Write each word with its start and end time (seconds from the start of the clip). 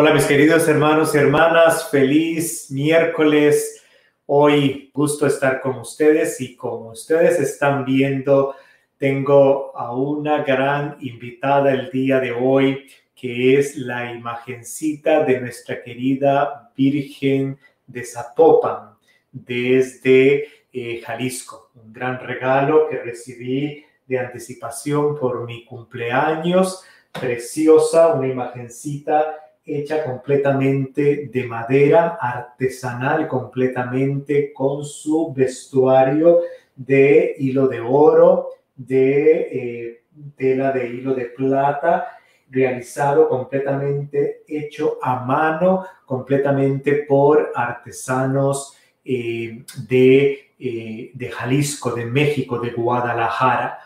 Hola 0.00 0.14
mis 0.14 0.26
queridos 0.26 0.68
hermanos 0.68 1.12
y 1.12 1.18
hermanas, 1.18 1.90
feliz 1.90 2.70
miércoles. 2.70 3.82
Hoy 4.26 4.92
gusto 4.94 5.26
estar 5.26 5.60
con 5.60 5.76
ustedes 5.80 6.40
y 6.40 6.54
como 6.54 6.90
ustedes 6.90 7.40
están 7.40 7.84
viendo, 7.84 8.54
tengo 8.96 9.76
a 9.76 9.92
una 9.96 10.44
gran 10.44 10.98
invitada 11.00 11.72
el 11.72 11.90
día 11.90 12.20
de 12.20 12.30
hoy, 12.30 12.88
que 13.12 13.58
es 13.58 13.76
la 13.76 14.12
imagencita 14.12 15.24
de 15.24 15.40
nuestra 15.40 15.82
querida 15.82 16.70
Virgen 16.76 17.58
de 17.88 18.04
Zapopan 18.04 18.94
desde 19.32 20.46
eh, 20.72 21.02
Jalisco. 21.04 21.72
Un 21.74 21.92
gran 21.92 22.20
regalo 22.20 22.88
que 22.88 22.98
recibí 22.98 23.84
de 24.06 24.18
anticipación 24.20 25.18
por 25.18 25.44
mi 25.44 25.64
cumpleaños. 25.64 26.84
Preciosa, 27.10 28.14
una 28.14 28.28
imagencita 28.28 29.47
hecha 29.68 30.04
completamente 30.04 31.28
de 31.32 31.46
madera, 31.46 32.18
artesanal 32.20 33.28
completamente, 33.28 34.52
con 34.52 34.84
su 34.84 35.32
vestuario 35.32 36.40
de 36.74 37.34
hilo 37.38 37.68
de 37.68 37.80
oro, 37.80 38.48
de 38.74 39.48
eh, 39.52 40.02
tela 40.36 40.72
de 40.72 40.88
hilo 40.88 41.14
de 41.14 41.26
plata, 41.26 42.08
realizado 42.50 43.28
completamente, 43.28 44.42
hecho 44.48 44.98
a 45.02 45.24
mano, 45.24 45.84
completamente 46.06 47.04
por 47.06 47.52
artesanos 47.54 48.74
eh, 49.04 49.64
eh, 49.90 51.10
de, 51.14 51.30
Jalisco, 51.30 51.90
de 51.92 52.06
México, 52.06 52.58
de 52.58 52.70
Guadalajara 52.70 53.78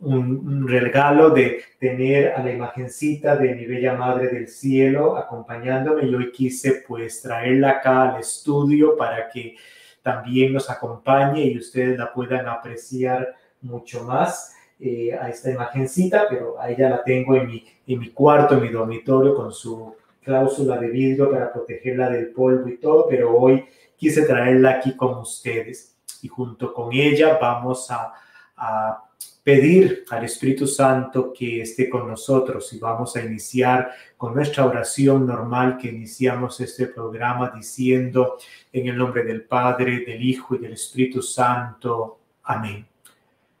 un, 0.00 0.66
regalo 0.66 1.30
de 1.30 1.62
tener 1.78 2.32
a 2.32 2.42
la 2.42 2.52
imagencita 2.52 3.36
de 3.36 3.54
mi 3.54 3.66
bella 3.66 3.94
Madre 3.94 4.28
del 4.28 4.48
Cielo 4.48 5.16
acompañándome 5.16 6.04
y 6.06 6.14
hoy 6.14 6.32
quise 6.32 6.82
pues 6.86 7.22
traerla 7.22 7.70
acá 7.70 8.10
al 8.10 8.20
estudio 8.20 8.96
para 8.96 9.28
que 9.28 9.56
también 10.02 10.52
nos 10.52 10.70
acompañe 10.70 11.44
y 11.44 11.58
ustedes 11.58 11.98
la 11.98 12.12
puedan 12.12 12.48
apreciar 12.48 13.34
mucho 13.60 14.04
más 14.04 14.54
eh, 14.78 15.12
a 15.12 15.28
esta 15.28 15.50
imagencita, 15.50 16.26
pero 16.30 16.58
ahí 16.58 16.74
ya 16.76 16.88
la 16.88 17.04
tengo 17.04 17.36
en 17.36 17.46
mi, 17.46 17.64
en 17.86 17.98
mi 17.98 18.10
cuarto, 18.10 18.54
en 18.54 18.62
mi 18.62 18.68
dormitorio 18.68 19.34
con 19.34 19.52
su 19.52 19.94
cláusula 20.22 20.78
de 20.78 20.88
vidrio 20.88 21.30
para 21.30 21.52
protegerla 21.52 22.08
del 22.08 22.30
polvo 22.30 22.66
y 22.68 22.78
todo, 22.78 23.06
pero 23.08 23.36
hoy 23.36 23.66
quise 23.96 24.22
traerla 24.22 24.70
aquí 24.70 24.96
con 24.96 25.18
ustedes. 25.18 25.98
Y 26.22 26.28
junto 26.28 26.72
con 26.72 26.92
ella 26.92 27.38
vamos 27.40 27.90
a, 27.90 28.12
a 28.56 29.09
pedir 29.42 30.04
al 30.10 30.24
Espíritu 30.24 30.66
Santo 30.66 31.32
que 31.32 31.62
esté 31.62 31.88
con 31.88 32.06
nosotros 32.06 32.72
y 32.72 32.78
vamos 32.78 33.16
a 33.16 33.24
iniciar 33.24 33.90
con 34.16 34.34
nuestra 34.34 34.66
oración 34.66 35.26
normal 35.26 35.78
que 35.78 35.88
iniciamos 35.88 36.60
este 36.60 36.86
programa 36.86 37.50
diciendo 37.54 38.36
en 38.72 38.88
el 38.88 38.98
nombre 38.98 39.24
del 39.24 39.42
Padre, 39.42 40.04
del 40.04 40.22
Hijo 40.22 40.54
y 40.54 40.58
del 40.58 40.74
Espíritu 40.74 41.22
Santo. 41.22 42.18
Amén. 42.44 42.86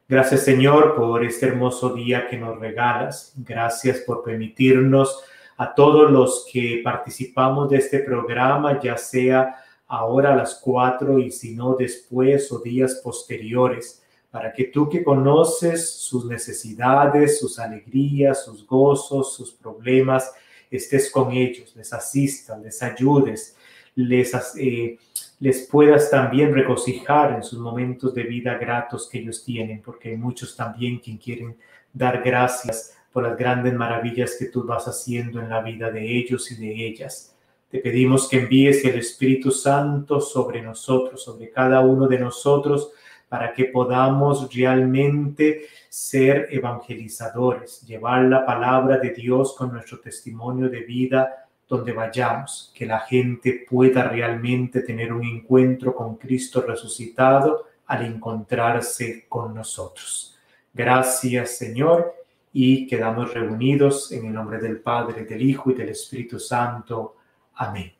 Gracias 0.06 0.44
Señor 0.44 0.96
por 0.96 1.24
este 1.24 1.46
hermoso 1.46 1.94
día 1.94 2.28
que 2.28 2.36
nos 2.36 2.58
regalas. 2.58 3.32
Gracias 3.36 4.00
por 4.00 4.22
permitirnos 4.22 5.22
a 5.56 5.74
todos 5.74 6.10
los 6.10 6.46
que 6.52 6.80
participamos 6.84 7.70
de 7.70 7.78
este 7.78 8.00
programa, 8.00 8.80
ya 8.80 8.96
sea 8.96 9.56
ahora 9.86 10.32
a 10.32 10.36
las 10.36 10.54
cuatro 10.56 11.18
y 11.18 11.30
si 11.30 11.54
no 11.54 11.74
después 11.74 12.50
o 12.52 12.58
días 12.60 13.00
posteriores 13.02 14.02
para 14.30 14.52
que 14.52 14.64
tú 14.64 14.88
que 14.88 15.02
conoces 15.02 15.90
sus 15.90 16.24
necesidades, 16.24 17.40
sus 17.40 17.58
alegrías, 17.58 18.44
sus 18.44 18.66
gozos, 18.66 19.34
sus 19.34 19.52
problemas, 19.52 20.32
estés 20.70 21.10
con 21.10 21.32
ellos, 21.32 21.74
les 21.74 21.92
asistas, 21.92 22.60
les 22.60 22.82
ayudes, 22.82 23.56
les, 23.96 24.32
eh, 24.56 24.98
les 25.40 25.66
puedas 25.66 26.10
también 26.10 26.54
regocijar 26.54 27.32
en 27.32 27.42
sus 27.42 27.58
momentos 27.58 28.14
de 28.14 28.22
vida 28.22 28.54
gratos 28.54 29.08
que 29.08 29.18
ellos 29.18 29.42
tienen, 29.44 29.82
porque 29.82 30.10
hay 30.10 30.16
muchos 30.16 30.54
también 30.54 30.98
quien 30.98 31.18
quieren 31.18 31.56
dar 31.92 32.22
gracias 32.22 32.94
por 33.12 33.24
las 33.24 33.36
grandes 33.36 33.74
maravillas 33.74 34.36
que 34.38 34.46
tú 34.46 34.62
vas 34.62 34.86
haciendo 34.86 35.40
en 35.40 35.48
la 35.48 35.60
vida 35.60 35.90
de 35.90 36.18
ellos 36.18 36.50
y 36.52 36.56
de 36.56 36.86
ellas. 36.86 37.34
Te 37.68 37.78
pedimos 37.78 38.28
que 38.28 38.38
envíes 38.38 38.84
el 38.84 38.98
Espíritu 38.98 39.50
Santo 39.50 40.20
sobre 40.20 40.62
nosotros, 40.62 41.22
sobre 41.22 41.50
cada 41.50 41.80
uno 41.80 42.06
de 42.06 42.18
nosotros, 42.18 42.92
para 43.30 43.52
que 43.52 43.66
podamos 43.66 44.52
realmente 44.52 45.66
ser 45.88 46.48
evangelizadores, 46.50 47.80
llevar 47.82 48.24
la 48.24 48.44
palabra 48.44 48.98
de 48.98 49.10
Dios 49.10 49.54
con 49.56 49.72
nuestro 49.72 50.00
testimonio 50.00 50.68
de 50.68 50.80
vida 50.80 51.46
donde 51.68 51.92
vayamos, 51.92 52.72
que 52.74 52.84
la 52.84 52.98
gente 52.98 53.64
pueda 53.70 54.02
realmente 54.08 54.80
tener 54.80 55.12
un 55.12 55.24
encuentro 55.24 55.94
con 55.94 56.16
Cristo 56.16 56.64
resucitado 56.66 57.66
al 57.86 58.04
encontrarse 58.04 59.26
con 59.28 59.54
nosotros. 59.54 60.36
Gracias 60.74 61.56
Señor 61.56 62.12
y 62.52 62.88
quedamos 62.88 63.32
reunidos 63.32 64.10
en 64.10 64.26
el 64.26 64.32
nombre 64.32 64.58
del 64.58 64.80
Padre, 64.80 65.24
del 65.24 65.40
Hijo 65.40 65.70
y 65.70 65.74
del 65.74 65.90
Espíritu 65.90 66.40
Santo. 66.40 67.14
Amén. 67.54 67.92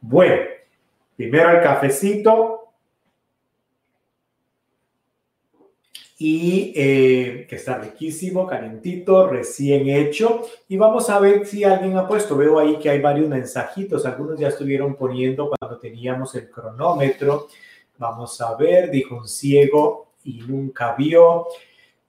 Bueno, 0.00 0.42
primero 1.14 1.50
el 1.50 1.62
cafecito, 1.62 2.61
y 6.24 6.72
eh, 6.76 7.46
que 7.48 7.56
está 7.56 7.78
riquísimo, 7.78 8.46
calentito, 8.46 9.26
recién 9.26 9.88
hecho. 9.88 10.42
Y 10.68 10.76
vamos 10.76 11.10
a 11.10 11.18
ver 11.18 11.44
si 11.44 11.64
alguien 11.64 11.96
ha 11.96 12.06
puesto. 12.06 12.36
Veo 12.36 12.60
ahí 12.60 12.76
que 12.76 12.90
hay 12.90 13.00
varios 13.00 13.28
mensajitos. 13.28 14.06
Algunos 14.06 14.38
ya 14.38 14.46
estuvieron 14.46 14.94
poniendo 14.94 15.50
cuando 15.50 15.80
teníamos 15.80 16.32
el 16.36 16.48
cronómetro. 16.48 17.48
Vamos 17.98 18.40
a 18.40 18.54
ver, 18.54 18.88
dijo 18.92 19.16
un 19.16 19.26
ciego 19.26 20.12
y 20.22 20.42
nunca 20.46 20.94
vio. 20.94 21.48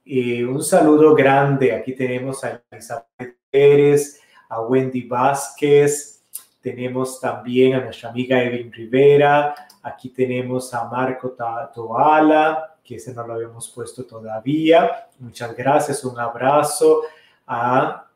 Eh, 0.04 0.44
un 0.44 0.62
saludo 0.62 1.12
grande. 1.12 1.72
Aquí 1.72 1.92
tenemos 1.92 2.44
a 2.44 2.62
Elizabeth 2.70 3.36
Pérez, 3.50 4.20
a 4.48 4.60
Wendy 4.60 5.08
Vázquez. 5.08 6.22
Tenemos 6.60 7.20
también 7.20 7.74
a 7.74 7.80
nuestra 7.80 8.10
amiga 8.10 8.40
Evelyn 8.40 8.72
Rivera. 8.72 9.56
Aquí 9.82 10.10
tenemos 10.10 10.72
a 10.72 10.84
Marco 10.84 11.30
Toala 11.74 12.73
que 12.84 12.96
ese 12.96 13.14
no 13.14 13.26
lo 13.26 13.34
habíamos 13.34 13.68
puesto 13.70 14.04
todavía. 14.04 15.08
Muchas 15.18 15.56
gracias, 15.56 16.04
un 16.04 16.20
abrazo. 16.20 17.02
A, 17.46 18.06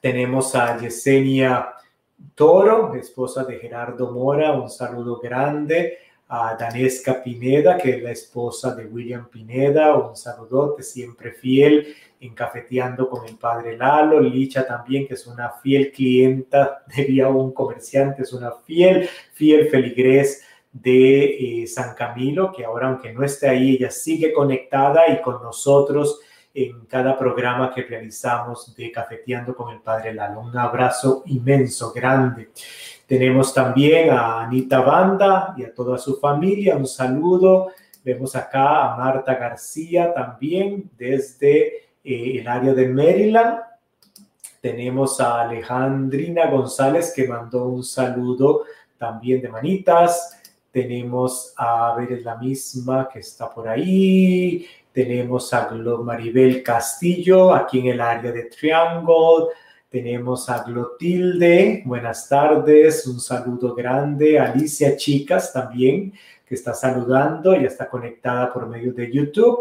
tenemos 0.00 0.54
a 0.54 0.78
Yesenia 0.78 1.74
Toro, 2.34 2.94
esposa 2.94 3.44
de 3.44 3.58
Gerardo 3.58 4.10
Mora, 4.10 4.52
un 4.52 4.70
saludo 4.70 5.18
grande. 5.18 5.98
A 6.30 6.54
Danesca 6.56 7.22
Pineda, 7.22 7.78
que 7.78 7.96
es 7.96 8.02
la 8.02 8.10
esposa 8.10 8.74
de 8.74 8.84
William 8.84 9.30
Pineda, 9.30 9.96
un 9.96 10.14
saludote, 10.14 10.82
siempre 10.82 11.32
fiel, 11.32 11.94
encafeteando 12.20 13.08
con 13.08 13.26
el 13.26 13.36
padre 13.36 13.78
Lalo. 13.78 14.20
Licha 14.20 14.66
también, 14.66 15.06
que 15.06 15.14
es 15.14 15.26
una 15.26 15.48
fiel 15.48 15.90
clienta, 15.90 16.84
diría 16.96 17.28
un 17.28 17.52
comerciante, 17.52 18.22
es 18.22 18.32
una 18.34 18.52
fiel, 18.52 19.08
fiel 19.32 19.68
feligrés 19.70 20.42
de 20.82 21.62
eh, 21.62 21.66
San 21.66 21.94
Camilo, 21.94 22.52
que 22.52 22.64
ahora 22.64 22.88
aunque 22.88 23.12
no 23.12 23.24
esté 23.24 23.48
ahí, 23.48 23.76
ella 23.76 23.90
sigue 23.90 24.32
conectada 24.32 25.08
y 25.08 25.20
con 25.20 25.42
nosotros 25.42 26.20
en 26.54 26.86
cada 26.86 27.16
programa 27.16 27.72
que 27.72 27.82
realizamos 27.82 28.74
de 28.74 28.90
Cafeteando 28.90 29.54
con 29.54 29.72
el 29.72 29.80
Padre 29.80 30.12
Lalo. 30.12 30.40
Un 30.40 30.56
abrazo 30.56 31.22
inmenso, 31.26 31.92
grande. 31.92 32.50
Tenemos 33.06 33.54
también 33.54 34.10
a 34.10 34.42
Anita 34.42 34.80
Banda 34.80 35.54
y 35.56 35.64
a 35.64 35.72
toda 35.72 35.98
su 35.98 36.18
familia. 36.18 36.76
Un 36.76 36.86
saludo. 36.86 37.68
Vemos 38.04 38.34
acá 38.34 38.84
a 38.84 38.96
Marta 38.96 39.34
García 39.34 40.12
también 40.12 40.90
desde 40.96 41.66
eh, 42.02 42.40
el 42.40 42.48
área 42.48 42.74
de 42.74 42.88
Maryland. 42.88 43.60
Tenemos 44.60 45.20
a 45.20 45.42
Alejandrina 45.42 46.50
González 46.50 47.12
que 47.14 47.28
mandó 47.28 47.66
un 47.66 47.84
saludo 47.84 48.64
también 48.98 49.40
de 49.40 49.48
manitas. 49.48 50.38
Tenemos 50.70 51.54
a 51.56 51.94
ver, 51.96 52.12
es 52.12 52.24
la 52.24 52.36
misma 52.36 53.08
que 53.12 53.20
está 53.20 53.52
por 53.52 53.68
ahí. 53.68 54.66
Tenemos 54.92 55.52
a 55.54 55.70
Maribel 56.02 56.62
Castillo 56.62 57.54
aquí 57.54 57.78
en 57.78 57.86
el 57.86 58.00
área 58.00 58.32
de 58.32 58.44
Triangle. 58.44 59.46
Tenemos 59.88 60.50
a 60.50 60.64
Glotilde, 60.64 61.82
buenas 61.86 62.28
tardes, 62.28 63.06
un 63.06 63.20
saludo 63.20 63.74
grande. 63.74 64.38
Alicia 64.38 64.96
Chicas 64.96 65.50
también, 65.52 66.12
que 66.44 66.54
está 66.54 66.74
saludando, 66.74 67.54
ya 67.54 67.68
está 67.68 67.88
conectada 67.88 68.52
por 68.52 68.68
medio 68.68 68.92
de 68.92 69.10
YouTube. 69.10 69.60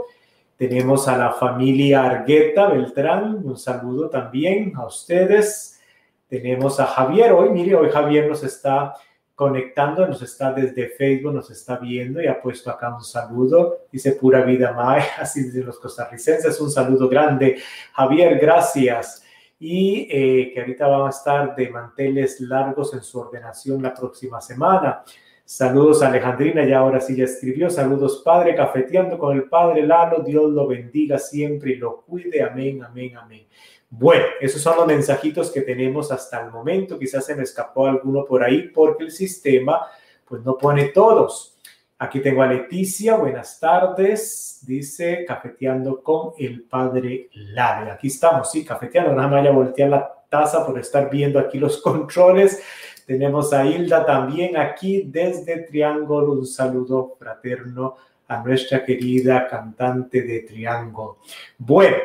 Tenemos 0.58 1.08
a 1.08 1.18
la 1.18 1.32
familia 1.32 2.04
Argueta 2.04 2.68
Beltrán, 2.68 3.42
un 3.46 3.58
saludo 3.58 4.10
también 4.10 4.74
a 4.76 4.86
ustedes. 4.86 5.80
Tenemos 6.28 6.78
a 6.82 6.88
Javier, 6.88 7.32
hoy, 7.32 7.52
mire, 7.52 7.76
hoy 7.76 7.90
Javier 7.90 8.28
nos 8.28 8.44
está 8.44 8.96
conectando, 9.38 10.08
nos 10.08 10.24
está 10.24 10.52
desde 10.52 10.90
Facebook, 10.90 11.32
nos 11.32 11.52
está 11.52 11.78
viendo 11.78 12.20
y 12.20 12.26
ha 12.26 12.42
puesto 12.42 12.72
acá 12.72 12.96
un 12.96 13.04
saludo. 13.04 13.86
Dice 13.92 14.14
pura 14.14 14.42
vida 14.42 14.74
May, 14.74 15.04
así 15.20 15.44
dicen 15.44 15.64
los 15.64 15.78
costarricenses, 15.78 16.60
un 16.60 16.72
saludo 16.72 17.08
grande. 17.08 17.62
Javier, 17.94 18.40
gracias. 18.40 19.24
y 19.60 20.08
eh, 20.10 20.52
que 20.52 20.60
ahorita 20.60 20.88
van 20.88 21.06
a 21.06 21.10
estar 21.12 21.56
de 21.56 21.70
manteles 21.70 22.42
largos 22.42 22.96
en 22.96 23.04
su 23.04 23.20
ordenación 23.20 23.80
la 23.84 23.94
próxima 23.94 24.42
semana. 24.42 25.04
Saludos 25.46 26.02
Alejandrina, 26.02 26.66
ya 26.66 26.80
ahora 26.80 27.00
sí 27.00 27.16
ya 27.16 27.26
escribió. 27.26 27.70
Saludos 27.70 28.24
Padre, 28.26 28.56
cafeteando 28.56 29.20
con 29.20 29.38
el 29.38 29.44
Padre 29.44 29.86
Lalo. 29.86 30.24
Dios 30.24 30.52
lo 30.52 30.66
bendiga 30.66 31.20
siempre 31.20 31.74
y 31.74 31.76
lo 31.76 32.02
cuide. 32.02 32.42
Amén, 32.42 32.84
amén, 32.84 33.16
amén. 33.16 33.46
Bueno, 33.90 34.26
esos 34.42 34.62
son 34.62 34.78
los 34.78 34.88
mensajitos 34.88 35.50
que 35.50 35.62
tenemos 35.62 36.12
hasta 36.12 36.42
el 36.42 36.52
momento. 36.52 37.00
Quizás 37.00 37.26
se 37.26 37.36
me 37.36 37.44
escapó 37.44 37.88
alguno 37.88 38.26
por 38.26 38.44
ahí 38.44 38.70
porque 38.70 39.06
el 39.06 39.12
sistema 39.12 39.88
pues 40.26 40.44
no 40.44 40.58
pone 40.58 40.90
todos. 40.90 41.58
Aquí 42.00 42.20
tengo 42.20 42.44
a 42.44 42.48
Leticia, 42.48 43.16
buenas 43.16 43.60
tardes, 43.60 44.60
dice 44.68 45.26
cafeteando 45.26 46.04
con 46.04 46.34
el 46.38 46.64
padre 46.64 47.30
Lalo. 47.34 47.92
Aquí 47.92 48.08
estamos, 48.08 48.52
sí, 48.52 48.64
cafeteando, 48.64 49.14
nada 49.14 49.28
más 49.28 49.44
ya 49.44 49.52
voltear 49.52 49.90
la 49.90 50.14
taza 50.30 50.66
por 50.66 50.78
estar 50.78 51.10
viendo 51.10 51.40
aquí 51.40 51.58
los 51.58 51.78
controles. 51.82 52.62
Tenemos 53.06 53.54
a 53.54 53.66
Hilda 53.66 54.06
también 54.06 54.58
aquí 54.58 55.04
desde 55.08 55.60
Triángulo. 55.60 56.34
Un 56.34 56.46
saludo 56.46 57.16
fraterno 57.18 57.96
a 58.28 58.44
nuestra 58.44 58.84
querida 58.84 59.48
cantante 59.48 60.22
de 60.22 60.42
Triángulo. 60.42 61.18
Bueno, 61.58 61.96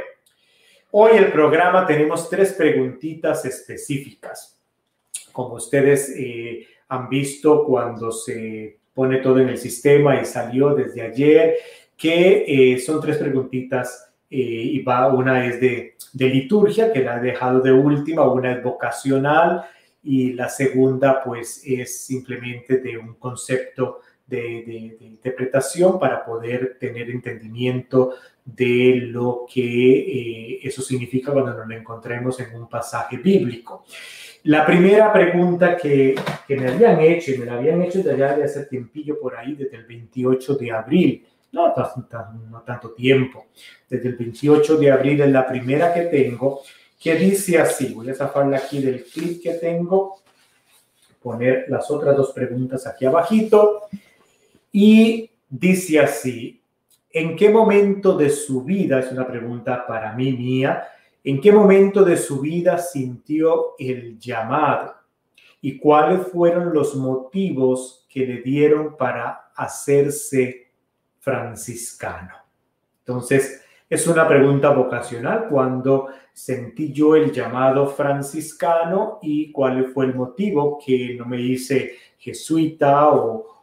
hoy 0.93 1.13
el 1.17 1.33
programa 1.33 1.87
tenemos 1.87 2.29
tres 2.29 2.53
preguntitas 2.53 3.45
específicas. 3.45 4.59
Como 5.33 5.55
ustedes 5.55 6.15
eh, 6.17 6.67
han 6.89 7.09
visto 7.09 7.65
cuando 7.65 8.13
se 8.13 8.79
pone 8.95 9.19
todo 9.19 9.39
en 9.39 9.49
el 9.49 9.59
sistema 9.59 10.21
y 10.21 10.25
salió 10.25 10.75
desde 10.75 11.03
ayer, 11.03 11.57
que 11.97 12.45
eh, 12.47 12.79
son 12.79 13.01
tres 13.01 13.17
preguntitas 13.17 14.13
eh, 14.31 14.37
y 14.37 14.83
va, 14.83 15.13
una 15.13 15.47
es 15.47 15.61
de, 15.61 15.97
de 16.13 16.29
liturgia, 16.29 16.93
que 16.93 17.03
la 17.03 17.19
he 17.19 17.21
dejado 17.21 17.61
de 17.61 17.73
última, 17.73 18.31
una 18.31 18.53
es 18.53 18.63
vocacional 18.63 19.65
y 20.03 20.33
la 20.33 20.49
segunda 20.49 21.23
pues 21.23 21.63
es 21.65 22.05
simplemente 22.05 22.79
de 22.79 22.99
un 22.99 23.15
concepto 23.15 24.01
de, 24.37 24.97
interpretación 25.01 25.99
para 25.99 26.25
poder 26.25 26.77
tener 26.79 27.11
entendimiento 27.11 28.15
de 28.45 28.97
lo 29.03 29.47
que 29.53 29.63
eh, 29.63 30.61
eso 30.63 30.83
significa 30.83 31.33
cuando 31.33 31.55
nos 31.55 31.69
lo 31.69 31.75
encontremos 31.77 32.41
en 32.41 32.55
un 32.57 32.69
pasaje 32.69 33.17
bíblico. 33.19 33.85
La 34.45 34.67
primera 34.67 35.13
pregunta 35.13 35.77
que, 35.77 36.17
que, 36.49 36.57
me 36.57 36.69
habían 36.69 37.01
hecho, 37.01 37.31
y 37.31 37.39
me 37.39 37.47
la 37.47 37.55
habían 37.55 37.81
hecho 37.83 37.99
desde 37.99 38.13
allá 38.13 38.37
de 38.37 38.45
hace 38.45 38.65
tiempillo 38.67 39.21
por 39.21 39.37
ahí, 39.37 39.55
desde 39.55 39.77
el 39.77 39.85
28 39.85 40.55
de 40.57 40.73
abril, 40.73 41.27
no, 41.53 41.73
no 42.51 42.63
tanto 42.63 42.91
tiempo, 42.91 43.47
desde 43.89 44.09
el 44.09 44.17
28 44.17 44.77
de 44.79 44.91
abril 44.91 45.21
es 45.21 45.31
la 45.31 45.47
primera 45.47 45.95
que 45.95 46.03
tengo, 46.03 46.63
que 46.99 47.15
dice 47.15 47.59
así, 47.59 47.93
voy 47.95 48.11
a 48.11 48.15
zafarla 48.15 48.57
aquí 48.57 48.81
del 48.81 49.05
clip 49.05 49.43
que 49.43 49.55
tengo, 49.55 50.23
poner 51.23 51.67
las 51.69 51.91
otras 51.91 52.17
dos 52.17 52.33
preguntas 52.33 52.87
aquí 52.87 53.07
abajito, 53.07 53.83
y 54.73 55.31
dice 55.49 56.01
así, 56.01 56.63
¿en 57.11 57.37
qué 57.37 57.51
momento 57.51 58.17
de 58.17 58.31
su 58.31 58.65
vida, 58.65 59.01
es 59.01 59.13
una 59.13 59.27
pregunta 59.27 59.87
para 59.87 60.15
mí 60.15 60.33
mía, 60.33 60.89
¿en 61.23 61.41
qué 61.41 61.53
momento 61.53 62.03
de 62.03 62.17
su 62.17 62.41
vida 62.41 62.79
sintió 62.79 63.75
el 63.79 64.19
llamado? 64.19 64.95
¿Y 65.61 65.79
cuáles 65.79 66.27
fueron 66.29 66.73
los 66.73 66.97
motivos 66.97 68.07
que 68.09 68.27
le 68.27 68.41
dieron 68.41 68.97
para 68.97 69.53
hacerse 69.55 70.71
franciscano? 71.21 72.35
Entonces, 73.01 73.63
es 73.89 74.07
una 74.07 74.27
pregunta 74.27 74.71
vocacional 74.71 75.49
cuando 75.51 76.09
sentí 76.33 76.95
yo 76.95 77.15
el 77.15 77.31
llamado 77.31 77.87
franciscano 77.89 79.19
y 79.21 79.53
cuál 79.53 79.89
fue 79.89 80.07
el 80.07 80.15
motivo 80.15 80.81
que 80.85 81.15
no 81.15 81.27
me 81.27 81.39
hice 81.39 81.93
jesuita 82.17 83.11
o, 83.11 83.62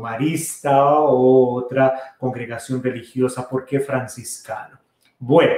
marista 0.00 0.94
o 1.00 1.54
otra 1.54 2.16
congregación 2.18 2.82
religiosa. 2.82 3.48
¿Por 3.48 3.64
qué 3.64 3.80
franciscano? 3.80 4.78
Bueno, 5.18 5.54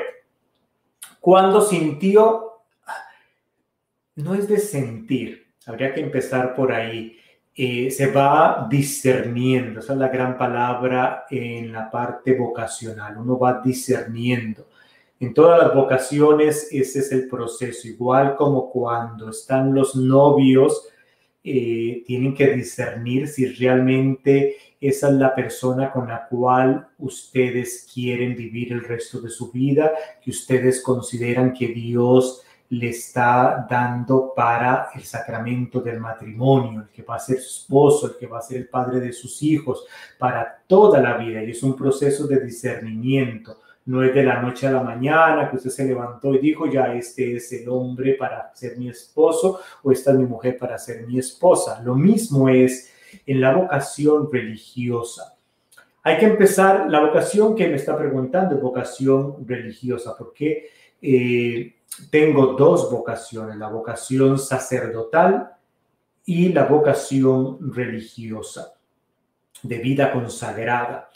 cuando 1.21 1.61
sintió, 1.61 2.63
no 4.17 4.35
es 4.35 4.49
de 4.49 4.59
sentir, 4.59 5.47
habría 5.67 5.95
que 5.95 6.01
empezar 6.01 6.55
por 6.55 6.73
ahí. 6.73 7.17
Eh, 7.55 7.91
se 7.91 8.11
va 8.11 8.67
discerniendo, 8.69 9.81
esa 9.81 9.93
es 9.93 9.99
la 9.99 10.09
gran 10.09 10.39
palabra 10.39 11.27
en 11.31 11.71
la 11.71 11.91
parte 11.91 12.35
vocacional, 12.35 13.19
uno 13.19 13.39
va 13.39 13.61
discerniendo. 13.61 14.69
En 15.21 15.35
todas 15.35 15.63
las 15.63 15.75
vocaciones 15.75 16.69
ese 16.73 16.99
es 16.99 17.13
el 17.13 17.29
proceso, 17.29 17.87
igual 17.87 18.35
como 18.35 18.71
cuando 18.71 19.31
están 19.31 19.73
los 19.75 19.95
novios, 19.95 20.89
eh, 21.45 22.05
tienen 22.07 22.35
que 22.35 22.55
discernir 22.55 23.27
si 23.27 23.47
realmente 23.47 24.57
esa 24.81 25.09
es 25.09 25.15
la 25.15 25.35
persona 25.35 25.91
con 25.91 26.09
la 26.09 26.27
cual 26.29 26.89
ustedes 26.99 27.89
quieren 27.93 28.37
vivir 28.37 28.73
el 28.73 28.85
resto 28.85 29.21
de 29.21 29.31
su 29.31 29.51
vida, 29.51 29.93
que 30.23 30.31
ustedes 30.31 30.83
consideran 30.83 31.53
que 31.53 31.69
Dios 31.69 32.43
le 32.69 32.89
está 32.89 33.67
dando 33.69 34.33
para 34.35 34.89
el 34.95 35.03
sacramento 35.03 35.81
del 35.81 36.01
matrimonio, 36.01 36.81
el 36.81 36.89
que 36.89 37.03
va 37.03 37.17
a 37.17 37.19
ser 37.19 37.39
su 37.39 37.61
esposo, 37.61 38.07
el 38.07 38.17
que 38.17 38.27
va 38.27 38.39
a 38.39 38.43
ser 38.43 38.57
el 38.57 38.69
padre 38.69 38.99
de 38.99 39.13
sus 39.13 39.43
hijos, 39.43 39.85
para 40.19 40.63
toda 40.67 41.01
la 41.01 41.17
vida. 41.19 41.45
Y 41.45 41.51
es 41.51 41.63
un 41.63 41.77
proceso 41.77 42.27
de 42.27 42.41
discernimiento. 42.41 43.59
No 43.85 44.03
es 44.03 44.15
de 44.15 44.23
la 44.23 44.41
noche 44.41 44.67
a 44.67 44.73
la 44.73 44.83
mañana 44.83 45.51
que 45.51 45.57
usted 45.57 45.71
se 45.71 45.85
levantó 45.85 46.33
y 46.35 46.39
dijo, 46.39 46.67
ya 46.67 46.95
este 46.95 47.37
es 47.37 47.53
el 47.53 47.69
hombre 47.69 48.15
para 48.15 48.55
ser 48.55 48.79
mi 48.79 48.89
esposo 48.89 49.61
o 49.83 49.91
esta 49.91 50.13
es 50.13 50.19
mi 50.19 50.27
mujer 50.27 50.57
para 50.57 50.79
ser 50.79 51.07
mi 51.07 51.19
esposa. 51.19 51.83
Lo 51.83 51.95
mismo 51.95 52.49
es 52.49 52.93
en 53.27 53.41
la 53.41 53.55
vocación 53.55 54.31
religiosa. 54.31 55.37
Hay 56.05 56.19
que 56.19 56.27
empezar, 56.27 56.91
la 56.91 57.01
vocación 57.01 57.55
que 57.55 57.69
me 57.69 57.77
está 57.77 57.97
preguntando 57.97 58.57
es 58.57 58.61
vocación 58.61 59.47
religiosa, 59.47 60.17
porque 60.19 60.69
eh, 61.01 61.77
tengo 62.11 62.55
dos 62.55 62.91
vocaciones, 62.91 63.57
la 63.57 63.69
vocación 63.69 64.39
sacerdotal 64.39 65.53
y 66.25 66.49
la 66.49 66.65
vocación 66.65 67.73
religiosa, 67.73 68.75
de 69.63 69.79
vida 69.79 70.13
consagrada. 70.13 71.11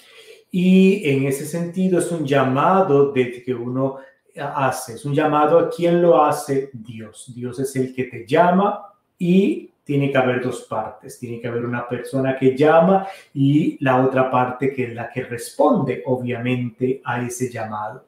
Y 0.50 1.08
en 1.08 1.26
ese 1.26 1.44
sentido 1.46 1.98
es 1.98 2.10
un 2.12 2.24
llamado 2.24 3.12
de 3.12 3.42
que 3.42 3.54
uno 3.54 3.98
hace, 4.38 4.94
es 4.94 5.04
un 5.04 5.14
llamado 5.14 5.58
a 5.58 5.70
quien 5.70 6.02
lo 6.02 6.22
hace 6.22 6.70
Dios. 6.72 7.32
Dios 7.34 7.58
es 7.58 7.74
el 7.76 7.94
que 7.94 8.04
te 8.04 8.26
llama 8.26 8.82
y 9.18 9.70
tiene 9.84 10.10
que 10.10 10.18
haber 10.18 10.42
dos 10.42 10.62
partes. 10.62 11.18
Tiene 11.18 11.40
que 11.40 11.48
haber 11.48 11.64
una 11.64 11.88
persona 11.88 12.36
que 12.36 12.56
llama 12.56 13.06
y 13.34 13.82
la 13.84 14.04
otra 14.04 14.30
parte 14.30 14.72
que 14.72 14.84
es 14.84 14.94
la 14.94 15.08
que 15.08 15.24
responde, 15.24 16.02
obviamente, 16.06 17.00
a 17.04 17.24
ese 17.24 17.50
llamado. 17.50 18.04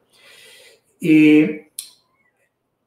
y 1.00 1.68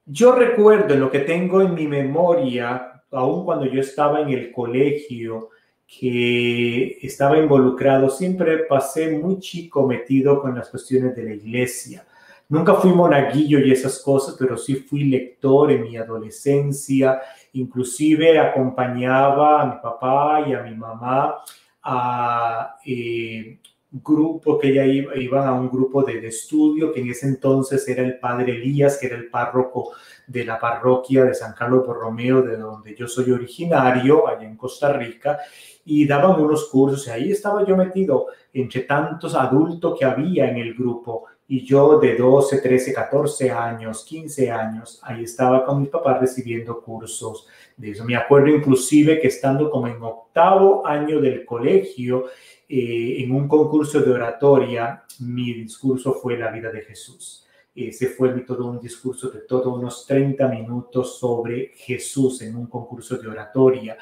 yo 0.05 0.33
recuerdo 0.33 0.95
lo 0.95 1.09
que 1.09 1.19
tengo 1.19 1.61
en 1.61 1.73
mi 1.73 1.87
memoria, 1.87 3.03
aún 3.11 3.45
cuando 3.45 3.65
yo 3.65 3.79
estaba 3.79 4.19
en 4.19 4.29
el 4.29 4.51
colegio, 4.51 5.51
que 5.99 6.97
estaba 7.01 7.37
involucrado, 7.37 8.09
siempre 8.09 8.59
pasé 8.59 9.11
muy 9.11 9.39
chico 9.39 9.85
metido 9.85 10.41
con 10.41 10.55
las 10.55 10.69
cuestiones 10.69 11.15
de 11.15 11.23
la 11.23 11.33
iglesia. 11.33 12.05
Nunca 12.47 12.75
fui 12.75 12.91
monaguillo 12.91 13.59
y 13.59 13.71
esas 13.71 13.99
cosas, 13.99 14.35
pero 14.37 14.57
sí 14.57 14.75
fui 14.75 15.03
lector 15.05 15.71
en 15.71 15.83
mi 15.83 15.97
adolescencia. 15.97 17.21
Inclusive 17.53 18.39
acompañaba 18.39 19.61
a 19.61 19.65
mi 19.65 19.81
papá 19.81 20.45
y 20.47 20.53
a 20.53 20.61
mi 20.61 20.75
mamá 20.75 21.35
a 21.83 22.77
eh, 22.85 23.59
grupo 23.91 24.57
que 24.57 24.69
ella 24.69 24.85
iba, 24.85 25.15
iban 25.17 25.47
a 25.47 25.53
un 25.53 25.69
grupo 25.69 26.03
de, 26.03 26.25
estudio 26.25 26.93
que 26.93 27.01
en 27.01 27.09
ese 27.09 27.27
entonces 27.27 27.85
era 27.89 28.01
el 28.01 28.19
padre 28.19 28.53
Elías, 28.53 28.97
que 28.97 29.07
era 29.07 29.17
el 29.17 29.29
párroco 29.29 29.91
de 30.27 30.45
la 30.45 30.57
parroquia 30.57 31.25
de 31.25 31.33
San 31.33 31.53
Carlos 31.53 31.85
Borromeo, 31.85 32.41
de 32.41 32.55
donde 32.55 32.95
yo 32.95 33.07
soy 33.07 33.31
originario, 33.31 34.27
allá 34.27 34.47
en 34.47 34.55
Costa 34.55 34.93
Rica, 34.93 35.39
y 35.85 36.05
daban 36.07 36.39
unos 36.41 36.69
cursos 36.69 37.07
y 37.07 37.09
ahí 37.09 37.31
estaba 37.31 37.65
yo 37.65 37.75
metido 37.75 38.27
entre 38.53 38.81
tantos 38.81 39.35
adultos 39.35 39.97
que 39.97 40.05
había 40.05 40.49
en 40.49 40.57
el 40.57 40.73
grupo 40.73 41.25
y 41.47 41.65
yo 41.65 41.99
de 41.99 42.15
12, 42.15 42.61
13, 42.61 42.93
14 42.93 43.51
años, 43.51 44.05
15 44.05 44.49
años, 44.51 45.01
ahí 45.03 45.25
estaba 45.25 45.65
con 45.65 45.81
mi 45.81 45.87
papá 45.87 46.17
recibiendo 46.17 46.81
cursos 46.81 47.45
de 47.75 47.91
eso. 47.91 48.05
Me 48.05 48.15
acuerdo 48.15 48.47
inclusive 48.47 49.19
que 49.19 49.27
estando 49.27 49.69
como 49.69 49.87
en 49.87 50.01
octavo 50.01 50.87
año 50.87 51.19
del 51.19 51.43
colegio, 51.43 52.27
eh, 52.69 53.15
en 53.21 53.33
un 53.33 53.49
concurso 53.49 53.99
de 53.99 54.11
oratoria, 54.11 55.03
mi 55.19 55.53
discurso 55.53 56.13
fue 56.13 56.37
la 56.37 56.51
vida 56.51 56.71
de 56.71 56.83
Jesús. 56.83 57.45
Ese 57.75 58.07
fue 58.07 58.29
todo 58.41 58.67
un 58.67 58.79
discurso 58.79 59.29
de 59.29 59.41
todos 59.41 59.77
unos 59.77 60.05
30 60.05 60.47
minutos 60.47 61.19
sobre 61.19 61.71
Jesús 61.75 62.41
en 62.43 62.55
un 62.55 62.67
concurso 62.67 63.17
de 63.17 63.27
oratoria. 63.27 63.97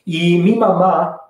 Y 0.06 0.40
mi 0.40 0.56
mamá 0.56 1.27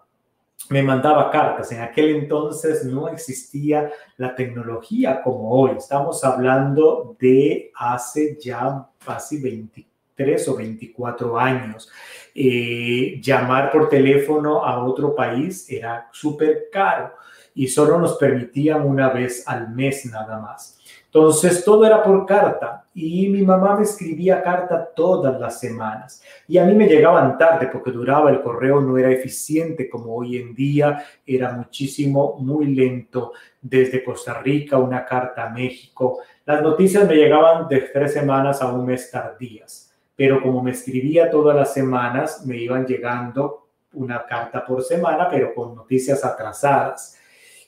me 0.70 0.84
mandaba 0.84 1.32
cartas. 1.32 1.72
En 1.72 1.82
aquel 1.82 2.16
entonces 2.16 2.84
no 2.86 3.08
existía 3.08 3.92
la 4.18 4.36
tecnología 4.36 5.22
como 5.22 5.50
hoy. 5.52 5.78
Estamos 5.78 6.24
hablando 6.24 7.16
de 7.20 7.72
hace 7.76 8.38
ya 8.40 8.88
casi 9.04 9.42
23 9.42 10.48
o 10.48 10.56
24 10.56 11.40
años. 11.40 11.90
Eh, 12.34 13.20
llamar 13.22 13.72
por 13.72 13.90
teléfono 13.90 14.64
a 14.64 14.84
otro 14.84 15.16
país 15.16 15.70
era 15.70 16.10
súper 16.12 16.70
caro 16.72 17.14
y 17.56 17.68
solo 17.68 17.98
nos 17.98 18.18
permitían 18.18 18.86
una 18.86 19.10
vez 19.10 19.48
al 19.48 19.70
mes 19.70 20.06
nada 20.06 20.40
más. 20.40 20.77
Entonces, 21.08 21.64
todo 21.64 21.86
era 21.86 22.04
por 22.04 22.26
carta 22.26 22.86
y 22.94 23.30
mi 23.30 23.44
mamá 23.44 23.78
me 23.78 23.84
escribía 23.84 24.44
carta 24.44 24.90
todas 24.94 25.40
las 25.40 25.60
semanas 25.60 26.22
y 26.48 26.58
a 26.58 26.66
mí 26.66 26.74
me 26.74 26.88
llegaban 26.88 27.38
tarde 27.38 27.70
porque 27.72 27.92
duraba 27.92 28.30
el 28.30 28.42
correo, 28.42 28.82
no 28.82 28.98
era 28.98 29.10
eficiente 29.10 29.90
como 29.90 30.16
hoy 30.16 30.38
en 30.38 30.54
día, 30.54 31.06
era 31.26 31.54
muchísimo, 31.54 32.38
muy 32.40 32.76
lento 32.76 33.32
desde 33.62 34.04
Costa 34.04 34.42
Rica, 34.42 34.78
una 34.78 35.06
carta 35.06 35.48
a 35.48 35.50
México. 35.50 36.20
Las 36.46 36.62
noticias 36.62 37.08
me 37.08 37.16
llegaban 37.16 37.68
de 37.68 37.82
tres 37.82 38.14
semanas 38.14 38.62
a 38.62 38.72
un 38.72 38.86
mes 38.86 39.10
tardías, 39.10 39.94
pero 40.16 40.42
como 40.42 40.62
me 40.62 40.72
escribía 40.72 41.30
todas 41.30 41.56
las 41.56 41.74
semanas, 41.74 42.46
me 42.46 42.58
iban 42.58 42.86
llegando 42.86 43.70
una 43.94 44.26
carta 44.26 44.66
por 44.66 44.84
semana, 44.84 45.30
pero 45.30 45.54
con 45.54 45.74
noticias 45.74 46.26
atrasadas. 46.26 47.18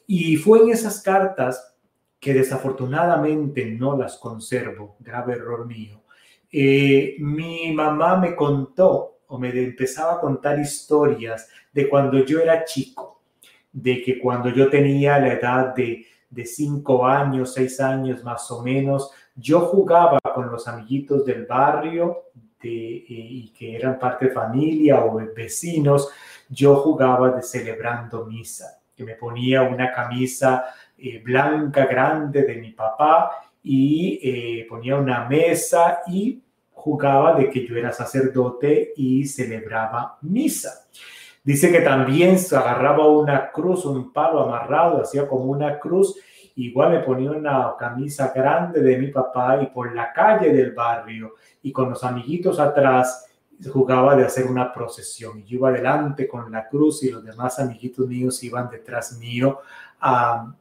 Y 0.05 0.35
fue 0.35 0.59
en 0.59 0.71
esas 0.71 1.01
cartas 1.01 1.68
que 2.19 2.33
desafortunadamente 2.33 3.65
no 3.65 3.97
las 3.97 4.17
conservo, 4.17 4.97
grave 4.99 5.33
error 5.33 5.65
mío. 5.65 6.03
Eh, 6.51 7.15
mi 7.19 7.71
mamá 7.71 8.17
me 8.17 8.35
contó 8.35 9.19
o 9.27 9.37
me 9.37 9.49
empezaba 9.49 10.13
a 10.13 10.19
contar 10.19 10.59
historias 10.59 11.49
de 11.71 11.87
cuando 11.87 12.25
yo 12.25 12.39
era 12.39 12.65
chico, 12.65 13.21
de 13.71 14.01
que 14.01 14.19
cuando 14.19 14.49
yo 14.49 14.69
tenía 14.69 15.19
la 15.19 15.33
edad 15.33 15.75
de, 15.75 16.05
de 16.29 16.45
cinco 16.45 17.05
años, 17.05 17.53
seis 17.53 17.79
años 17.79 18.23
más 18.23 18.49
o 18.51 18.63
menos, 18.63 19.11
yo 19.35 19.61
jugaba 19.61 20.19
con 20.33 20.49
los 20.51 20.67
amiguitos 20.67 21.25
del 21.25 21.45
barrio 21.45 22.23
de, 22.61 22.97
eh, 22.97 23.05
y 23.07 23.53
que 23.53 23.75
eran 23.75 23.97
parte 23.97 24.25
de 24.27 24.31
familia 24.31 25.05
o 25.05 25.21
vecinos, 25.33 26.09
yo 26.49 26.75
jugaba 26.77 27.31
de 27.31 27.41
celebrando 27.41 28.25
misa, 28.25 28.78
que 28.99 29.05
me 29.05 29.15
ponía 29.15 29.61
una 29.61 29.93
camisa 29.93 30.65
eh, 30.97 31.21
blanca 31.23 31.85
grande 31.85 32.43
de 32.43 32.55
mi 32.55 32.71
papá 32.71 33.31
y 33.63 34.19
eh, 34.21 34.65
ponía 34.67 34.97
una 34.97 35.23
mesa 35.23 36.01
y 36.05 36.43
jugaba 36.73 37.33
de 37.35 37.49
que 37.49 37.65
yo 37.65 37.77
era 37.77 37.93
sacerdote 37.93 38.91
y 38.97 39.25
celebraba 39.25 40.17
misa. 40.23 40.85
Dice 41.41 41.71
que 41.71 41.79
también 41.79 42.37
se 42.37 42.57
agarraba 42.57 43.07
una 43.07 43.51
cruz, 43.51 43.85
un 43.85 44.11
palo 44.11 44.41
amarrado, 44.41 45.01
hacía 45.01 45.25
como 45.29 45.45
una 45.45 45.79
cruz. 45.79 46.17
Igual 46.57 46.91
me 46.91 46.99
ponía 46.99 47.31
una 47.31 47.75
camisa 47.79 48.33
grande 48.35 48.81
de 48.81 48.97
mi 48.97 49.07
papá 49.07 49.61
y 49.61 49.67
por 49.67 49.95
la 49.95 50.11
calle 50.11 50.51
del 50.51 50.73
barrio 50.73 51.35
y 51.63 51.71
con 51.71 51.89
los 51.91 52.03
amiguitos 52.03 52.59
atrás 52.59 53.28
jugaba 53.67 54.15
de 54.15 54.25
hacer 54.25 54.47
una 54.47 54.71
procesión. 54.71 55.43
Yo 55.45 55.57
iba 55.57 55.69
adelante 55.69 56.27
con 56.27 56.51
la 56.51 56.67
cruz 56.67 57.03
y 57.03 57.11
los 57.11 57.23
demás 57.23 57.59
amiguitos 57.59 58.07
míos 58.07 58.41
iban 58.43 58.69
detrás 58.69 59.17
mío 59.17 59.59
a, 59.99 60.53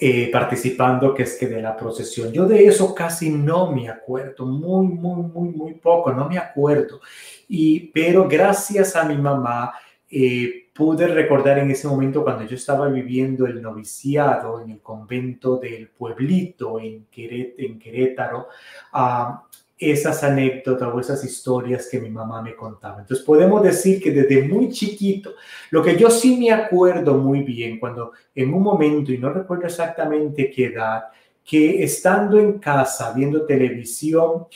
eh, 0.00 0.30
participando, 0.30 1.14
que 1.14 1.22
es 1.22 1.36
que 1.36 1.46
de 1.46 1.62
la 1.62 1.76
procesión. 1.76 2.32
Yo 2.32 2.46
de 2.46 2.66
eso 2.66 2.94
casi 2.94 3.30
no 3.30 3.72
me 3.72 3.88
acuerdo, 3.88 4.46
muy, 4.46 4.86
muy, 4.86 5.22
muy, 5.22 5.48
muy 5.50 5.74
poco, 5.74 6.12
no 6.12 6.28
me 6.28 6.38
acuerdo. 6.38 7.00
Y, 7.48 7.88
pero 7.88 8.28
gracias 8.28 8.96
a 8.96 9.04
mi 9.04 9.16
mamá, 9.16 9.72
eh, 10.10 10.68
pude 10.74 11.08
recordar 11.08 11.58
en 11.58 11.70
ese 11.70 11.88
momento 11.88 12.22
cuando 12.22 12.44
yo 12.44 12.54
estaba 12.54 12.88
viviendo 12.88 13.46
el 13.46 13.60
noviciado 13.60 14.60
en 14.60 14.70
el 14.70 14.80
convento 14.80 15.56
del 15.56 15.88
pueblito 15.88 16.78
en, 16.78 17.06
en 17.16 17.78
Querétaro, 17.78 18.48
uh, 18.94 19.38
esas 19.78 20.24
anécdotas 20.24 20.92
o 20.92 20.98
esas 20.98 21.22
historias 21.24 21.88
que 21.90 22.00
mi 22.00 22.10
mamá 22.10 22.42
me 22.42 22.56
contaba. 22.56 23.00
Entonces 23.00 23.24
podemos 23.24 23.62
decir 23.62 24.02
que 24.02 24.10
desde 24.10 24.42
muy 24.42 24.70
chiquito, 24.70 25.34
lo 25.70 25.82
que 25.82 25.96
yo 25.96 26.10
sí 26.10 26.36
me 26.36 26.50
acuerdo 26.50 27.14
muy 27.14 27.42
bien, 27.42 27.78
cuando 27.78 28.12
en 28.34 28.52
un 28.52 28.62
momento, 28.62 29.12
y 29.12 29.18
no 29.18 29.32
recuerdo 29.32 29.66
exactamente 29.66 30.50
qué 30.50 30.66
edad, 30.66 31.04
que 31.44 31.82
estando 31.82 32.38
en 32.38 32.58
casa 32.58 33.12
viendo 33.12 33.46
televisión, 33.46 34.46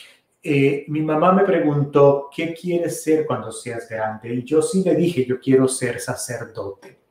eh, 0.41 0.83
mi 0.89 1.01
mamá 1.01 1.31
me 1.31 1.43
preguntó, 1.43 2.29
¿qué 2.35 2.53
quieres 2.53 3.01
ser 3.01 3.25
cuando 3.25 3.51
seas 3.51 3.87
grande? 3.87 4.33
Y 4.33 4.43
yo 4.43 4.61
sí 4.61 4.83
le 4.83 4.93
dije, 4.93 5.25
yo 5.25 5.39
quiero 5.39 5.67
ser 5.69 6.01
sacerdote. 6.01 7.02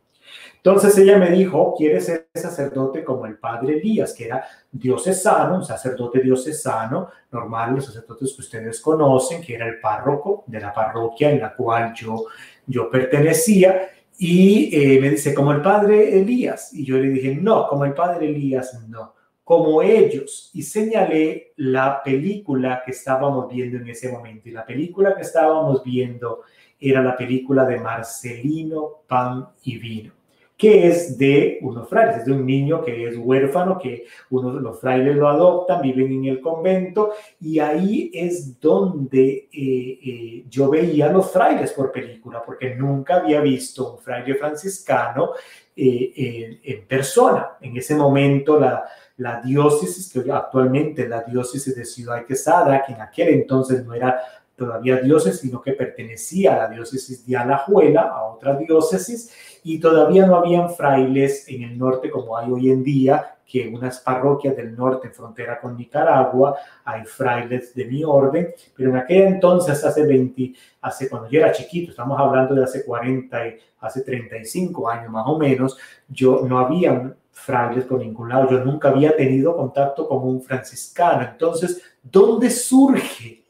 Entonces 0.65 0.97
ella 0.97 1.19
me 1.19 1.29
dijo, 1.31 1.75
¿quieres 1.77 2.07
ser 2.07 2.29
sacerdote 2.33 3.03
como 3.03 3.27
el 3.27 3.37
padre 3.37 3.79
Elías, 3.79 4.15
que 4.15 4.27
era 4.27 4.45
diocesano, 4.71 5.57
un 5.57 5.65
sacerdote 5.65 6.21
diocesano, 6.21 7.09
normal, 7.33 7.75
los 7.75 7.87
sacerdotes 7.87 8.33
que 8.33 8.43
ustedes 8.43 8.81
conocen, 8.81 9.43
que 9.43 9.57
era 9.57 9.67
el 9.67 9.81
párroco 9.81 10.45
de 10.47 10.61
la 10.61 10.73
parroquia 10.73 11.33
en 11.33 11.41
la 11.41 11.53
cual 11.57 11.93
yo, 11.95 12.27
yo 12.65 12.89
pertenecía? 12.89 13.91
Y 14.19 14.71
eh, 14.73 15.01
me 15.01 15.11
dice, 15.11 15.35
como 15.35 15.51
el 15.51 15.63
padre 15.63 16.17
Elías. 16.21 16.73
Y 16.73 16.85
yo 16.85 16.97
le 16.97 17.09
dije, 17.09 17.35
no, 17.35 17.67
como 17.67 17.85
el 17.85 17.93
padre 17.93 18.29
Elías, 18.29 18.87
no, 18.89 19.15
como 19.43 19.83
ellos. 19.83 20.53
Y 20.55 20.63
señalé 20.63 21.55
la 21.57 22.01
película 22.05 22.83
que 22.85 22.93
estábamos 22.93 23.53
viendo 23.53 23.79
en 23.79 23.89
ese 23.89 24.13
momento. 24.13 24.49
Y 24.49 24.53
la 24.53 24.65
película 24.65 25.17
que 25.17 25.23
estábamos 25.23 25.83
viendo 25.83 26.43
era 26.79 27.03
la 27.03 27.17
película 27.17 27.65
de 27.65 27.81
Marcelino, 27.81 29.03
Pan 29.09 29.49
y 29.65 29.79
Vino 29.79 30.22
que 30.63 30.87
es 30.87 31.19
de 31.19 31.59
unos 31.63 31.89
frailes, 31.89 32.19
es 32.19 32.25
de 32.25 32.31
un 32.31 32.47
niño 32.47 32.85
que 32.85 33.09
es 33.09 33.17
huérfano, 33.17 33.81
que 33.81 34.05
uno, 34.31 34.53
los 34.61 34.79
frailes 34.79 35.17
lo 35.17 35.29
adoptan, 35.29 35.83
viven 35.83 36.13
en 36.13 36.27
el 36.27 36.41
convento, 36.41 37.15
y 37.41 37.59
ahí 37.59 38.13
es 38.15 38.61
donde 38.61 39.49
eh, 39.53 39.99
eh, 40.07 40.45
yo 40.49 40.71
veía 40.71 41.11
los 41.11 41.33
frailes 41.33 41.73
por 41.73 41.91
película, 41.91 42.45
porque 42.47 42.77
nunca 42.77 43.17
había 43.17 43.41
visto 43.41 43.95
un 43.95 43.99
fraile 43.99 44.37
franciscano 44.37 45.33
eh, 45.75 46.61
en 46.63 46.87
persona. 46.87 47.57
En 47.61 47.77
ese 47.77 47.97
momento 47.97 48.61
la, 48.61 48.85
la 49.17 49.41
diócesis, 49.41 50.13
que 50.13 50.31
actualmente 50.31 51.09
la 51.09 51.23
diócesis 51.23 51.75
de 51.75 51.85
Ciudad 51.85 52.25
Quesada, 52.25 52.85
que 52.87 52.93
en 52.93 53.01
aquel 53.01 53.31
entonces 53.31 53.85
no 53.85 53.95
era 53.95 54.21
todavía 54.57 54.97
diócesis, 54.97 55.41
sino 55.41 55.61
que 55.61 55.73
pertenecía 55.73 56.55
a 56.55 56.59
la 56.59 56.69
diócesis 56.69 57.27
de 57.27 57.37
Alajuela, 57.37 58.03
a 58.03 58.25
otra 58.25 58.57
diócesis, 58.57 59.33
y 59.65 59.79
todavía 59.79 60.27
no 60.27 60.37
habían 60.37 60.71
frailes 60.75 61.49
en 61.49 61.63
el 61.63 61.79
norte 61.79 62.11
como 62.11 62.37
hay 62.37 62.51
hoy 62.51 62.71
en 62.71 62.83
día, 62.83 63.37
que 63.47 63.69
en 63.69 63.75
unas 63.75 64.01
parroquias 64.01 64.57
del 64.57 64.75
norte 64.75 65.09
en 65.09 65.15
frontera 65.15 65.61
con 65.61 65.77
Nicaragua 65.77 66.57
hay 66.85 67.05
frailes 67.05 67.75
de 67.75 67.85
mi 67.85 68.03
orden, 68.03 68.49
pero 68.75 68.91
en 68.91 68.97
aquel 68.97 69.23
entonces, 69.25 69.85
hace 69.85 70.07
20, 70.07 70.55
hace 70.81 71.09
cuando 71.09 71.29
yo 71.29 71.41
era 71.41 71.53
chiquito, 71.53 71.91
estamos 71.91 72.19
hablando 72.19 72.55
de 72.55 72.65
hace 72.65 72.85
40, 72.85 73.49
y 73.49 73.59
hace 73.81 74.03
35 74.03 74.89
años 74.89 75.11
más 75.11 75.25
o 75.27 75.39
menos, 75.39 75.77
yo 76.09 76.45
no 76.49 76.59
había 76.59 77.15
frailes 77.31 77.85
por 77.85 77.99
ningún 77.99 78.29
lado, 78.29 78.51
yo 78.51 78.65
nunca 78.65 78.89
había 78.89 79.15
tenido 79.17 79.57
contacto 79.57 80.09
con 80.09 80.23
un 80.23 80.41
franciscano. 80.41 81.23
Entonces, 81.23 81.83
¿dónde 82.03 82.51
surge? 82.51 83.42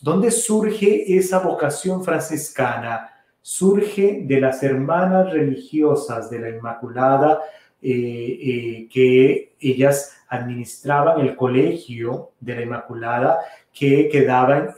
¿Dónde 0.00 0.30
surge 0.30 1.16
esa 1.16 1.40
vocación 1.40 2.04
franciscana? 2.04 3.12
surge 3.48 4.24
de 4.24 4.42
las 4.42 4.62
hermanas 4.62 5.32
religiosas 5.32 6.28
de 6.28 6.38
la 6.38 6.50
Inmaculada 6.50 7.40
que 7.80 9.54
ellas 9.58 10.18
administraban 10.28 11.20
el 11.20 11.34
colegio 11.34 12.32
de 12.40 12.56
la 12.56 12.60
Inmaculada 12.60 13.38
que 13.72 14.10
quedaban 14.10 14.74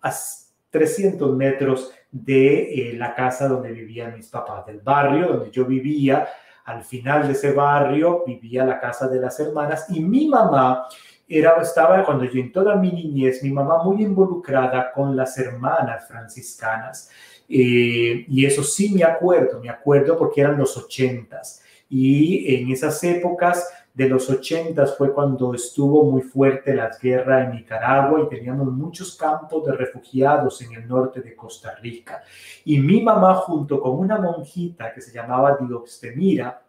a 0.00 0.12
300 0.70 1.36
metros 1.36 1.92
de 2.10 2.94
la 2.96 3.14
casa 3.14 3.46
donde 3.46 3.72
vivían 3.72 4.16
mis 4.16 4.28
papás, 4.28 4.64
del 4.64 4.80
barrio 4.80 5.28
donde 5.28 5.50
yo 5.50 5.66
vivía. 5.66 6.26
Al 6.64 6.82
final 6.84 7.26
de 7.26 7.34
ese 7.34 7.52
barrio 7.52 8.24
vivía 8.26 8.64
la 8.64 8.80
casa 8.80 9.06
de 9.06 9.20
las 9.20 9.38
hermanas 9.38 9.84
y 9.90 10.00
mi 10.00 10.28
mamá 10.28 10.86
estaba 11.60 12.04
cuando 12.04 12.24
yo 12.24 12.40
en 12.40 12.52
toda 12.52 12.76
mi 12.76 12.90
niñez, 12.90 13.42
mi 13.42 13.50
mamá 13.50 13.82
muy 13.82 14.02
involucrada 14.02 14.92
con 14.92 15.16
las 15.16 15.38
hermanas 15.38 16.06
franciscanas. 16.06 17.10
Eh, 17.48 18.24
y 18.28 18.46
eso 18.46 18.62
sí 18.62 18.92
me 18.94 19.04
acuerdo, 19.04 19.60
me 19.60 19.68
acuerdo 19.68 20.16
porque 20.16 20.40
eran 20.40 20.58
los 20.58 20.76
ochentas. 20.76 21.62
Y 21.88 22.54
en 22.54 22.70
esas 22.70 23.02
épocas 23.04 23.68
de 23.94 24.08
los 24.08 24.30
ochentas 24.30 24.96
fue 24.96 25.12
cuando 25.12 25.54
estuvo 25.54 26.04
muy 26.04 26.22
fuerte 26.22 26.74
la 26.74 26.90
guerra 27.00 27.44
en 27.44 27.52
Nicaragua 27.52 28.22
y 28.22 28.34
teníamos 28.34 28.68
muchos 28.68 29.16
campos 29.16 29.66
de 29.66 29.72
refugiados 29.72 30.62
en 30.62 30.72
el 30.72 30.88
norte 30.88 31.20
de 31.20 31.36
Costa 31.36 31.74
Rica. 31.74 32.22
Y 32.64 32.78
mi 32.78 33.02
mamá 33.02 33.34
junto 33.34 33.80
con 33.80 33.98
una 33.98 34.18
monjita 34.18 34.94
que 34.94 35.02
se 35.02 35.12
llamaba 35.12 35.58
Dioxtemira, 35.60 36.62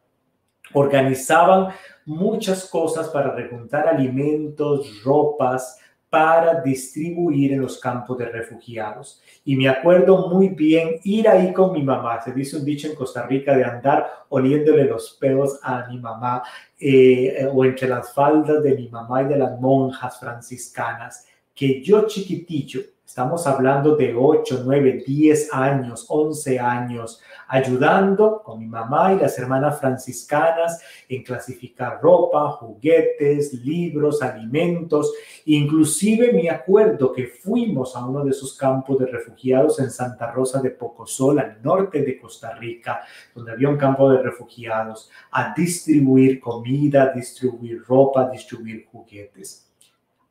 organizaban 0.74 1.70
muchas 2.06 2.66
cosas 2.70 3.10
para 3.10 3.34
recuntar 3.34 3.88
alimentos, 3.88 5.04
ropas, 5.04 5.80
para 6.14 6.62
distribuir 6.62 7.54
en 7.54 7.62
los 7.62 7.80
campos 7.80 8.20
de 8.20 8.26
refugiados. 8.26 9.20
Y 9.44 9.56
me 9.56 9.68
acuerdo 9.68 10.28
muy 10.28 10.50
bien 10.50 11.00
ir 11.04 11.28
ahí 11.28 11.52
con 11.52 11.72
mi 11.72 11.82
mamá. 11.82 12.22
Se 12.22 12.32
dice 12.32 12.58
un 12.58 12.66
dicho 12.66 12.88
en 12.88 12.94
Costa 12.94 13.26
Rica 13.26 13.58
de 13.58 13.64
andar 13.64 14.08
oliéndole 14.30 14.84
los 14.84 15.18
pelos 15.20 15.60
a 15.64 15.88
mi 15.88 15.98
mamá 15.98 16.44
eh, 16.80 17.50
o 17.52 17.66
entre 17.66 17.88
las 17.88 18.14
faldas 18.14 18.62
de 18.62 18.76
mi 18.76 18.90
mamá 18.90 19.24
y 19.24 19.26
de 19.26 19.38
las 19.38 19.60
monjas 19.60 20.20
franciscanas, 20.20 21.26
que 21.56 21.82
yo 21.82 22.06
chiquitillo 22.06 22.82
Estamos 23.14 23.46
hablando 23.46 23.96
de 23.96 24.16
8, 24.16 24.64
9, 24.66 25.04
10 25.06 25.54
años, 25.54 26.08
11 26.10 26.60
años, 26.60 27.22
ayudando 27.48 28.42
con 28.42 28.58
mi 28.58 28.66
mamá 28.66 29.14
y 29.14 29.20
las 29.20 29.38
hermanas 29.38 29.80
franciscanas 29.80 30.82
en 31.08 31.22
clasificar 31.22 32.02
ropa, 32.02 32.50
juguetes, 32.54 33.54
libros, 33.54 34.24
alimentos. 34.24 35.14
Inclusive 35.46 36.34
me 36.34 36.50
acuerdo 36.50 37.14
que 37.14 37.28
fuimos 37.28 37.96
a 37.96 38.04
uno 38.04 38.24
de 38.24 38.32
esos 38.32 38.58
campos 38.58 38.98
de 38.98 39.06
refugiados 39.06 39.80
en 39.80 39.92
Santa 39.92 40.32
Rosa 40.32 40.60
de 40.60 40.72
Pocosol, 40.72 41.38
al 41.38 41.62
norte 41.62 42.02
de 42.02 42.18
Costa 42.20 42.56
Rica, 42.56 43.02
donde 43.36 43.52
había 43.52 43.70
un 43.70 43.78
campo 43.78 44.10
de 44.10 44.24
refugiados, 44.24 45.12
a 45.30 45.54
distribuir 45.56 46.40
comida, 46.40 47.14
distribuir 47.14 47.84
ropa, 47.84 48.28
distribuir 48.32 48.88
juguetes. 48.92 49.72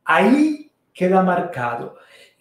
Ahí 0.03 0.69
queda 0.93 1.23
marcado 1.23 1.95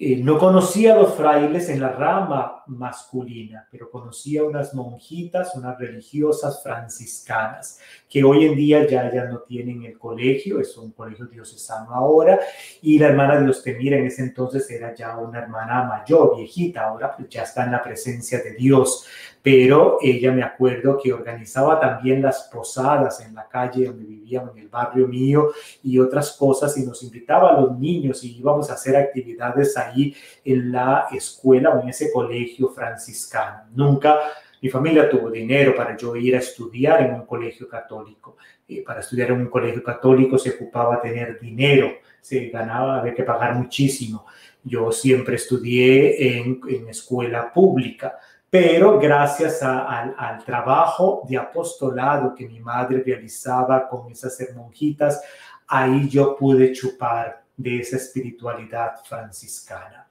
eh, 0.05 0.17
no 0.17 0.37
conocía 0.37 0.95
a 0.95 0.97
los 0.97 1.15
frailes 1.15 1.69
en 1.69 1.81
la 1.81 1.93
rama 1.93 2.62
masculina, 2.77 3.67
pero 3.71 3.91
conocía 3.91 4.45
unas 4.45 4.75
monjitas, 4.75 5.55
unas 5.55 5.79
religiosas 5.79 6.63
franciscanas, 6.63 7.79
que 8.09 8.25
hoy 8.25 8.47
en 8.47 8.57
día 8.57 8.87
ya, 8.87 9.13
ya 9.13 9.25
no 9.25 9.41
tienen 9.41 9.85
el 9.85 9.99
colegio, 9.99 10.61
es 10.61 10.77
un 10.77 10.93
colegio 10.93 11.27
diocesano 11.27 11.95
ahora, 11.95 12.41
y 12.81 12.99
la 12.99 13.09
hermana 13.09 13.41
de 13.41 13.47
los 13.47 13.63
Temira 13.63 13.97
en 13.97 14.07
ese 14.07 14.23
entonces 14.23 14.71
era 14.71 14.95
ya 14.95 15.17
una 15.19 15.39
hermana 15.39 15.85
mayor, 15.85 16.37
viejita, 16.37 16.89
ahora 16.89 17.17
pues 17.17 17.29
ya 17.29 17.43
está 17.43 17.65
en 17.65 17.73
la 17.73 17.83
presencia 17.83 18.39
de 18.43 18.53
Dios, 18.53 19.07
pero 19.43 19.99
ella 20.01 20.31
me 20.31 20.45
acuerdo 20.45 20.99
que 21.03 21.13
organizaba 21.13 21.81
también 21.81 22.23
las 22.23 22.49
posadas 22.53 23.21
en 23.21 23.35
la 23.35 23.49
calle 23.49 23.87
donde 23.87 24.05
vivíamos, 24.05 24.53
en 24.55 24.63
el 24.63 24.69
barrio 24.69 25.09
mío 25.09 25.49
y 25.83 25.99
otras 25.99 26.33
cosas 26.33 26.77
y 26.79 26.87
nos 26.87 27.03
invitaba 27.03 27.51
a 27.51 27.61
los 27.61 27.79
niños 27.79 28.23
y 28.23 28.39
íbamos 28.39 28.71
a 28.71 28.75
hacer 28.75 28.97
actividades 28.97 29.77
ahí 29.77 30.15
en 30.45 30.71
la 30.71 31.07
escuela 31.13 31.71
o 31.71 31.83
en 31.83 31.89
ese 31.89 32.13
colegio 32.13 32.62
franciscano. 32.69 33.65
Nunca 33.75 34.19
mi 34.61 34.69
familia 34.69 35.09
tuvo 35.09 35.31
dinero 35.31 35.75
para 35.75 35.97
yo 35.97 36.15
ir 36.17 36.37
a 36.37 36.39
estudiar 36.39 37.03
en 37.03 37.15
un 37.15 37.27
colegio 37.27 37.69
católico. 37.69 38.37
Eh, 38.69 38.83
para 38.85 39.01
estudiar 39.01 39.31
en 39.31 39.41
un 39.41 39.49
colegio 39.49 39.83
católico 39.83 40.39
se 40.39 40.51
ocupaba 40.51 41.01
tener 41.01 41.41
dinero, 41.41 41.91
se 42.21 42.49
ganaba, 42.49 43.01
había 43.01 43.15
que 43.15 43.25
pagar 43.25 43.55
muchísimo. 43.55 44.27
Yo 44.63 44.93
siempre 44.93 45.37
estudié 45.37 46.39
en, 46.39 46.61
en 46.69 46.89
escuela 46.89 47.53
pública 47.53 48.19
pero 48.53 48.99
gracias 48.99 49.63
al 49.63 50.45
trabajo 50.45 51.23
de 51.27 51.39
apostolado 51.39 52.35
que 52.35 52.47
mi 52.47 52.61
madre 52.61 53.03
realizaba 53.03 53.89
con 53.89 54.13
esas 54.13 54.39
monjitas, 54.55 55.23
ahí 55.67 56.07
yo 56.07 56.37
pude 56.37 56.71
chupar 56.71 57.45
de 57.57 57.79
esa 57.81 57.97
espiritualidad 57.97 58.97
franciscana. 59.09 60.02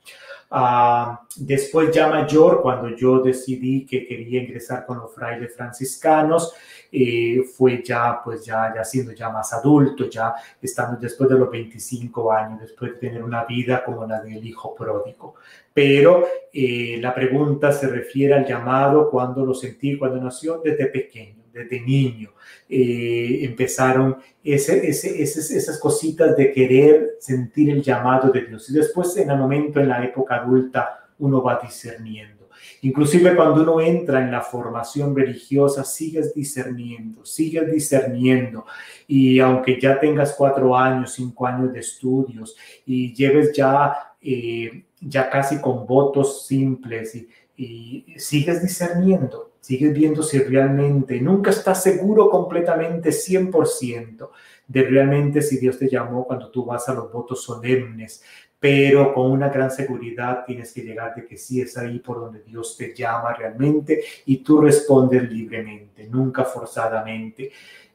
Ah, 0.53 1.21
después 1.37 1.95
ya 1.95 2.09
mayor, 2.09 2.61
cuando 2.61 2.89
yo 2.89 3.19
decidí 3.19 3.85
que 3.85 4.05
quería 4.05 4.43
ingresar 4.43 4.85
con 4.85 4.99
los 4.99 5.15
frailes 5.15 5.55
franciscanos, 5.55 6.53
eh, 6.91 7.43
fue 7.55 7.81
ya, 7.81 8.19
pues 8.21 8.43
ya, 8.45 8.73
ya 8.75 8.83
siendo 8.83 9.13
ya 9.13 9.29
más 9.29 9.53
adulto, 9.53 10.09
ya 10.09 10.33
estando 10.61 10.99
después 10.99 11.29
de 11.29 11.37
los 11.37 11.49
25 11.49 12.33
años, 12.33 12.59
después 12.59 12.91
de 12.91 12.97
tener 12.97 13.23
una 13.23 13.45
vida 13.45 13.81
como 13.85 14.05
la 14.05 14.21
del 14.21 14.45
hijo 14.45 14.75
pródigo. 14.75 15.35
Pero 15.73 16.25
eh, 16.51 16.97
la 16.99 17.15
pregunta 17.15 17.71
se 17.71 17.87
refiere 17.87 18.33
al 18.33 18.45
llamado 18.45 19.09
cuando 19.09 19.45
lo 19.45 19.53
sentí, 19.53 19.97
cuando 19.97 20.17
nació, 20.19 20.57
desde 20.61 20.87
pequeño, 20.87 21.40
desde 21.53 21.81
niño. 21.81 22.31
Eh, 22.67 23.39
empezaron 23.43 24.17
esas 24.43 25.79
cositas 25.79 26.35
de 26.35 26.51
querer 26.51 27.17
sentir 27.19 27.69
el 27.69 27.81
llamado 27.81 28.31
de 28.31 28.45
Dios. 28.45 28.69
Y 28.69 28.73
después, 28.73 29.15
en 29.17 29.29
el 29.29 29.37
momento, 29.37 29.79
en 29.79 29.89
la 29.89 30.03
época 30.03 30.37
adulta, 30.37 31.09
uno 31.19 31.41
va 31.41 31.59
discerniendo. 31.61 32.41
Inclusive 32.83 33.35
cuando 33.35 33.61
uno 33.61 33.79
entra 33.79 34.21
en 34.21 34.31
la 34.31 34.41
formación 34.41 35.15
religiosa, 35.15 35.83
sigues 35.83 36.33
discerniendo, 36.33 37.23
sigues 37.25 37.71
discerniendo. 37.71 38.65
Y 39.07 39.39
aunque 39.39 39.79
ya 39.79 39.99
tengas 39.99 40.33
cuatro 40.33 40.75
años, 40.75 41.13
cinco 41.13 41.45
años 41.45 41.71
de 41.71 41.79
estudios 41.79 42.55
y 42.85 43.13
lleves 43.13 43.53
ya, 43.53 44.15
eh, 44.21 44.85
ya 44.99 45.29
casi 45.29 45.61
con 45.61 45.85
votos 45.85 46.47
simples 46.47 47.23
y 47.55 48.05
sigues 48.17 48.61
discerniendo, 48.63 49.50
sigues 49.61 49.93
viendo 49.93 50.23
si 50.23 50.39
realmente, 50.39 51.21
nunca 51.21 51.51
estás 51.51 51.83
seguro 51.83 52.29
completamente 52.29 53.11
100% 53.11 54.29
de 54.67 54.83
realmente 54.83 55.41
si 55.41 55.57
Dios 55.57 55.77
te 55.77 55.87
llamó 55.87 56.25
cuando 56.25 56.49
tú 56.49 56.65
vas 56.65 56.89
a 56.89 56.93
los 56.93 57.11
votos 57.11 57.43
solemnes, 57.43 58.23
pero 58.59 59.13
con 59.13 59.31
una 59.31 59.49
gran 59.49 59.71
seguridad 59.71 60.43
tienes 60.45 60.73
que 60.73 60.81
llegar 60.81 61.15
de 61.15 61.25
que 61.25 61.37
sí 61.37 61.61
es 61.61 61.77
ahí 61.77 61.99
por 61.99 62.19
donde 62.19 62.41
Dios 62.43 62.75
te 62.77 62.93
llama 62.93 63.33
realmente 63.33 64.03
y 64.25 64.37
tú 64.37 64.61
respondes 64.61 65.31
libremente, 65.31 66.07
nunca 66.07 66.43
forzadamente. 66.43 67.51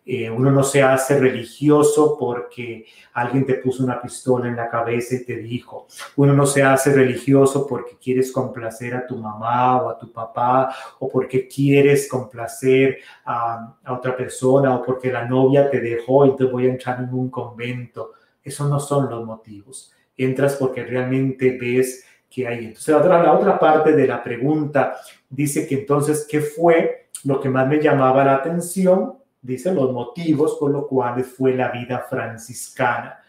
Eh, 0.08 0.30
uno 0.30 0.52
no 0.52 0.62
se 0.62 0.84
hace 0.84 1.18
religioso 1.18 2.16
porque 2.16 2.86
alguien 3.12 3.44
te 3.44 3.54
puso 3.54 3.82
una 3.82 4.00
pistola 4.00 4.46
en 4.46 4.54
la 4.54 4.68
cabeza 4.68 5.16
y 5.16 5.24
te 5.24 5.36
dijo. 5.38 5.88
Uno 6.14 6.32
no 6.32 6.46
se 6.46 6.62
hace 6.62 6.92
religioso 6.92 7.66
porque 7.66 7.96
quieres 8.00 8.30
complacer 8.30 8.94
a 8.94 9.04
tu 9.04 9.16
mamá 9.16 9.82
o 9.82 9.90
a 9.90 9.98
tu 9.98 10.12
papá 10.12 10.72
o 11.00 11.08
porque 11.08 11.48
quieres 11.48 12.08
complacer 12.08 12.98
a, 13.24 13.76
otra 13.88 14.16
persona 14.16 14.76
o 14.76 14.82
porque 14.84 15.10
la 15.10 15.24
novia 15.24 15.68
te 15.68 15.80
dejó 15.80 16.24
y 16.24 16.36
te 16.36 16.44
voy 16.44 16.68
a 16.68 16.70
entrar 16.70 17.00
en 17.00 17.12
un 17.12 17.28
convento. 17.28 18.12
Esos 18.44 18.70
no 18.70 18.78
son 18.78 19.10
los 19.10 19.24
motivos 19.24 19.92
entras 20.16 20.56
porque 20.56 20.84
realmente 20.84 21.58
ves 21.60 22.04
que 22.30 22.46
hay. 22.46 22.66
Entonces, 22.66 22.94
la 22.94 23.22
la 23.22 23.32
otra 23.32 23.58
parte 23.58 23.92
de 23.92 24.06
la 24.06 24.22
pregunta 24.22 24.96
dice 25.28 25.66
que 25.66 25.74
entonces, 25.74 26.26
¿qué 26.30 26.40
fue 26.40 27.08
lo 27.24 27.40
que 27.40 27.48
más 27.48 27.66
me 27.68 27.80
llamaba 27.80 28.24
la 28.24 28.36
atención? 28.36 29.14
Dice 29.46 29.72
los 29.72 29.92
motivos 29.92 30.56
por 30.58 30.70
los 30.70 30.86
cuales 30.86 31.26
fue 31.26 31.54
la 31.54 31.70
vida 31.70 32.06
franciscana. 32.10 33.22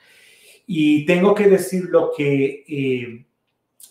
Y 0.65 1.05
tengo 1.05 1.35
que 1.35 1.47
decir 1.47 1.85
lo 1.85 2.11
que 2.15 2.63
eh, 2.67 3.25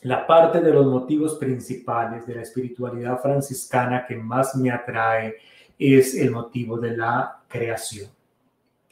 la 0.02 0.26
parte 0.26 0.60
de 0.60 0.72
los 0.72 0.86
motivos 0.86 1.36
principales 1.36 2.26
de 2.26 2.34
la 2.34 2.42
espiritualidad 2.42 3.20
franciscana 3.20 4.04
que 4.06 4.16
más 4.16 4.54
me 4.56 4.70
atrae 4.70 5.36
es 5.78 6.14
el 6.14 6.30
motivo 6.30 6.78
de 6.78 6.96
la 6.96 7.42
creación 7.48 8.16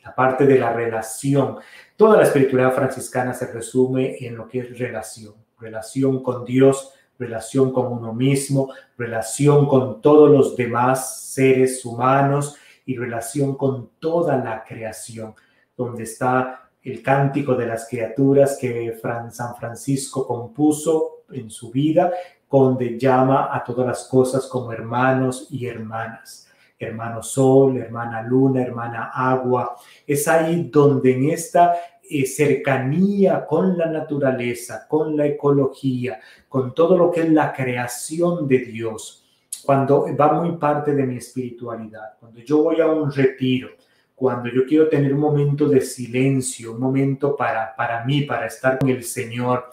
la 0.04 0.14
parte 0.14 0.46
de 0.46 0.58
la 0.58 0.72
relación. 0.72 1.56
Toda 1.96 2.18
la 2.18 2.24
espiritualidad 2.24 2.74
franciscana 2.74 3.32
se 3.32 3.50
resume 3.50 4.16
en 4.20 4.36
lo 4.36 4.46
que 4.46 4.60
es 4.60 4.78
relación, 4.78 5.34
relación 5.58 6.22
con 6.22 6.44
Dios, 6.44 6.92
relación 7.18 7.72
con 7.72 7.92
uno 7.92 8.12
mismo, 8.12 8.72
relación 8.98 9.66
con 9.66 10.02
todos 10.02 10.30
los 10.30 10.56
demás 10.56 11.32
seres 11.32 11.84
humanos 11.84 12.56
y 12.84 12.96
relación 12.96 13.56
con 13.56 13.90
toda 13.98 14.36
la 14.36 14.64
creación, 14.64 15.34
donde 15.76 16.04
está 16.04 16.70
el 16.82 17.02
cántico 17.02 17.54
de 17.54 17.66
las 17.66 17.88
criaturas 17.88 18.58
que 18.60 18.98
San 19.30 19.56
Francisco 19.56 20.26
compuso 20.26 21.22
en 21.30 21.50
su 21.50 21.70
vida, 21.70 22.12
donde 22.50 22.98
llama 22.98 23.48
a 23.52 23.64
todas 23.64 23.86
las 23.86 24.04
cosas 24.04 24.46
como 24.46 24.72
hermanos 24.72 25.48
y 25.50 25.66
hermanas 25.66 26.44
hermano 26.78 27.22
sol, 27.22 27.78
hermana 27.78 28.22
luna, 28.22 28.62
hermana 28.62 29.10
agua. 29.14 29.76
Es 30.06 30.28
ahí 30.28 30.68
donde 30.70 31.12
en 31.12 31.30
esta 31.30 31.74
eh, 32.08 32.26
cercanía 32.26 33.46
con 33.46 33.78
la 33.78 33.86
naturaleza, 33.86 34.86
con 34.88 35.16
la 35.16 35.26
ecología, 35.26 36.20
con 36.48 36.74
todo 36.74 36.96
lo 36.96 37.10
que 37.10 37.22
es 37.22 37.30
la 37.30 37.52
creación 37.52 38.46
de 38.46 38.58
Dios, 38.58 39.23
cuando 39.64 40.06
va 40.16 40.32
muy 40.32 40.56
parte 40.56 40.94
de 40.94 41.04
mi 41.04 41.16
espiritualidad, 41.16 42.14
cuando 42.20 42.40
yo 42.40 42.62
voy 42.62 42.80
a 42.80 42.86
un 42.86 43.10
retiro, 43.10 43.70
cuando 44.14 44.48
yo 44.50 44.64
quiero 44.66 44.88
tener 44.88 45.12
un 45.12 45.20
momento 45.20 45.68
de 45.68 45.80
silencio, 45.80 46.72
un 46.72 46.80
momento 46.80 47.36
para, 47.36 47.74
para 47.74 48.04
mí, 48.04 48.22
para 48.22 48.46
estar 48.46 48.78
con 48.78 48.88
el 48.88 49.02
Señor, 49.02 49.70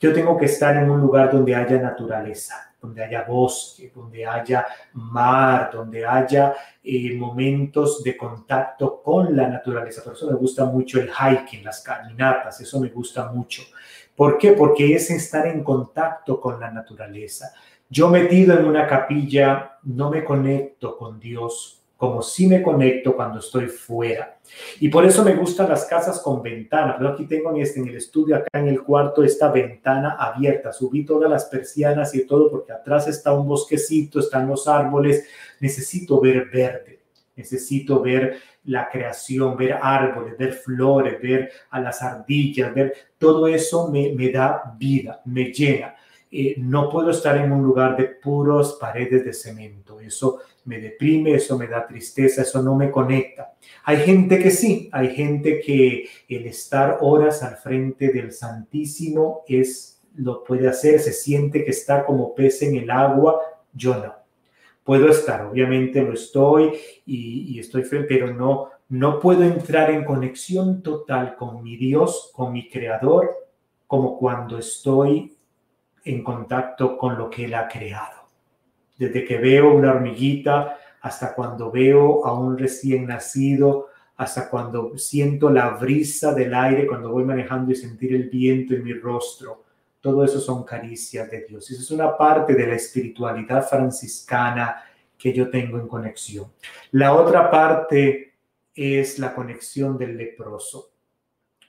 yo 0.00 0.12
tengo 0.12 0.36
que 0.36 0.46
estar 0.46 0.76
en 0.76 0.90
un 0.90 1.00
lugar 1.00 1.30
donde 1.30 1.54
haya 1.54 1.80
naturaleza, 1.80 2.74
donde 2.80 3.04
haya 3.04 3.22
bosque, 3.22 3.92
donde 3.94 4.26
haya 4.26 4.66
mar, 4.94 5.70
donde 5.72 6.04
haya 6.04 6.54
eh, 6.82 7.14
momentos 7.16 8.02
de 8.02 8.16
contacto 8.16 9.00
con 9.00 9.36
la 9.36 9.48
naturaleza. 9.48 10.02
Por 10.02 10.14
eso 10.14 10.28
me 10.28 10.36
gusta 10.36 10.64
mucho 10.64 11.00
el 11.00 11.08
hiking, 11.08 11.62
las 11.62 11.82
caminatas, 11.82 12.60
eso 12.60 12.80
me 12.80 12.88
gusta 12.88 13.30
mucho. 13.30 13.62
¿Por 14.16 14.38
qué? 14.38 14.52
Porque 14.52 14.94
es 14.94 15.10
estar 15.10 15.46
en 15.46 15.62
contacto 15.62 16.40
con 16.40 16.58
la 16.58 16.70
naturaleza. 16.70 17.52
Yo 17.92 18.08
metido 18.08 18.58
en 18.58 18.64
una 18.64 18.86
capilla 18.86 19.78
no 19.82 20.10
me 20.10 20.24
conecto 20.24 20.96
con 20.96 21.20
Dios 21.20 21.82
como 21.94 22.22
si 22.22 22.46
me 22.46 22.62
conecto 22.62 23.14
cuando 23.14 23.38
estoy 23.38 23.66
fuera. 23.66 24.38
Y 24.80 24.88
por 24.88 25.04
eso 25.04 25.22
me 25.22 25.34
gustan 25.34 25.68
las 25.68 25.84
casas 25.84 26.18
con 26.20 26.42
ventana. 26.42 26.96
Pero 26.96 27.10
aquí 27.10 27.26
tengo 27.26 27.50
en, 27.50 27.60
este, 27.60 27.80
en 27.80 27.88
el 27.88 27.96
estudio, 27.96 28.36
acá 28.36 28.58
en 28.58 28.68
el 28.68 28.82
cuarto, 28.82 29.22
esta 29.22 29.52
ventana 29.52 30.16
abierta. 30.18 30.72
Subí 30.72 31.04
todas 31.04 31.30
las 31.30 31.44
persianas 31.44 32.14
y 32.14 32.26
todo 32.26 32.50
porque 32.50 32.72
atrás 32.72 33.08
está 33.08 33.34
un 33.34 33.46
bosquecito, 33.46 34.20
están 34.20 34.48
los 34.48 34.66
árboles. 34.66 35.28
Necesito 35.60 36.18
ver 36.18 36.46
verde. 36.46 37.00
Necesito 37.36 38.00
ver 38.00 38.38
la 38.64 38.88
creación, 38.88 39.54
ver 39.54 39.78
árboles, 39.82 40.38
ver 40.38 40.54
flores, 40.54 41.20
ver 41.20 41.52
a 41.68 41.78
las 41.78 42.00
ardillas, 42.00 42.74
ver 42.74 42.94
todo 43.18 43.46
eso 43.46 43.88
me, 43.88 44.14
me 44.14 44.30
da 44.30 44.74
vida, 44.78 45.20
me 45.26 45.52
llena. 45.52 45.94
Eh, 46.34 46.54
no 46.56 46.88
puedo 46.88 47.10
estar 47.10 47.36
en 47.36 47.52
un 47.52 47.62
lugar 47.62 47.94
de 47.94 48.04
puros 48.04 48.78
paredes 48.80 49.22
de 49.22 49.34
cemento. 49.34 50.00
Eso 50.00 50.38
me 50.64 50.78
deprime, 50.80 51.34
eso 51.34 51.58
me 51.58 51.66
da 51.66 51.86
tristeza, 51.86 52.40
eso 52.40 52.62
no 52.62 52.74
me 52.74 52.90
conecta. 52.90 53.52
Hay 53.84 53.98
gente 53.98 54.38
que 54.38 54.50
sí, 54.50 54.88
hay 54.92 55.14
gente 55.14 55.60
que 55.60 56.08
el 56.26 56.46
estar 56.46 56.98
horas 57.02 57.42
al 57.42 57.56
frente 57.56 58.10
del 58.12 58.32
Santísimo 58.32 59.42
es 59.46 60.00
lo 60.14 60.42
puede 60.42 60.68
hacer, 60.68 61.00
se 61.00 61.12
siente 61.12 61.64
que 61.64 61.70
está 61.70 62.04
como 62.04 62.34
pez 62.34 62.62
en 62.62 62.76
el 62.76 62.90
agua, 62.90 63.38
yo 63.74 63.94
no. 63.94 64.14
Puedo 64.84 65.08
estar, 65.08 65.44
obviamente 65.44 66.02
lo 66.02 66.14
estoy 66.14 66.72
y, 67.04 67.54
y 67.54 67.58
estoy 67.58 67.84
pero 68.08 68.32
no, 68.32 68.70
no 68.88 69.20
puedo 69.20 69.42
entrar 69.42 69.90
en 69.90 70.04
conexión 70.04 70.82
total 70.82 71.36
con 71.36 71.62
mi 71.62 71.76
Dios, 71.76 72.30
con 72.34 72.52
mi 72.52 72.68
Creador, 72.70 73.30
como 73.86 74.18
cuando 74.18 74.58
estoy 74.58 75.36
en 76.04 76.22
contacto 76.22 76.96
con 76.96 77.16
lo 77.16 77.30
que 77.30 77.44
Él 77.44 77.54
ha 77.54 77.68
creado 77.68 78.22
desde 79.02 79.24
que 79.24 79.38
veo 79.38 79.74
una 79.74 79.90
hormiguita 79.90 80.78
hasta 81.00 81.34
cuando 81.34 81.70
veo 81.70 82.24
a 82.24 82.38
un 82.38 82.56
recién 82.56 83.06
nacido, 83.06 83.88
hasta 84.16 84.48
cuando 84.48 84.96
siento 84.96 85.50
la 85.50 85.70
brisa 85.70 86.32
del 86.32 86.54
aire, 86.54 86.86
cuando 86.86 87.10
voy 87.10 87.24
manejando 87.24 87.72
y 87.72 87.74
sentir 87.74 88.14
el 88.14 88.28
viento 88.30 88.74
en 88.74 88.84
mi 88.84 88.92
rostro. 88.92 89.64
Todo 90.00 90.24
eso 90.24 90.40
son 90.40 90.64
caricias 90.64 91.28
de 91.30 91.44
Dios. 91.44 91.68
Esa 91.70 91.82
es 91.82 91.90
una 91.90 92.16
parte 92.16 92.54
de 92.54 92.66
la 92.66 92.74
espiritualidad 92.74 93.68
franciscana 93.68 94.84
que 95.18 95.32
yo 95.32 95.50
tengo 95.50 95.78
en 95.78 95.88
conexión. 95.88 96.46
La 96.92 97.14
otra 97.14 97.50
parte 97.50 98.34
es 98.74 99.18
la 99.18 99.34
conexión 99.34 99.98
del 99.98 100.16
leproso. 100.16 100.91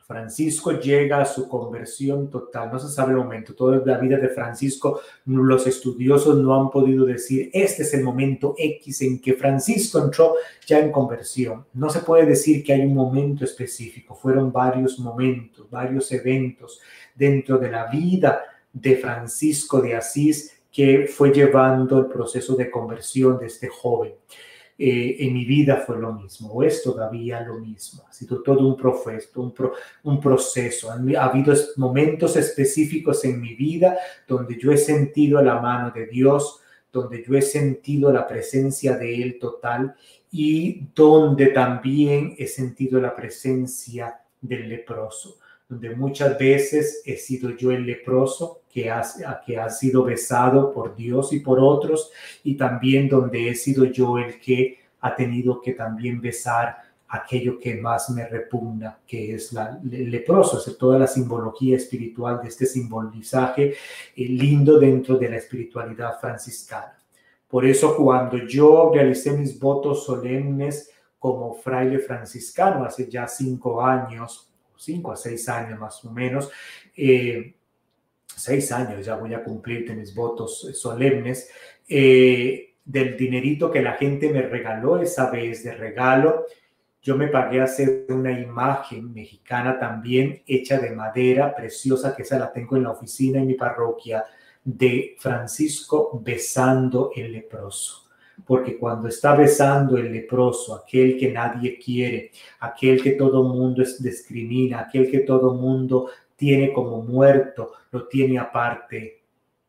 Francisco 0.06 0.72
llega 0.72 1.22
a 1.22 1.26
su 1.26 1.48
conversión 1.48 2.30
total. 2.30 2.72
No 2.72 2.80
se 2.80 2.90
sabe 2.90 3.12
el 3.12 3.18
momento. 3.18 3.56
Toda 3.56 3.82
la 3.86 3.98
vida 3.98 4.18
de 4.18 4.30
Francisco, 4.30 5.00
los 5.26 5.66
estudiosos 5.66 6.38
no 6.38 6.60
han 6.60 6.70
podido 6.70 7.06
decir, 7.06 7.50
este 7.54 7.84
es 7.84 7.94
el 7.94 8.04
momento 8.04 8.54
X 8.58 9.02
en 9.02 9.22
que 9.22 9.34
Francisco 9.34 10.00
entró 10.00 10.36
ya 10.66 10.80
en 10.80 10.92
conversión. 10.92 11.66
No 11.74 11.90
se 11.90 12.00
puede 12.00 12.26
decir 12.26 12.64
que 12.64 12.74
hay 12.74 12.82
un 12.82 12.94
momento 12.94 13.46
específico. 13.46 14.14
Fueron 14.14 14.52
varios 14.52 15.00
momentos, 15.00 15.70
varios 15.70 16.12
eventos 16.12 16.82
dentro 17.16 17.58
de 17.58 17.72
la 17.72 17.88
vida 17.88 18.42
de 18.74 18.98
Francisco 18.98 19.82
de 19.82 19.96
Asís 19.96 20.60
que 20.72 21.06
fue 21.08 21.32
llevando 21.32 22.00
el 22.00 22.08
proceso 22.08 22.56
de 22.56 22.72
conversión 22.72 23.38
de 23.38 23.46
este 23.46 23.68
joven. 23.68 24.14
Eh, 24.78 25.18
en 25.20 25.34
mi 25.34 25.46
vida 25.46 25.84
fue 25.86 26.00
lo 26.00 26.14
mismo, 26.14 26.50
o 26.52 26.64
es 26.64 26.82
todavía 26.82 27.42
lo 27.42 27.60
mismo. 27.60 28.04
Ha 28.10 28.14
sido 28.14 28.42
todo 28.42 28.68
un, 28.68 28.78
un, 29.36 29.54
un 30.04 30.20
proceso. 30.20 30.92
Ha 30.92 31.24
habido 31.24 31.54
momentos 31.78 32.36
específicos 32.36 33.24
en 33.26 33.40
mi 33.40 33.56
vida 33.56 33.98
donde 34.28 34.58
yo 34.58 34.72
he 34.72 34.78
sentido 34.78 35.42
la 35.42 35.60
mano 35.60 35.92
de 35.92 36.08
Dios, 36.08 36.60
donde 36.92 37.24
yo 37.24 37.36
he 37.36 37.42
sentido 37.42 38.12
la 38.12 38.28
presencia 38.28 38.98
de 38.98 39.22
Él 39.22 39.38
total 39.40 39.96
y 40.32 40.88
donde 40.96 41.48
también 41.48 42.36
he 42.38 42.48
sentido 42.48 43.00
la 43.00 43.16
presencia 43.16 44.20
del 44.42 44.70
leproso 44.70 45.38
donde 45.74 45.96
muchas 45.96 46.38
veces 46.38 47.02
he 47.06 47.18
sido 47.18 47.52
yo 47.52 47.72
el 47.72 47.86
leproso 47.86 48.62
que 48.74 48.90
ha, 48.90 49.04
que 49.46 49.60
ha 49.60 49.70
sido 49.70 50.04
besado 50.04 50.74
por 50.74 50.96
Dios 50.96 51.32
y 51.32 51.42
por 51.42 51.60
otros, 51.60 52.12
y 52.44 52.56
también 52.56 53.08
donde 53.08 53.50
he 53.50 53.56
sido 53.56 53.86
yo 53.86 54.18
el 54.18 54.40
que 54.40 54.80
ha 55.02 55.16
tenido 55.16 55.62
que 55.62 55.74
también 55.74 56.20
besar 56.20 56.78
aquello 57.08 57.60
que 57.60 57.76
más 57.76 58.10
me 58.10 58.28
repugna, 58.28 58.98
que 59.06 59.36
es 59.36 59.54
la, 59.54 59.80
el 59.84 60.10
leproso, 60.10 60.58
es 60.58 60.76
toda 60.76 60.98
la 60.98 61.06
simbología 61.06 61.78
espiritual 61.78 62.42
de 62.42 62.48
este 62.48 62.66
simbolizaje 62.66 63.70
eh, 63.70 63.76
lindo 64.16 64.80
dentro 64.80 65.18
de 65.18 65.30
la 65.30 65.38
espiritualidad 65.38 66.20
franciscana. 66.20 66.98
Por 67.48 67.68
eso 67.68 67.96
cuando 67.96 68.38
yo 68.48 68.92
realicé 68.92 69.38
mis 69.38 69.60
votos 69.60 70.04
solemnes 70.04 70.90
como 71.20 71.54
fraile 71.54 72.00
franciscano 72.00 72.84
hace 72.84 73.08
ya 73.08 73.28
cinco 73.28 73.86
años, 73.86 74.52
cinco 74.76 75.12
a 75.12 75.16
seis 75.16 75.48
años 75.48 75.80
más 75.80 76.04
o 76.04 76.10
menos. 76.10 76.50
Eh, 76.98 77.54
seis 78.36 78.72
años 78.72 79.06
ya 79.06 79.16
voy 79.16 79.34
a 79.34 79.44
cumplir 79.44 79.88
de 79.88 79.96
mis 79.96 80.14
votos 80.14 80.70
solemnes. 80.74 81.50
Eh, 81.88 82.74
del 82.86 83.16
dinerito 83.16 83.72
que 83.72 83.82
la 83.82 83.94
gente 83.94 84.30
me 84.30 84.42
regaló 84.42 85.02
esa 85.02 85.32
vez 85.32 85.64
de 85.64 85.74
regalo, 85.74 86.46
yo 87.02 87.16
me 87.16 87.28
pagué 87.28 87.62
a 87.62 87.66
hacer 87.66 88.06
una 88.10 88.32
imagen 88.32 89.14
mexicana 89.14 89.80
también 89.80 90.42
hecha 90.46 90.80
de 90.80 90.92
madera 90.92 91.56
preciosa, 91.56 92.16
que 92.16 92.24
esa 92.24 92.40
la 92.40 92.52
tengo 92.52 92.76
en 92.76 92.84
la 92.84 92.92
oficina 92.92 93.40
en 93.40 93.48
mi 93.48 93.54
parroquia, 93.54 94.26
de 94.64 95.16
Francisco 95.18 96.22
besando 96.24 97.12
el 97.16 97.34
leproso 97.34 98.04
porque 98.46 98.78
cuando 98.78 99.08
está 99.08 99.36
besando 99.36 99.98
el 99.98 100.12
leproso, 100.12 100.76
aquel 100.76 101.18
que 101.18 101.32
nadie 101.32 101.78
quiere, 101.78 102.32
aquel 102.60 103.02
que 103.02 103.12
todo 103.12 103.44
mundo 103.44 103.84
discrimina, 104.00 104.82
aquel 104.82 105.10
que 105.10 105.20
todo 105.20 105.54
mundo 105.54 106.10
tiene 106.36 106.74
como 106.74 107.02
muerto, 107.02 107.72
lo 107.92 108.08
tiene 108.08 108.40
aparte, 108.40 109.24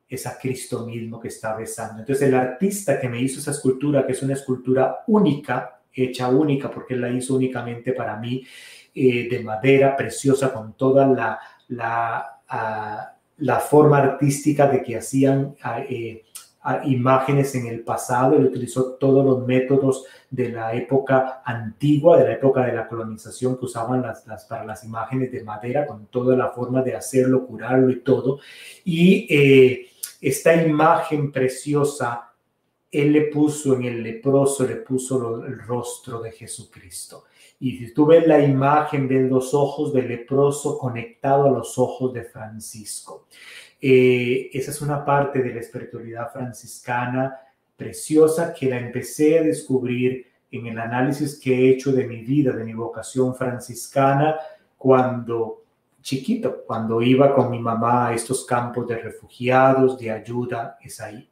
es 0.08 0.28
Cristo 0.40 0.86
mismo 0.86 1.20
que 1.20 1.28
está 1.28 1.56
besando. 1.56 2.00
Entonces 2.00 2.28
el 2.28 2.34
artista 2.34 3.00
que 3.00 3.08
me 3.08 3.20
hizo 3.20 3.40
esa 3.40 3.50
escultura, 3.50 4.06
que 4.06 4.12
es 4.12 4.22
una 4.22 4.34
escultura 4.34 5.04
única, 5.06 5.80
hecha 5.92 6.28
única, 6.28 6.70
porque 6.70 6.94
él 6.94 7.00
la 7.00 7.10
hizo 7.10 7.34
únicamente 7.34 7.92
para 7.92 8.16
mí, 8.16 8.44
eh, 8.94 9.28
de 9.28 9.40
madera 9.40 9.96
preciosa, 9.96 10.52
con 10.52 10.74
toda 10.74 11.06
la, 11.06 11.38
la, 11.68 12.40
ah, 12.48 13.14
la 13.38 13.58
forma 13.60 13.98
artística 13.98 14.66
de 14.68 14.82
que 14.82 14.96
hacían... 14.96 15.56
Ah, 15.62 15.80
eh, 15.88 16.24
imágenes 16.84 17.54
en 17.54 17.66
el 17.66 17.80
pasado, 17.80 18.36
él 18.36 18.46
utilizó 18.46 18.94
todos 18.94 19.24
los 19.24 19.46
métodos 19.46 20.04
de 20.30 20.48
la 20.48 20.74
época 20.74 21.42
antigua, 21.44 22.18
de 22.18 22.24
la 22.24 22.32
época 22.32 22.64
de 22.64 22.72
la 22.72 22.88
colonización 22.88 23.58
que 23.58 23.66
usaban 23.66 24.02
las, 24.02 24.44
para 24.48 24.64
las 24.64 24.82
imágenes 24.84 25.30
de 25.30 25.44
madera, 25.44 25.86
con 25.86 26.06
toda 26.06 26.36
la 26.36 26.50
forma 26.50 26.82
de 26.82 26.94
hacerlo, 26.94 27.46
curarlo 27.46 27.90
y 27.90 28.00
todo. 28.00 28.40
Y 28.84 29.26
eh, 29.28 29.88
esta 30.20 30.54
imagen 30.54 31.30
preciosa, 31.30 32.32
él 32.90 33.12
le 33.12 33.22
puso 33.22 33.74
en 33.74 33.84
el 33.84 34.02
leproso, 34.02 34.66
le 34.66 34.76
puso 34.76 35.44
el 35.44 35.58
rostro 35.58 36.20
de 36.20 36.32
Jesucristo. 36.32 37.24
Y 37.60 37.78
si 37.78 37.94
tú 37.94 38.06
ves 38.06 38.26
la 38.26 38.40
imagen, 38.40 39.08
de 39.08 39.22
los 39.22 39.54
ojos 39.54 39.92
del 39.92 40.08
leproso 40.08 40.78
conectado 40.78 41.46
a 41.46 41.50
los 41.50 41.78
ojos 41.78 42.12
de 42.12 42.24
Francisco. 42.24 43.26
Eh, 43.80 44.50
esa 44.52 44.70
es 44.70 44.80
una 44.80 45.04
parte 45.04 45.42
de 45.42 45.54
la 45.54 45.60
espiritualidad 45.60 46.32
franciscana 46.32 47.38
preciosa 47.76 48.54
que 48.54 48.68
la 48.68 48.78
empecé 48.78 49.38
a 49.38 49.42
descubrir 49.42 50.26
en 50.50 50.66
el 50.66 50.78
análisis 50.78 51.38
que 51.38 51.54
he 51.54 51.70
hecho 51.70 51.92
de 51.92 52.06
mi 52.06 52.22
vida, 52.22 52.52
de 52.52 52.64
mi 52.64 52.72
vocación 52.72 53.34
franciscana, 53.34 54.36
cuando 54.78 55.64
chiquito, 56.04 56.64
cuando 56.66 57.00
iba 57.00 57.34
con 57.34 57.50
mi 57.50 57.58
mamá 57.58 58.08
a 58.08 58.14
estos 58.14 58.44
campos 58.44 58.86
de 58.86 58.98
refugiados, 58.98 59.98
de 59.98 60.10
ayuda, 60.10 60.78
es 60.82 61.00
ahí. 61.00 61.28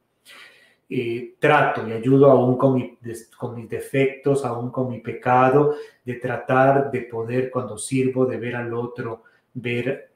Eh, 0.94 1.34
trato 1.38 1.88
y 1.88 1.92
ayudo 1.92 2.30
aún 2.30 2.56
con, 2.56 2.98
con 3.38 3.56
mis 3.56 3.68
defectos, 3.68 4.44
aún 4.44 4.70
con 4.70 4.90
mi 4.90 5.00
pecado, 5.00 5.74
de 6.04 6.14
tratar 6.14 6.90
de 6.90 7.02
poder 7.02 7.50
cuando 7.50 7.78
sirvo, 7.78 8.26
de 8.26 8.36
ver 8.36 8.56
al 8.56 8.74
otro, 8.74 9.22
ver 9.54 10.10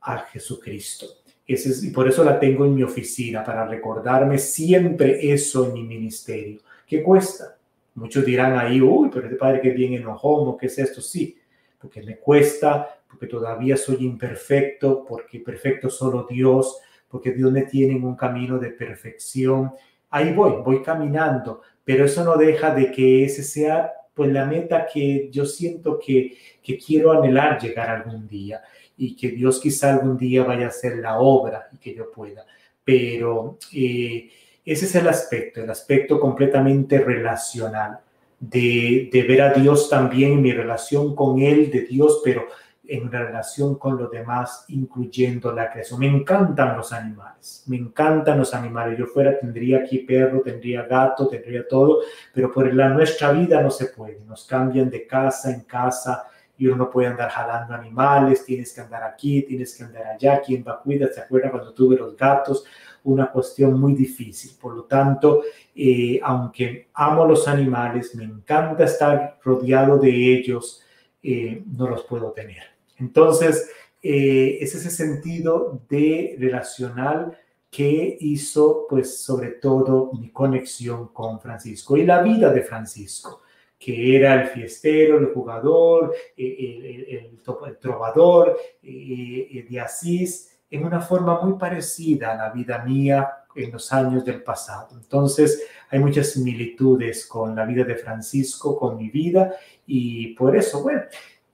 a 0.00 0.18
Jesucristo. 0.18 1.06
Ese 1.46 1.70
es, 1.70 1.84
y 1.84 1.90
por 1.90 2.08
eso 2.08 2.24
la 2.24 2.40
tengo 2.40 2.64
en 2.64 2.74
mi 2.74 2.82
oficina, 2.82 3.44
para 3.44 3.66
recordarme 3.66 4.38
siempre 4.38 5.32
eso 5.32 5.66
en 5.66 5.74
mi 5.74 5.84
ministerio. 5.84 6.60
¿Qué 6.86 7.02
cuesta? 7.02 7.56
Muchos 7.94 8.24
dirán 8.24 8.58
ahí, 8.58 8.80
uy, 8.80 9.08
pero 9.12 9.26
este 9.26 9.36
padre 9.36 9.60
que 9.60 9.70
bien 9.70 9.94
enojón, 9.94 10.58
¿qué 10.58 10.66
es 10.66 10.78
esto? 10.78 11.00
Sí, 11.00 11.38
porque 11.80 12.02
me 12.02 12.18
cuesta, 12.18 13.00
porque 13.08 13.26
todavía 13.26 13.76
soy 13.76 14.04
imperfecto, 14.04 15.04
porque 15.04 15.40
perfecto 15.40 15.88
solo 15.88 16.26
Dios, 16.28 16.80
porque 17.08 17.32
Dios 17.32 17.52
me 17.52 17.62
tiene 17.62 17.94
en 17.94 18.04
un 18.04 18.16
camino 18.16 18.58
de 18.58 18.70
perfección. 18.70 19.72
Ahí 20.16 20.32
voy, 20.32 20.62
voy 20.64 20.82
caminando, 20.82 21.60
pero 21.84 22.06
eso 22.06 22.24
no 22.24 22.36
deja 22.36 22.74
de 22.74 22.90
que 22.90 23.26
ese 23.26 23.42
sea 23.42 23.92
pues 24.14 24.32
la 24.32 24.46
meta 24.46 24.86
que 24.86 25.28
yo 25.30 25.44
siento 25.44 25.98
que, 25.98 26.38
que 26.62 26.78
quiero 26.78 27.12
anhelar 27.12 27.60
llegar 27.60 27.90
algún 27.90 28.26
día 28.26 28.62
y 28.96 29.14
que 29.14 29.28
Dios 29.28 29.60
quizá 29.60 29.92
algún 29.92 30.16
día 30.16 30.42
vaya 30.42 30.64
a 30.64 30.68
hacer 30.68 30.96
la 30.96 31.18
obra 31.18 31.68
y 31.70 31.76
que 31.76 31.94
yo 31.94 32.10
pueda. 32.10 32.46
Pero 32.82 33.58
eh, 33.74 34.30
ese 34.64 34.86
es 34.86 34.94
el 34.94 35.06
aspecto, 35.06 35.62
el 35.62 35.68
aspecto 35.68 36.18
completamente 36.18 36.98
relacional, 36.98 37.98
de, 38.40 39.10
de 39.12 39.22
ver 39.22 39.42
a 39.42 39.52
Dios 39.52 39.90
también 39.90 40.32
en 40.32 40.42
mi 40.42 40.52
relación 40.52 41.14
con 41.14 41.42
Él, 41.42 41.70
de 41.70 41.82
Dios, 41.82 42.22
pero 42.24 42.46
en 42.88 43.10
relación 43.10 43.76
con 43.76 43.96
los 43.96 44.10
demás, 44.10 44.64
incluyendo 44.68 45.52
la 45.52 45.70
creación. 45.70 46.00
Me 46.00 46.06
encantan 46.06 46.76
los 46.76 46.92
animales, 46.92 47.64
me 47.66 47.76
encantan 47.76 48.38
los 48.38 48.54
animales. 48.54 48.98
Yo 48.98 49.06
fuera 49.06 49.38
tendría 49.38 49.78
aquí 49.78 49.98
perro, 49.98 50.40
tendría 50.40 50.82
gato, 50.82 51.28
tendría 51.28 51.66
todo, 51.66 52.00
pero 52.32 52.50
por 52.52 52.72
la 52.72 52.88
nuestra 52.88 53.32
vida 53.32 53.60
no 53.60 53.70
se 53.70 53.86
puede. 53.86 54.20
Nos 54.26 54.46
cambian 54.46 54.90
de 54.90 55.06
casa 55.06 55.52
en 55.52 55.62
casa 55.62 56.26
y 56.58 56.66
uno 56.66 56.76
no 56.76 56.90
puede 56.90 57.08
andar 57.08 57.30
jalando 57.30 57.74
animales, 57.74 58.44
tienes 58.44 58.72
que 58.72 58.80
andar 58.80 59.02
aquí, 59.02 59.42
tienes 59.42 59.76
que 59.76 59.84
andar 59.84 60.06
allá, 60.06 60.40
¿quién 60.40 60.64
va 60.66 60.72
a 60.72 60.80
cuidar? 60.80 61.10
¿Se 61.12 61.20
acuerdan 61.20 61.50
cuando 61.50 61.74
tuve 61.74 61.96
los 61.96 62.16
gatos? 62.16 62.64
Una 63.04 63.30
cuestión 63.30 63.78
muy 63.78 63.94
difícil. 63.94 64.52
Por 64.60 64.74
lo 64.74 64.84
tanto, 64.84 65.42
eh, 65.74 66.18
aunque 66.22 66.88
amo 66.94 67.26
los 67.26 67.46
animales, 67.46 68.14
me 68.14 68.24
encanta 68.24 68.84
estar 68.84 69.38
rodeado 69.44 69.98
de 69.98 70.10
ellos, 70.10 70.82
eh, 71.22 71.62
no 71.66 71.88
los 71.88 72.04
puedo 72.04 72.32
tener. 72.32 72.75
Entonces, 72.98 73.70
eh, 74.02 74.58
es 74.60 74.74
ese 74.74 74.90
sentido 74.90 75.82
de 75.88 76.36
relacional 76.38 77.36
que 77.70 78.16
hizo, 78.20 78.86
pues, 78.88 79.18
sobre 79.18 79.50
todo 79.52 80.10
mi 80.18 80.30
conexión 80.30 81.08
con 81.08 81.40
Francisco 81.40 81.96
y 81.96 82.04
la 82.04 82.22
vida 82.22 82.52
de 82.52 82.62
Francisco 82.62 83.42
que 83.78 84.16
era 84.16 84.40
el 84.40 84.48
fiestero, 84.48 85.18
el 85.18 85.26
jugador, 85.26 86.14
el, 86.36 87.04
el, 87.08 87.78
trovador 87.78 88.56
eh, 88.82 89.66
de 89.68 89.80
Asís, 89.80 90.58
en 90.70 90.84
una 90.84 91.00
forma 91.00 91.40
muy 91.42 91.58
parecida 91.58 92.32
a 92.32 92.36
la 92.36 92.50
vida 92.50 92.82
mía 92.84 93.28
en 93.54 93.72
los 93.72 93.92
años 93.92 94.24
del 94.24 94.42
pasado. 94.42 94.88
Entonces, 94.92 95.62
hay 95.90 95.98
muchas 95.98 96.30
similitudes 96.30 97.26
con 97.26 97.54
la 97.54 97.64
vida 97.64 97.84
de 97.84 97.96
Francisco, 97.96 98.78
con 98.78 98.96
mi 98.96 99.10
vida, 99.10 99.54
y 99.86 100.34
por 100.34 100.56
eso, 100.56 100.82
bueno, 100.82 101.02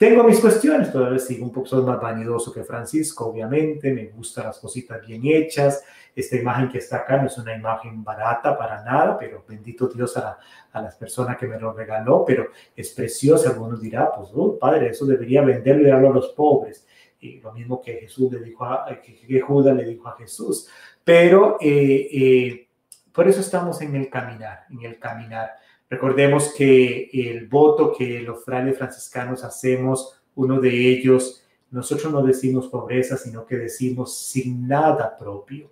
tengo 0.02 0.24
mis 0.24 0.40
cuestiones, 0.40 0.90
todavía 0.90 1.20
sigo 1.20 1.44
un 1.44 1.52
poco 1.52 1.76
más 1.82 2.00
vanidoso 2.00 2.52
que 2.52 2.64
Francisco, 2.64 3.26
obviamente, 3.26 3.92
me 3.92 4.06
gustan 4.06 4.46
las 4.46 4.58
cositas 4.58 5.00
bien 5.06 5.22
hechas. 5.26 5.84
Esta 6.12 6.34
imagen 6.34 6.68
que 6.68 6.78
está 6.78 6.96
acá 6.96 7.18
no 7.18 7.28
es 7.28 7.38
una 7.38 7.54
imagen 7.54 8.02
barata 8.02 8.58
para 8.58 8.82
nada, 8.82 9.16
pero 9.16 9.44
bendito 9.46 9.86
Dios 9.86 10.16
a, 10.16 10.38
a 10.72 10.82
las 10.82 10.96
personas 10.96 11.36
que 11.36 11.46
me 11.46 11.56
lo 11.56 11.72
regaló, 11.72 12.24
pero 12.26 12.48
es 12.74 12.90
preciosa. 12.90 13.50
Algunos 13.50 13.80
dirán, 13.80 14.08
pues, 14.16 14.30
oh, 14.34 14.58
padre, 14.58 14.88
eso 14.88 15.06
debería 15.06 15.40
venderlo 15.42 15.86
y 15.86 15.90
darlo 15.92 16.10
a 16.10 16.14
los 16.14 16.30
pobres. 16.30 16.84
Y 17.20 17.38
lo 17.38 17.52
mismo 17.52 17.80
que 17.80 17.98
Jesús 17.98 18.32
le 18.32 18.40
dijo 18.40 18.64
a, 18.64 18.84
que, 19.00 19.40
Judas 19.40 19.76
le 19.76 19.84
dijo 19.84 20.08
a 20.08 20.16
Jesús. 20.16 20.66
Pero 21.04 21.58
eh, 21.60 22.08
eh, 22.12 22.68
por 23.12 23.28
eso 23.28 23.38
estamos 23.38 23.80
en 23.80 23.94
el 23.94 24.10
caminar, 24.10 24.64
en 24.68 24.84
el 24.84 24.98
caminar. 24.98 25.62
Recordemos 25.92 26.55
que 26.57 27.11
el 27.12 27.48
voto 27.48 27.92
que 27.92 28.20
los 28.20 28.42
frailes 28.46 28.78
franciscanos 28.78 29.44
hacemos, 29.44 30.22
uno 30.35 30.59
de 30.59 30.88
ellos, 30.88 31.44
nosotros 31.70 32.11
no 32.11 32.22
decimos 32.22 32.68
pobreza, 32.68 33.18
sino 33.18 33.44
que 33.44 33.59
decimos 33.59 34.16
sin 34.16 34.66
nada 34.66 35.14
propio. 35.18 35.66
O 35.66 35.70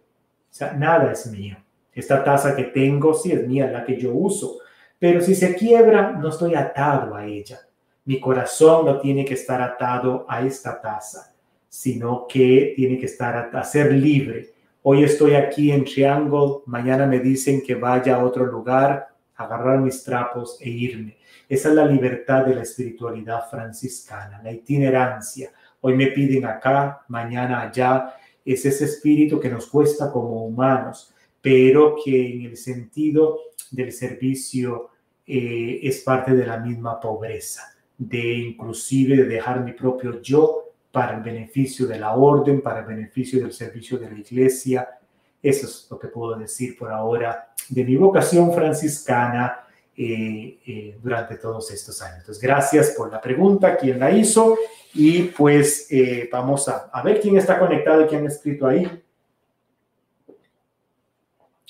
sea, 0.50 0.74
nada 0.74 1.11
es 1.11 1.24
mío. 1.33 1.56
Esta 1.94 2.22
taza 2.22 2.54
que 2.54 2.64
tengo, 2.64 3.14
sí 3.14 3.33
es 3.33 3.48
mía, 3.48 3.70
la 3.70 3.83
que 3.83 3.98
yo 3.98 4.12
uso. 4.12 4.59
Pero 4.98 5.22
si 5.22 5.35
se 5.35 5.54
quiebra, 5.54 6.12
no 6.12 6.28
estoy 6.28 6.54
atado 6.54 7.14
a 7.14 7.24
ella. 7.24 7.59
Mi 8.04 8.20
corazón 8.20 8.85
no 8.85 9.00
tiene 9.00 9.24
que 9.24 9.33
estar 9.33 9.62
atado 9.62 10.26
a 10.28 10.42
esta 10.44 10.83
taza, 10.83 11.35
sino 11.66 12.26
que 12.28 12.74
tiene 12.76 12.98
que 12.98 13.06
estar 13.06 13.50
a, 13.56 13.64
ser 13.64 13.90
libre. 13.94 14.50
Hoy 14.83 15.02
estoy 15.02 15.33
aquí 15.33 15.72
en 15.72 15.87
Triangle, 15.87 16.59
mañana 16.66 17.06
me 17.06 17.20
dicen 17.20 17.62
que 17.66 17.74
vaya 17.74 18.16
a 18.16 18.24
otro 18.26 18.44
lugar, 18.44 19.10
agarrar 19.44 19.81
mis 19.81 20.03
trapos 20.05 20.59
e 20.61 20.68
irme. 20.68 21.16
Esa 21.48 21.70
es 21.70 21.74
la 21.74 21.87
libertad 21.87 22.46
de 22.46 22.55
la 22.55 22.62
espiritualidad 22.62 23.48
franciscana, 23.50 24.40
la 24.42 24.53
itinerancia. 24.53 25.50
Hoy 25.81 25.94
me 25.94 26.09
piden 26.09 26.44
acá, 26.44 27.05
mañana 27.09 27.62
allá. 27.62 28.14
Es 28.44 28.64
ese 28.64 28.85
espíritu 28.85 29.40
que 29.40 29.50
nos 29.50 29.66
cuesta 29.66 30.11
como 30.11 30.44
humanos, 30.44 31.14
pero 31.40 31.96
que 32.05 32.35
en 32.35 32.42
el 32.42 32.57
sentido 32.57 33.38
del 33.70 33.92
servicio 33.92 34.90
eh, 35.26 35.81
es 35.83 36.00
parte 36.00 36.35
de 36.35 36.46
la 36.46 36.59
misma 36.59 37.00
pobreza, 37.00 37.74
de 37.96 38.35
inclusive 38.35 39.16
de 39.16 39.24
dejar 39.24 39.64
mi 39.64 39.72
propio 39.72 40.20
yo 40.20 40.64
para 40.90 41.16
el 41.16 41.22
beneficio 41.22 41.87
de 41.87 41.98
la 41.98 42.14
orden, 42.14 42.61
para 42.61 42.81
el 42.81 42.87
beneficio 42.87 43.40
del 43.40 43.53
servicio 43.53 43.98
de 43.98 44.11
la 44.11 44.18
iglesia. 44.18 44.88
Eso 45.42 45.66
es 45.66 45.87
lo 45.90 45.98
que 45.98 46.09
puedo 46.09 46.37
decir 46.37 46.76
por 46.79 46.90
ahora 46.90 47.53
de 47.68 47.85
mi 47.85 47.96
vocación 47.96 48.53
franciscana 48.53 49.64
eh, 49.96 50.59
eh, 50.66 50.98
durante 51.03 51.37
todos 51.37 51.70
estos 51.70 52.00
años. 52.03 52.20
Entonces, 52.20 52.42
gracias 52.42 52.94
por 52.96 53.11
la 53.11 53.20
pregunta, 53.20 53.76
quién 53.76 53.98
la 53.98 54.11
hizo, 54.11 54.57
y 54.94 55.24
pues 55.24 55.87
eh, 55.90 56.29
vamos 56.33 56.68
a, 56.68 57.03
ver 57.03 57.20
quién 57.20 57.37
está 57.37 57.59
conectado 57.59 58.03
y 58.03 58.07
quién 58.07 58.24
ha 58.24 58.29
escrito 58.29 58.66
ahí. 58.66 59.03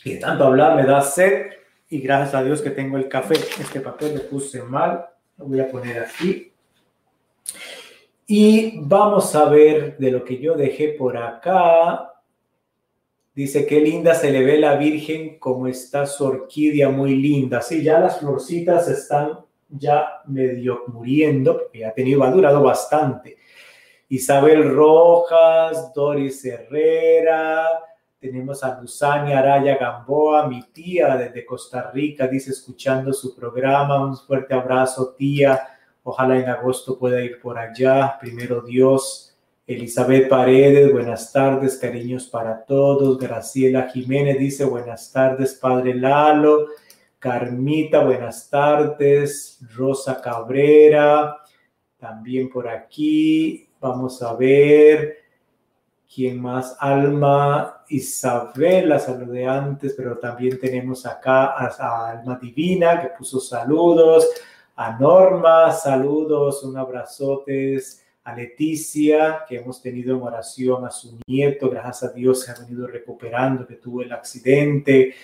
Y 0.04 0.18
tanto 0.18 0.44
hablar 0.44 0.76
me 0.76 0.85
da 0.85 1.02
sed, 1.02 1.46
y 1.88 2.00
gracias 2.00 2.35
a 2.35 2.42
Dios 2.44 2.62
que 2.62 2.70
tengo 2.70 2.96
el 2.96 3.09
café. 3.09 3.35
Este 3.35 3.80
papel 3.80 4.14
lo 4.14 4.22
puse 4.28 4.62
mal, 4.62 5.06
lo 5.37 5.46
voy 5.46 5.61
a 5.61 5.68
poner 5.68 6.00
aquí. 6.00 6.52
Y 8.26 8.78
vamos 8.80 9.35
a 9.35 9.46
ver 9.46 9.98
de 9.98 10.12
lo 10.12 10.24
que 10.24 10.38
yo 10.38 10.54
dejé 10.54 10.90
por 10.90 11.16
acá. 11.16 12.09
Dice, 13.40 13.64
qué 13.64 13.81
linda 13.81 14.12
se 14.12 14.31
le 14.31 14.44
ve 14.44 14.59
la 14.59 14.76
Virgen, 14.76 15.38
como 15.38 15.66
está 15.66 16.05
su 16.05 16.26
orquídea, 16.26 16.90
muy 16.90 17.14
linda. 17.16 17.62
Sí, 17.62 17.83
ya 17.83 17.98
las 17.98 18.20
florcitas 18.20 18.87
están 18.87 19.38
ya 19.66 20.20
medio 20.26 20.83
muriendo, 20.88 21.57
porque 21.57 21.87
ha 21.87 21.94
tenido, 21.94 22.22
ha 22.22 22.31
durado 22.31 22.62
bastante. 22.62 23.38
Isabel 24.11 24.68
Rojas, 24.74 25.90
Doris 25.94 26.44
Herrera, 26.44 27.66
tenemos 28.18 28.62
a 28.62 28.79
Luzania 28.79 29.38
Araya 29.38 29.79
Gamboa, 29.79 30.46
mi 30.46 30.62
tía 30.64 31.16
desde 31.16 31.46
Costa 31.46 31.90
Rica, 31.94 32.26
dice, 32.26 32.50
escuchando 32.50 33.11
su 33.14 33.35
programa. 33.35 34.05
Un 34.05 34.18
fuerte 34.18 34.53
abrazo, 34.53 35.14
tía. 35.16 35.59
Ojalá 36.03 36.38
en 36.38 36.50
agosto 36.50 36.98
pueda 36.98 37.22
ir 37.22 37.40
por 37.40 37.57
allá. 37.57 38.18
Primero 38.20 38.61
Dios. 38.61 39.29
Elizabeth 39.70 40.28
Paredes, 40.28 40.90
buenas 40.90 41.30
tardes, 41.30 41.78
cariños 41.78 42.26
para 42.26 42.64
todos. 42.64 43.16
Graciela 43.18 43.88
Jiménez 43.88 44.37
dice, 44.37 44.64
buenas 44.64 45.12
tardes, 45.12 45.54
Padre 45.54 45.94
Lalo. 45.94 46.66
Carmita, 47.20 48.02
buenas 48.02 48.50
tardes. 48.50 49.61
Rosa 49.76 50.20
Cabrera, 50.20 51.37
también 51.98 52.50
por 52.50 52.66
aquí. 52.66 53.68
Vamos 53.78 54.20
a 54.24 54.35
ver. 54.35 55.18
¿Quién 56.12 56.42
más? 56.42 56.76
Alma 56.80 57.85
Isabel, 57.90 58.88
la 58.88 58.98
saludé 58.98 59.46
antes, 59.46 59.94
pero 59.96 60.18
también 60.18 60.59
tenemos 60.59 61.06
acá 61.06 61.54
a, 61.56 62.11
Alma 62.11 62.40
Divina 62.42 63.00
que 63.00 63.11
puso 63.16 63.38
saludos. 63.38 64.26
A 64.74 64.98
Norma, 64.98 65.70
saludos, 65.70 66.64
un 66.64 66.76
abrazotes 66.76 68.04
a 68.24 68.35
Leticia, 68.35 69.44
que 69.48 69.56
hemos 69.56 69.80
tenido 69.80 70.16
en 70.16 70.22
oración 70.22 70.85
a 70.85 70.90
su 70.90 71.18
nieto, 71.26 71.70
gracias 71.70 72.11
a 72.11 72.12
Dios 72.12 72.42
se 72.42 72.50
ha 72.50 72.54
venido 72.54 72.87
recuperando, 72.87 73.66
que 73.66 73.76
tuvo 73.76 74.02
el 74.02 74.12
accidente. 74.12 75.14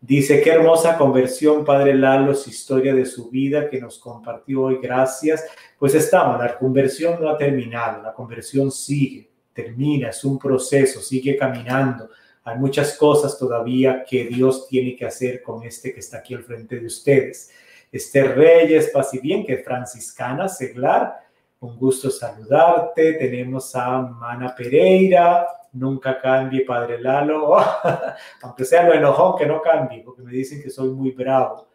Dice, 0.00 0.42
qué 0.42 0.50
hermosa 0.50 0.98
conversión, 0.98 1.64
Padre 1.64 1.94
Lalo, 1.94 2.34
su 2.34 2.50
historia 2.50 2.94
de 2.94 3.06
su 3.06 3.30
vida 3.30 3.70
que 3.70 3.80
nos 3.80 3.98
compartió 3.98 4.64
hoy, 4.64 4.78
gracias. 4.82 5.46
Pues 5.78 5.94
estamos, 5.94 6.38
la 6.38 6.58
conversión 6.58 7.18
no 7.20 7.30
ha 7.30 7.38
terminado, 7.38 8.02
la 8.02 8.12
conversión 8.12 8.70
sigue, 8.70 9.30
termina, 9.54 10.10
es 10.10 10.22
un 10.24 10.38
proceso, 10.38 11.00
sigue 11.00 11.38
caminando. 11.38 12.10
Hay 12.44 12.58
muchas 12.58 12.98
cosas 12.98 13.38
todavía 13.38 14.04
que 14.06 14.24
Dios 14.24 14.68
tiene 14.68 14.94
que 14.94 15.06
hacer 15.06 15.42
con 15.42 15.64
este 15.64 15.94
que 15.94 16.00
está 16.00 16.18
aquí 16.18 16.34
al 16.34 16.44
frente 16.44 16.78
de 16.78 16.86
ustedes. 16.86 17.50
Esther 17.90 18.36
Reyes, 18.36 18.90
paz 18.90 19.14
y 19.14 19.20
bien, 19.20 19.46
que 19.46 19.54
es 19.54 19.64
franciscana, 19.64 20.48
seglar. 20.48 21.23
Un 21.64 21.78
gusto 21.78 22.10
saludarte. 22.10 23.14
Tenemos 23.14 23.74
a 23.74 24.02
Mana 24.02 24.54
Pereira. 24.54 25.46
Nunca 25.72 26.20
cambie, 26.20 26.62
Padre 26.62 27.00
Lalo. 27.00 27.56
aunque 28.42 28.66
sea 28.66 28.86
lo 28.86 28.92
enojón, 28.92 29.38
que 29.38 29.46
no 29.46 29.62
cambie, 29.62 30.02
porque 30.04 30.20
me 30.20 30.30
dicen 30.30 30.62
que 30.62 30.68
soy 30.68 30.90
muy 30.90 31.12
bravo. 31.12 31.68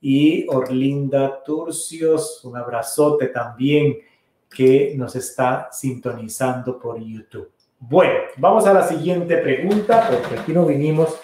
Y 0.00 0.46
Orlinda 0.48 1.42
Turcios, 1.44 2.42
un 2.46 2.56
abrazote 2.56 3.26
también 3.26 3.98
que 4.48 4.94
nos 4.96 5.14
está 5.16 5.68
sintonizando 5.70 6.78
por 6.78 6.98
YouTube. 6.98 7.52
Bueno, 7.78 8.20
vamos 8.38 8.66
a 8.66 8.72
la 8.72 8.84
siguiente 8.84 9.36
pregunta, 9.36 10.08
porque 10.10 10.40
aquí 10.40 10.52
no 10.54 10.64
vinimos 10.64 11.14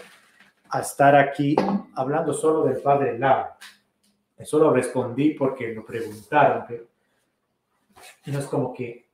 a 0.68 0.80
estar 0.80 1.16
aquí 1.16 1.56
hablando 1.94 2.34
solo 2.34 2.64
del 2.64 2.82
Padre 2.82 3.18
Lalo. 3.18 3.46
Eso 4.36 4.58
lo 4.58 4.70
respondí 4.70 5.30
porque 5.30 5.72
lo 5.72 5.82
preguntaron, 5.82 6.64
pero 6.68 6.91
no 8.26 8.38
es 8.38 8.46
como 8.46 8.72
que 8.72 9.12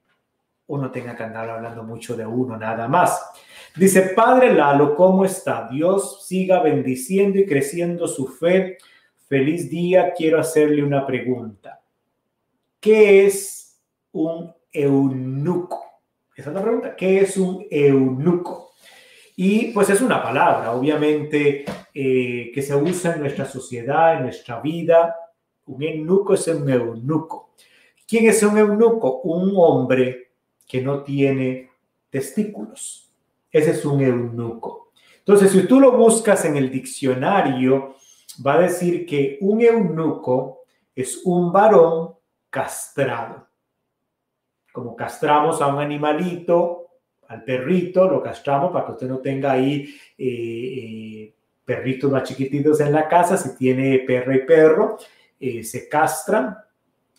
uno 0.68 0.90
tenga 0.90 1.16
que 1.16 1.22
andar 1.22 1.48
hablando 1.48 1.82
mucho 1.82 2.16
de 2.16 2.26
uno 2.26 2.56
nada 2.56 2.88
más. 2.88 3.20
Dice, 3.74 4.12
Padre 4.14 4.52
Lalo, 4.54 4.94
¿cómo 4.94 5.24
está? 5.24 5.68
Dios 5.70 6.26
siga 6.26 6.62
bendiciendo 6.62 7.38
y 7.38 7.46
creciendo 7.46 8.06
su 8.06 8.26
fe. 8.28 8.78
Feliz 9.28 9.70
día. 9.70 10.12
Quiero 10.14 10.38
hacerle 10.38 10.82
una 10.82 11.06
pregunta. 11.06 11.80
¿Qué 12.80 13.26
es 13.26 13.80
un 14.12 14.54
eunuco? 14.72 15.84
Esa 16.36 16.50
es 16.50 16.54
la 16.54 16.62
pregunta. 16.62 16.96
¿Qué 16.96 17.20
es 17.20 17.36
un 17.36 17.66
eunuco? 17.70 18.72
Y 19.36 19.70
pues 19.72 19.88
es 19.90 20.00
una 20.00 20.22
palabra, 20.22 20.72
obviamente, 20.72 21.64
eh, 21.94 22.50
que 22.52 22.62
se 22.62 22.74
usa 22.74 23.14
en 23.14 23.20
nuestra 23.20 23.44
sociedad, 23.44 24.16
en 24.16 24.24
nuestra 24.24 24.60
vida. 24.60 25.14
Un 25.66 25.82
eunuco 25.82 26.34
es 26.34 26.48
un 26.48 26.68
eunuco. 26.68 27.54
¿Quién 28.08 28.26
es 28.26 28.42
un 28.42 28.56
eunuco? 28.56 29.20
Un 29.24 29.52
hombre 29.54 30.30
que 30.66 30.80
no 30.80 31.02
tiene 31.02 31.70
testículos. 32.08 33.12
Ese 33.52 33.72
es 33.72 33.84
un 33.84 34.00
eunuco. 34.00 34.92
Entonces, 35.18 35.52
si 35.52 35.66
tú 35.66 35.78
lo 35.78 35.92
buscas 35.92 36.46
en 36.46 36.56
el 36.56 36.70
diccionario, 36.70 37.96
va 38.44 38.54
a 38.54 38.62
decir 38.62 39.04
que 39.04 39.36
un 39.42 39.60
eunuco 39.60 40.62
es 40.94 41.20
un 41.24 41.52
varón 41.52 42.14
castrado. 42.48 43.46
Como 44.72 44.96
castramos 44.96 45.60
a 45.60 45.66
un 45.66 45.78
animalito, 45.78 46.86
al 47.28 47.44
perrito, 47.44 48.08
lo 48.08 48.22
castramos 48.22 48.72
para 48.72 48.86
que 48.86 48.92
usted 48.92 49.08
no 49.08 49.18
tenga 49.18 49.52
ahí 49.52 49.94
eh, 50.16 50.24
eh, 50.26 51.34
perritos 51.62 52.10
más 52.10 52.22
chiquititos 52.22 52.80
en 52.80 52.92
la 52.92 53.06
casa, 53.06 53.36
si 53.36 53.54
tiene 53.54 53.98
perro 53.98 54.34
y 54.34 54.46
perro, 54.46 54.96
eh, 55.38 55.62
se 55.62 55.90
castran. 55.90 56.56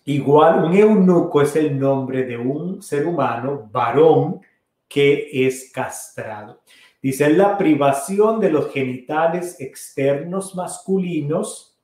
Igual, 0.06 0.66
un 0.66 0.76
eunuco 0.76 1.42
es 1.42 1.56
el 1.56 1.78
nombre 1.78 2.24
de 2.24 2.38
un 2.38 2.82
ser 2.82 3.06
humano, 3.06 3.70
varón, 3.72 4.42
que 4.88 5.30
es 5.32 5.72
castrado. 5.72 6.62
Dice, 7.02 7.30
la 7.30 7.58
privación 7.58 8.40
de 8.40 8.52
los 8.52 8.72
genitales 8.74 9.60
externos 9.62 10.56
masculinos 10.56 11.80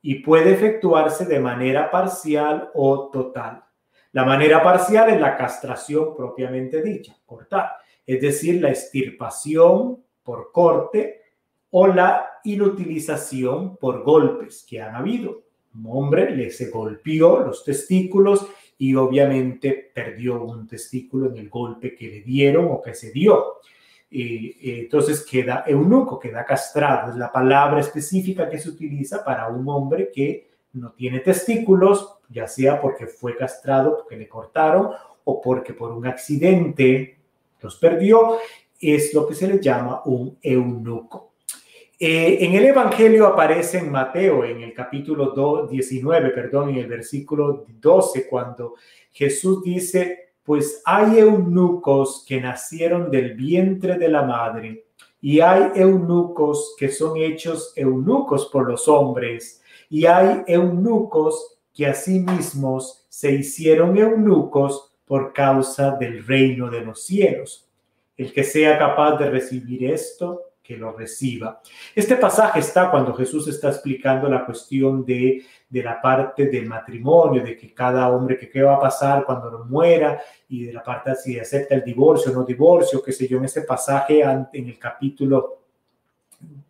y 0.00 0.16
puede 0.16 0.52
efectuarse 0.52 1.26
de 1.26 1.38
manera 1.38 1.90
parcial 1.90 2.70
o 2.74 3.10
total. 3.10 3.64
La 4.12 4.24
manera 4.24 4.62
parcial 4.62 5.10
es 5.10 5.20
la 5.20 5.36
castración 5.36 6.14
propiamente 6.14 6.82
dicha, 6.82 7.16
cortar, 7.24 7.72
es 8.06 8.20
decir, 8.20 8.60
la 8.60 8.70
extirpación 8.70 10.02
por 10.22 10.52
corte 10.52 11.22
o 11.70 11.86
la 11.86 12.26
inutilización 12.44 13.76
por 13.76 14.02
golpes 14.02 14.66
que 14.68 14.80
han 14.80 14.94
habido. 14.94 15.42
Un 15.74 15.86
hombre 15.88 16.34
le 16.34 16.50
se 16.50 16.70
golpeó 16.70 17.40
los 17.40 17.64
testículos 17.64 18.46
y 18.78 18.94
obviamente 18.94 19.90
perdió 19.94 20.42
un 20.42 20.66
testículo 20.66 21.30
en 21.30 21.36
el 21.36 21.48
golpe 21.48 21.94
que 21.94 22.08
le 22.08 22.20
dieron 22.22 22.66
o 22.70 22.82
que 22.82 22.94
se 22.94 23.10
dio. 23.10 23.60
entonces 24.10 25.24
queda 25.24 25.64
eunuco, 25.66 26.18
queda 26.18 26.44
castrado. 26.44 27.12
Es 27.12 27.16
la 27.16 27.32
palabra 27.32 27.80
específica 27.80 28.48
que 28.48 28.58
se 28.58 28.68
utiliza 28.68 29.24
para 29.24 29.48
un 29.48 29.68
hombre 29.68 30.10
que 30.12 30.50
no 30.74 30.92
tiene 30.92 31.20
testículos, 31.20 32.18
ya 32.28 32.46
sea 32.46 32.80
porque 32.80 33.06
fue 33.06 33.36
castrado, 33.36 33.98
porque 33.98 34.16
le 34.16 34.28
cortaron 34.28 34.90
o 35.24 35.40
porque 35.40 35.74
por 35.74 35.92
un 35.92 36.06
accidente 36.06 37.18
los 37.60 37.76
perdió, 37.76 38.38
es 38.80 39.14
lo 39.14 39.26
que 39.26 39.34
se 39.34 39.46
le 39.46 39.60
llama 39.60 40.02
un 40.04 40.36
eunuco. 40.42 41.31
Eh, 42.04 42.44
en 42.44 42.54
el 42.54 42.64
Evangelio 42.64 43.28
aparece 43.28 43.78
en 43.78 43.92
Mateo, 43.92 44.44
en 44.44 44.60
el 44.60 44.74
capítulo 44.74 45.68
19, 45.68 46.30
perdón, 46.30 46.70
en 46.70 46.78
el 46.78 46.88
versículo 46.88 47.64
12, 47.80 48.26
cuando 48.26 48.74
Jesús 49.12 49.62
dice, 49.62 50.32
pues 50.42 50.82
hay 50.84 51.20
eunucos 51.20 52.24
que 52.26 52.40
nacieron 52.40 53.08
del 53.08 53.34
vientre 53.34 53.98
de 53.98 54.08
la 54.08 54.22
madre 54.24 54.86
y 55.20 55.38
hay 55.38 55.70
eunucos 55.76 56.74
que 56.76 56.88
son 56.88 57.18
hechos 57.18 57.72
eunucos 57.76 58.46
por 58.46 58.68
los 58.68 58.88
hombres 58.88 59.62
y 59.88 60.04
hay 60.04 60.42
eunucos 60.48 61.56
que 61.72 61.94
mismos 62.08 63.06
se 63.08 63.30
hicieron 63.30 63.96
eunucos 63.96 64.92
por 65.06 65.32
causa 65.32 65.92
del 65.92 66.26
reino 66.26 66.68
de 66.68 66.80
los 66.80 67.04
cielos. 67.04 67.70
El 68.16 68.32
que 68.32 68.42
sea 68.42 68.76
capaz 68.76 69.18
de 69.18 69.30
recibir 69.30 69.84
esto, 69.84 70.51
que 70.62 70.76
lo 70.76 70.92
reciba. 70.92 71.60
Este 71.94 72.16
pasaje 72.16 72.60
está 72.60 72.90
cuando 72.90 73.12
Jesús 73.14 73.48
está 73.48 73.68
explicando 73.68 74.28
la 74.28 74.46
cuestión 74.46 75.04
de, 75.04 75.44
de 75.68 75.82
la 75.82 76.00
parte 76.00 76.46
del 76.46 76.66
matrimonio, 76.66 77.42
de 77.42 77.56
que 77.56 77.74
cada 77.74 78.08
hombre 78.08 78.38
que 78.38 78.48
qué 78.48 78.62
va 78.62 78.76
a 78.76 78.80
pasar 78.80 79.24
cuando 79.24 79.50
no 79.50 79.64
muera 79.64 80.20
y 80.48 80.66
de 80.66 80.72
la 80.72 80.82
parte 80.82 81.16
si 81.16 81.38
acepta 81.38 81.74
el 81.74 81.82
divorcio 81.82 82.30
o 82.30 82.34
no 82.34 82.44
divorcio, 82.44 83.02
qué 83.02 83.12
sé 83.12 83.26
yo, 83.26 83.38
en 83.38 83.44
este 83.46 83.62
pasaje 83.62 84.22
en 84.22 84.68
el 84.68 84.78
capítulo 84.78 85.62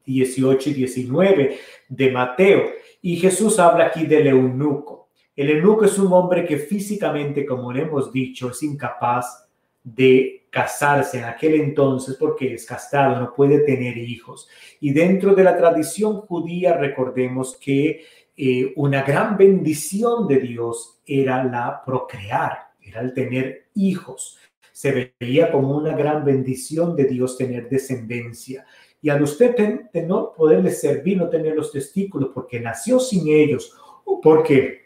18 0.05 0.71
y 0.71 0.73
19 0.73 1.59
de 1.89 2.11
Mateo. 2.11 2.63
Y 3.03 3.17
Jesús 3.17 3.59
habla 3.59 3.87
aquí 3.87 4.07
del 4.07 4.29
eunuco. 4.29 5.09
El 5.35 5.51
eunuco 5.51 5.85
es 5.85 5.99
un 5.99 6.13
hombre 6.13 6.45
que 6.45 6.59
físicamente, 6.59 7.47
como 7.47 7.73
le 7.73 7.83
hemos 7.83 8.13
dicho, 8.13 8.51
es 8.51 8.63
incapaz 8.63 9.49
de 9.83 10.42
casarse 10.53 11.19
en 11.19 11.25
aquel 11.25 11.55
entonces 11.55 12.17
porque 12.21 12.53
es 12.53 12.67
castrado, 12.67 13.19
no 13.19 13.33
puede 13.33 13.61
tener 13.61 13.97
hijos. 13.97 14.49
Y 14.81 14.93
dentro 14.93 15.35
de 15.35 15.45
la 15.45 15.57
tradición 15.57 16.21
judía, 16.21 16.75
recordemos 16.75 17.57
que 17.57 18.05
eh, 18.37 18.73
una 18.77 19.03
gran 19.03 19.38
bendición 19.38 20.29
de 20.29 20.41
Dios 20.41 21.01
era 21.07 21.43
la 21.43 21.83
procrear, 21.87 22.71
era 22.83 23.01
el 23.01 23.15
tener 23.15 23.69
hijos. 23.75 24.38
Se 24.73 25.15
veía 25.19 25.51
como 25.51 25.75
una 25.75 25.97
gran 25.97 26.23
bendición 26.23 26.95
de 26.97 27.05
Dios 27.05 27.38
tener 27.38 27.71
descendencia 27.71 28.67
y 29.01 29.09
al 29.09 29.23
usted 29.23 29.57
de 29.91 30.03
no 30.03 30.35
poderle 30.35 30.71
servir, 30.71 31.17
no 31.17 31.31
tener 31.31 31.57
los 31.57 31.73
testículos 31.73 32.31
porque 32.35 32.61
nació 32.61 33.01
sin 33.01 33.27
ellos 33.29 33.75
o 34.05 34.21
porque, 34.21 34.83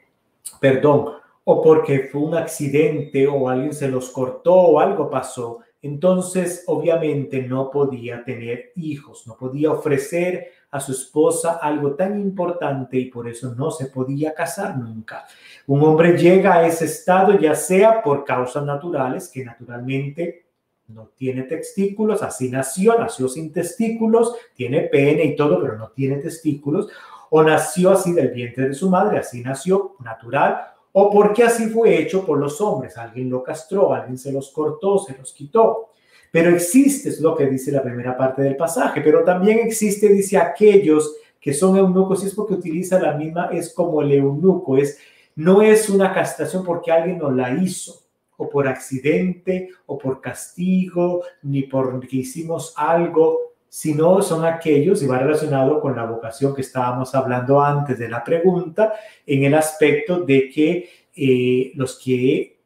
perdón, 0.61 1.09
o 1.49 1.63
porque 1.63 2.09
fue 2.11 2.23
un 2.23 2.35
accidente 2.35 3.29
o 3.29 3.49
alguien 3.49 3.73
se 3.73 3.89
los 3.89 4.11
cortó 4.11 4.53
o 4.53 4.81
algo 4.81 5.09
pasó, 5.09 5.61
entonces 5.81 6.65
obviamente 6.67 7.41
no 7.43 7.71
podía 7.71 8.25
tener 8.25 8.73
hijos, 8.75 9.29
no 9.29 9.37
podía 9.37 9.71
ofrecer 9.71 10.49
a 10.73 10.81
su 10.81 10.91
esposa 10.91 11.61
algo 11.63 11.95
tan 11.95 12.21
importante 12.21 12.99
y 12.99 13.05
por 13.07 13.29
eso 13.29 13.55
no 13.55 13.71
se 13.71 13.87
podía 13.87 14.35
casar 14.35 14.77
nunca. 14.77 15.25
Un 15.69 15.85
hombre 15.85 16.19
llega 16.19 16.55
a 16.55 16.67
ese 16.67 16.87
estado 16.87 17.39
ya 17.39 17.55
sea 17.55 18.03
por 18.03 18.25
causas 18.25 18.65
naturales, 18.65 19.31
que 19.33 19.45
naturalmente 19.45 20.47
no 20.89 21.13
tiene 21.17 21.45
testículos, 21.45 22.25
así 22.25 22.51
nació, 22.51 22.99
nació 22.99 23.29
sin 23.29 23.53
testículos, 23.53 24.35
tiene 24.55 24.81
pene 24.83 25.25
y 25.25 25.37
todo, 25.37 25.63
pero 25.63 25.79
no 25.79 25.91
tiene 25.91 26.17
testículos, 26.17 26.89
o 27.31 27.45
nació 27.45 27.93
así 27.93 28.13
del 28.13 28.31
vientre 28.31 28.69
de 28.69 28.75
su 28.75 28.91
madre, 28.91 29.19
así 29.19 29.43
nació 29.43 29.95
natural, 30.01 30.73
o 30.99 31.11
porque 31.11 31.43
así 31.43 31.67
fue 31.67 31.99
hecho 31.99 32.25
por 32.25 32.39
los 32.39 32.59
hombres, 32.63 32.97
alguien 32.97 33.29
lo 33.29 33.43
castró, 33.43 33.93
alguien 33.93 34.17
se 34.17 34.33
los 34.33 34.51
cortó, 34.51 34.99
se 34.99 35.15
los 35.15 35.35
quitó. 35.35 35.91
Pero 36.33 36.49
existe, 36.49 37.11
es 37.11 37.21
lo 37.21 37.37
que 37.37 37.45
dice 37.45 37.71
la 37.71 37.83
primera 37.83 38.17
parte 38.17 38.41
del 38.41 38.57
pasaje, 38.57 39.03
pero 39.03 39.23
también 39.23 39.59
existe, 39.59 40.09
dice, 40.09 40.39
aquellos 40.39 41.17
que 41.39 41.53
son 41.53 41.77
eunucos, 41.77 42.25
y 42.25 42.29
es 42.29 42.35
porque 42.35 42.55
utiliza 42.55 42.99
la 42.99 43.13
misma, 43.13 43.51
es 43.53 43.75
como 43.75 44.01
el 44.01 44.11
eunuco, 44.11 44.79
es, 44.79 44.99
no 45.35 45.61
es 45.61 45.91
una 45.91 46.15
castración 46.15 46.65
porque 46.65 46.91
alguien 46.91 47.19
no 47.19 47.31
la 47.31 47.53
hizo, 47.53 48.01
o 48.39 48.49
por 48.49 48.67
accidente 48.67 49.69
o 49.85 49.99
por 49.99 50.23
castigo, 50.23 51.25
ni 51.43 51.65
porque 51.65 52.17
hicimos 52.17 52.73
algo, 52.75 53.46
sino 53.69 54.23
son 54.23 54.45
aquellos, 54.45 55.03
y 55.03 55.07
va 55.07 55.19
relacionado 55.19 55.81
con 55.81 55.97
la 55.97 56.05
vocación 56.05 56.55
que 56.55 56.63
estábamos 56.63 57.15
hablando 57.15 57.61
antes 57.61 57.99
de 57.99 58.09
la 58.09 58.23
pregunta, 58.25 58.93
en 59.27 59.45
el 59.45 59.55
aspecto 59.55 60.21
de 60.21 60.49
que 60.49 60.89
eh, 61.15 61.73
los 61.75 61.99
que 61.99 62.59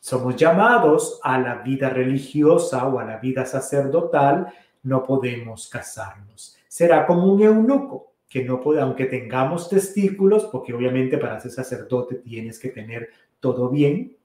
somos 0.00 0.36
llamados 0.36 1.18
a 1.22 1.38
la 1.40 1.56
vida 1.56 1.90
religiosa 1.90 2.86
o 2.86 2.98
a 2.98 3.04
la 3.04 3.16
vida 3.18 3.44
sacerdotal, 3.44 4.46
no 4.84 5.02
podemos 5.02 5.68
casarnos. 5.68 6.56
Será 6.68 7.06
como 7.06 7.32
un 7.32 7.42
eunuco 7.42 8.12
que 8.28 8.44
no 8.44 8.60
puede, 8.60 8.80
aunque 8.80 9.06
tengamos 9.06 9.68
testículos, 9.68 10.44
porque 10.44 10.72
obviamente 10.72 11.18
para 11.18 11.40
ser 11.40 11.50
sacerdote 11.50 12.16
tienes 12.16 12.58
que 12.58 12.68
tener 12.68 13.08
todo 13.40 13.68
bien, 13.68 14.16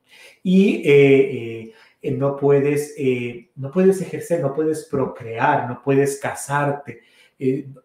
y 0.44 0.78
eh, 0.78 0.92
eh, 0.92 1.74
no, 2.04 2.36
puedes, 2.36 2.96
eh, 2.98 3.52
no 3.56 3.70
puedes 3.72 4.02
ejercer, 4.02 4.42
no 4.42 4.54
puedes 4.54 4.86
procrear, 4.86 5.70
no 5.70 5.82
puedes 5.84 6.20
casarte, 6.20 7.02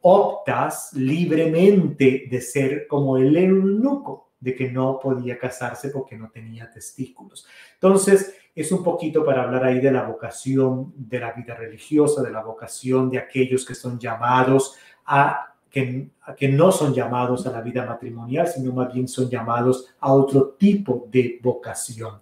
optas 0.03 0.93
libremente 0.95 2.27
de 2.31 2.41
ser 2.41 2.87
como 2.87 3.17
el 3.17 3.37
eunuco, 3.37 4.33
de 4.39 4.55
que 4.55 4.71
no 4.71 4.99
podía 4.99 5.39
casarse 5.39 5.91
porque 5.91 6.17
no 6.17 6.31
tenía 6.31 6.71
testículos. 6.71 7.47
Entonces, 7.75 8.35
es 8.55 8.73
un 8.73 8.83
poquito 8.83 9.25
para 9.25 9.43
hablar 9.43 9.65
ahí 9.65 9.81
de 9.81 9.93
la 9.93 10.05
vocación 10.05 10.93
de 10.97 11.21
la 11.21 11.33
vida 11.33 11.55
religiosa, 11.55 12.23
de 12.23 12.31
la 12.31 12.43
vocación 12.43 13.11
de 13.11 13.19
aquellos 13.19 13.65
que 13.67 13.75
son 13.75 13.99
llamados 13.99 14.77
a 15.05 15.55
que, 15.71 16.09
que, 16.39 16.49
no 16.49 16.73
son 16.73 16.95
llamados 16.95 17.47
a 17.47 17.51
la 17.51 17.61
vida 17.61 17.85
matrimonial, 17.85 18.49
sino 18.49 18.73
más 18.73 18.93
bien 18.93 19.09
son 19.09 19.29
llamados 19.29 19.95
a 20.01 20.13
otro 20.13 20.55
tipo 20.59 21.07
de 21.11 21.39
vocación. 21.43 22.21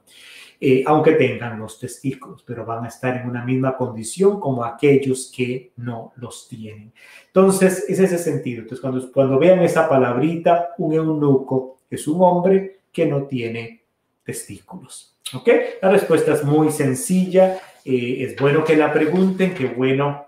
Eh, 0.60 0.84
aunque 0.86 1.12
tengan 1.12 1.58
los 1.58 1.78
testículos, 1.78 2.42
pero 2.46 2.64
van 2.64 2.84
a 2.84 2.88
estar 2.88 3.16
en 3.16 3.28
una 3.28 3.44
misma 3.44 3.76
condición 3.76 4.40
como 4.40 4.64
aquellos 4.64 5.30
que 5.34 5.72
no 5.76 6.12
los 6.16 6.48
tienen. 6.48 6.92
Entonces, 7.26 7.84
es 7.88 7.98
ese 7.98 8.18
sentido. 8.18 8.62
Entonces, 8.62 8.80
cuando, 8.80 9.12
cuando 9.12 9.38
vean 9.38 9.60
esa 9.60 9.88
palabrita, 9.88 10.70
un 10.78 10.94
eunuco 10.94 11.78
es 11.90 12.06
un 12.08 12.22
hombre 12.22 12.80
que 12.92 13.06
no 13.06 13.24
tiene 13.24 13.82
testículos. 14.24 15.16
¿Ok? 15.34 15.48
La 15.82 15.90
respuesta 15.90 16.34
es 16.34 16.44
muy 16.44 16.70
sencilla. 16.70 17.58
Eh, 17.84 18.18
es 18.20 18.36
bueno 18.36 18.64
que 18.64 18.76
la 18.76 18.92
pregunten, 18.92 19.54
qué 19.54 19.66
bueno 19.66 20.26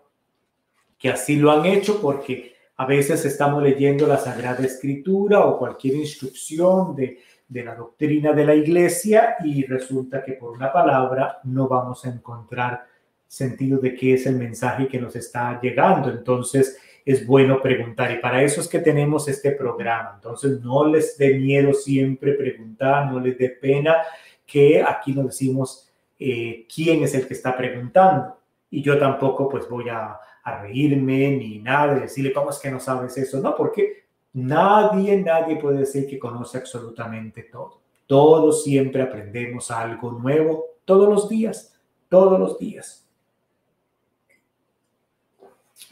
que 0.98 1.10
así 1.10 1.36
lo 1.36 1.50
han 1.52 1.66
hecho 1.66 2.00
porque 2.00 2.54
a 2.76 2.86
veces 2.86 3.24
estamos 3.24 3.62
leyendo 3.62 4.06
la 4.06 4.18
Sagrada 4.18 4.64
Escritura 4.64 5.44
o 5.44 5.58
cualquier 5.58 5.96
instrucción 5.96 6.94
de, 6.94 7.18
la 7.48 7.74
doctrina 7.74 8.32
de 8.32 8.44
la 8.44 8.54
iglesia 8.54 9.36
y 9.44 9.64
resulta 9.64 10.22
que 10.24 10.32
por 10.32 10.50
una 10.50 10.72
palabra 10.72 11.38
no 11.44 11.68
vamos 11.68 12.04
a 12.04 12.10
encontrar 12.10 12.86
sentido 13.26 13.78
de 13.78 13.94
qué 13.94 14.14
es 14.14 14.26
el 14.26 14.36
mensaje 14.36 14.88
que 14.88 15.00
nos 15.00 15.14
está 15.16 15.60
llegando. 15.60 16.10
Entonces 16.10 16.78
es 17.04 17.26
bueno 17.26 17.62
preguntar 17.62 18.10
y 18.10 18.18
para 18.18 18.42
eso 18.42 18.60
es 18.60 18.68
que 18.68 18.80
tenemos 18.80 19.28
este 19.28 19.52
programa. 19.52 20.12
Entonces 20.16 20.60
no 20.60 20.86
les 20.86 21.16
dé 21.16 21.38
miedo 21.38 21.72
siempre 21.72 22.32
preguntar, 22.32 23.10
no 23.10 23.20
les 23.20 23.38
dé 23.38 23.50
pena 23.50 23.96
que 24.44 24.82
aquí 24.82 25.12
nos 25.12 25.26
decimos 25.26 25.92
eh, 26.18 26.66
quién 26.72 27.02
es 27.02 27.14
el 27.14 27.26
que 27.26 27.34
está 27.34 27.56
preguntando. 27.56 28.38
Y 28.70 28.82
yo 28.82 28.98
tampoco 28.98 29.48
pues 29.48 29.68
voy 29.68 29.88
a, 29.88 30.18
a 30.42 30.62
reírme 30.62 31.30
ni 31.36 31.58
nada, 31.58 31.94
de 31.94 32.00
decirle, 32.02 32.32
¿cómo 32.32 32.50
es 32.50 32.58
que 32.58 32.70
no 32.70 32.80
sabes 32.80 33.16
eso? 33.16 33.40
No, 33.40 33.54
porque 33.54 34.05
nadie, 34.36 35.16
nadie 35.22 35.56
puede 35.56 35.78
decir 35.78 36.06
que 36.06 36.18
conoce 36.18 36.58
absolutamente 36.58 37.44
todo. 37.44 37.80
Todos 38.06 38.62
siempre 38.62 39.02
aprendemos 39.02 39.70
algo 39.70 40.12
nuevo, 40.12 40.64
todos 40.84 41.08
los 41.08 41.28
días, 41.28 41.74
todos 42.08 42.38
los 42.38 42.58
días. 42.58 43.06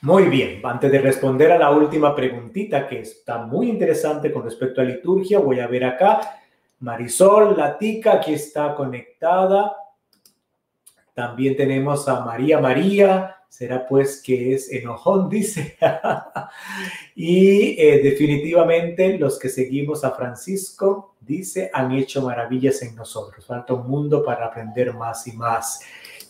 Muy 0.03 0.25
bien, 0.25 0.61
antes 0.63 0.93
de 0.93 0.99
responder 0.99 1.51
a 1.53 1.59
la 1.59 1.71
última 1.71 2.15
preguntita 2.15 2.87
que 2.87 3.01
está 3.01 3.39
muy 3.39 3.71
interesante 3.71 4.31
con 4.31 4.45
respecto 4.45 4.81
a 4.81 4.85
liturgia, 4.85 5.39
voy 5.39 5.61
a 5.61 5.67
ver 5.67 5.85
acá. 5.85 6.41
Marisol, 6.81 7.57
la 7.57 7.79
tica, 7.79 8.15
aquí 8.15 8.35
está 8.35 8.75
conectada. 8.75 9.75
También 11.15 11.57
tenemos 11.57 12.07
a 12.09 12.21
María 12.21 12.61
María, 12.61 13.34
será 13.57 13.87
pues 13.87 14.21
que 14.21 14.53
es 14.53 14.69
enojón, 14.73 15.29
dice. 15.31 15.77
y 17.15 17.81
eh, 17.81 18.01
definitivamente 18.03 19.17
los 19.17 19.39
que 19.39 19.49
seguimos 19.49 20.03
a 20.03 20.11
Francisco, 20.11 21.15
dice, 21.21 21.71
han 21.73 21.93
hecho 21.93 22.21
maravillas 22.23 22.83
en 22.83 22.97
nosotros. 22.97 23.47
Falta 23.47 23.75
un 23.75 23.89
mundo 23.89 24.25
para 24.25 24.47
aprender 24.47 24.93
más 24.93 25.29
y 25.29 25.35
más. 25.35 25.79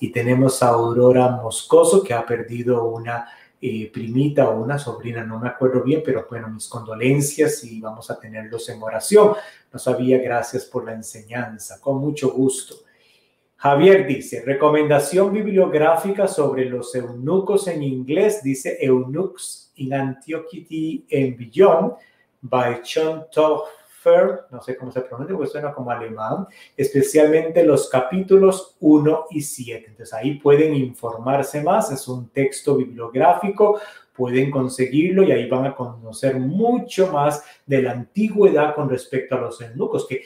Y 0.00 0.12
tenemos 0.12 0.62
a 0.62 0.68
Aurora 0.68 1.30
Moscoso, 1.30 2.02
que 2.02 2.12
ha 2.12 2.26
perdido 2.26 2.84
una 2.84 3.26
eh, 3.58 3.90
primita 3.90 4.50
o 4.50 4.62
una 4.62 4.78
sobrina, 4.78 5.24
no 5.24 5.38
me 5.38 5.48
acuerdo 5.48 5.82
bien, 5.82 6.02
pero 6.04 6.26
bueno, 6.28 6.50
mis 6.50 6.68
condolencias 6.68 7.64
y 7.64 7.80
vamos 7.80 8.10
a 8.10 8.20
tenerlos 8.20 8.68
en 8.68 8.82
oración. 8.82 9.32
No 9.72 9.78
sabía, 9.78 10.18
gracias 10.18 10.66
por 10.66 10.84
la 10.84 10.92
enseñanza, 10.92 11.80
con 11.80 11.96
mucho 11.96 12.32
gusto. 12.32 12.83
Javier 13.64 14.06
dice, 14.06 14.42
recomendación 14.44 15.32
bibliográfica 15.32 16.28
sobre 16.28 16.66
los 16.66 16.94
eunucos 16.94 17.66
en 17.66 17.82
inglés, 17.82 18.42
dice 18.42 18.76
Eunuchs 18.78 19.72
in 19.76 19.94
Antioquity 19.94 21.06
and 21.10 21.38
Beyond, 21.38 21.94
by 22.42 22.82
John 22.84 23.24
Toffer, 23.32 24.40
no 24.50 24.60
sé 24.60 24.76
cómo 24.76 24.92
se 24.92 25.00
pronuncia, 25.00 25.34
porque 25.34 25.50
suena 25.50 25.72
como 25.72 25.90
alemán, 25.90 26.46
especialmente 26.76 27.64
los 27.64 27.88
capítulos 27.88 28.76
1 28.80 29.28
y 29.30 29.40
7. 29.40 29.86
Entonces 29.88 30.12
ahí 30.12 30.34
pueden 30.34 30.74
informarse 30.74 31.62
más, 31.62 31.90
es 31.90 32.06
un 32.06 32.28
texto 32.28 32.76
bibliográfico, 32.76 33.80
pueden 34.14 34.50
conseguirlo 34.50 35.22
y 35.22 35.32
ahí 35.32 35.48
van 35.48 35.64
a 35.64 35.74
conocer 35.74 36.38
mucho 36.38 37.10
más 37.10 37.42
de 37.64 37.80
la 37.80 37.92
antigüedad 37.92 38.74
con 38.74 38.90
respecto 38.90 39.36
a 39.36 39.40
los 39.40 39.58
eunucos, 39.62 40.06
que 40.06 40.22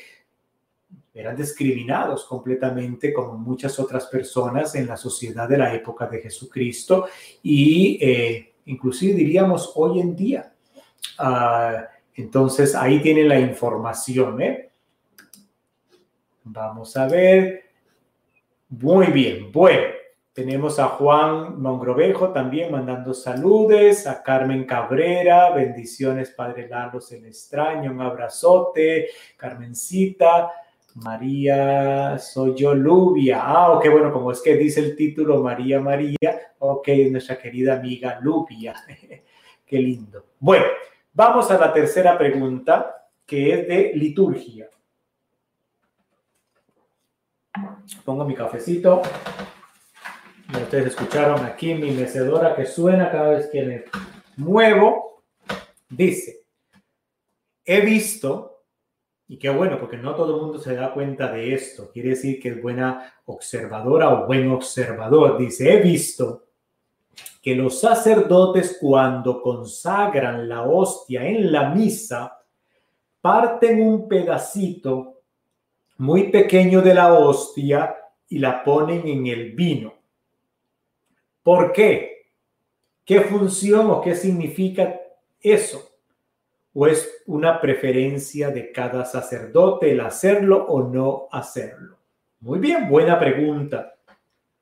eran 1.19 1.35
discriminados 1.35 2.25
completamente 2.27 3.13
como 3.13 3.35
muchas 3.35 3.77
otras 3.81 4.07
personas 4.07 4.77
en 4.77 4.87
la 4.87 4.97
sociedad 4.97 5.49
de 5.49 5.59
la 5.59 5.75
época 5.75 6.07
de 6.07 6.21
Jesucristo 6.21 7.07
y 7.43 7.99
eh, 8.01 8.55
inclusive 8.67 9.15
diríamos 9.15 9.73
hoy 9.75 9.99
en 9.99 10.15
día. 10.15 10.53
Ah, 11.19 11.89
entonces 12.15 12.77
ahí 12.77 13.01
tienen 13.01 13.29
la 13.29 13.41
información. 13.41 14.41
¿eh? 14.41 14.71
Vamos 16.45 16.97
a 16.97 17.09
ver. 17.09 17.65
Muy 18.69 19.07
bien. 19.07 19.51
Bueno, 19.51 19.89
tenemos 20.33 20.79
a 20.79 20.87
Juan 20.87 21.61
Mongrovejo 21.61 22.29
también 22.29 22.71
mandando 22.71 23.13
saludes, 23.13 24.07
a 24.07 24.23
Carmen 24.23 24.67
Cabrera, 24.67 25.51
bendiciones 25.51 26.31
Padre 26.31 26.69
Larlos 26.69 27.11
el 27.11 27.27
extraño, 27.27 27.91
un 27.91 28.03
abrazote, 28.03 29.09
Carmencita. 29.37 30.53
María, 31.03 32.19
soy 32.19 32.55
yo, 32.57 32.75
Lubia. 32.75 33.41
Ah, 33.43 33.73
ok, 33.73 33.91
bueno, 33.91 34.13
como 34.13 34.33
es 34.33 34.41
que 34.41 34.57
dice 34.57 34.81
el 34.81 34.97
título 34.97 35.43
María 35.43 35.81
María, 35.81 36.55
ok, 36.59 36.89
nuestra 37.11 37.39
querida 37.39 37.75
amiga 37.77 38.19
Lubia. 38.21 38.75
Qué 39.67 39.79
lindo. 39.79 40.27
Bueno, 40.39 40.65
vamos 41.13 41.51
a 41.51 41.59
la 41.59 41.73
tercera 41.73 42.17
pregunta, 42.17 43.09
que 43.25 43.53
es 43.53 43.69
de 43.69 43.93
liturgia. 43.95 44.69
Pongo 48.05 48.25
mi 48.25 48.35
cafecito. 48.35 49.03
Ustedes 50.51 50.87
escucharon 50.87 51.45
aquí 51.45 51.75
mi 51.75 51.91
mecedora 51.91 52.57
que 52.57 52.65
suena 52.65 53.11
cada 53.11 53.31
vez 53.31 53.49
que 53.49 53.63
le 53.63 53.85
muevo. 54.37 55.23
Dice, 55.89 56.45
he 57.65 57.81
visto 57.83 58.58
y 59.29 59.39
qué 59.39 59.51
bueno, 59.51 59.79
porque 59.79 59.99
no 59.99 60.15
todo 60.15 60.37
el 60.37 60.43
mundo 60.43 60.59
se 60.59 60.75
da 60.75 60.93
cuenta 60.95 61.31
de 61.31 61.53
esto. 61.53 61.91
Quiere 61.93 62.11
decir 62.11 62.41
que 62.41 62.49
es 62.49 62.63
buena 62.63 63.15
observadora 63.27 64.09
o 64.11 64.27
buen 64.27 64.51
observador. 64.51 65.37
Dice, 65.37 65.71
he 65.71 65.83
visto 65.83 66.47
que 67.43 67.55
los 67.55 67.79
sacerdotes 67.79 68.79
cuando 68.81 69.43
consagran 69.43 70.49
la 70.49 70.63
hostia 70.63 71.27
en 71.27 71.53
la 71.53 71.69
misa, 71.75 72.39
parten 73.21 73.83
un 73.83 74.09
pedacito 74.09 75.21
muy 75.99 76.31
pequeño 76.31 76.81
de 76.81 76.95
la 76.95 77.13
hostia 77.13 77.97
y 78.29 78.39
la 78.39 78.65
ponen 78.65 79.07
en 79.07 79.27
el 79.27 79.53
vino. 79.53 79.93
¿Por 81.43 81.73
qué? 81.73 82.29
¿Qué 83.05 83.21
función 83.23 83.91
o 83.91 84.01
qué 84.01 84.15
significa 84.15 84.99
eso? 85.41 85.88
¿O 86.81 86.87
es 86.87 87.25
una 87.27 87.61
preferencia 87.61 88.51
de 88.51 88.71
cada 88.71 89.05
sacerdote 89.05 89.91
el 89.91 90.01
hacerlo 90.01 90.65
o 90.69 90.81
no 90.81 91.27
hacerlo? 91.33 91.99
Muy 92.39 92.61
bien, 92.61 92.89
buena 92.89 93.19
pregunta. 93.19 93.97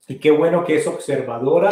Y 0.08 0.14
qué 0.14 0.30
bueno 0.30 0.64
que 0.64 0.76
es 0.76 0.86
observadora 0.86 1.68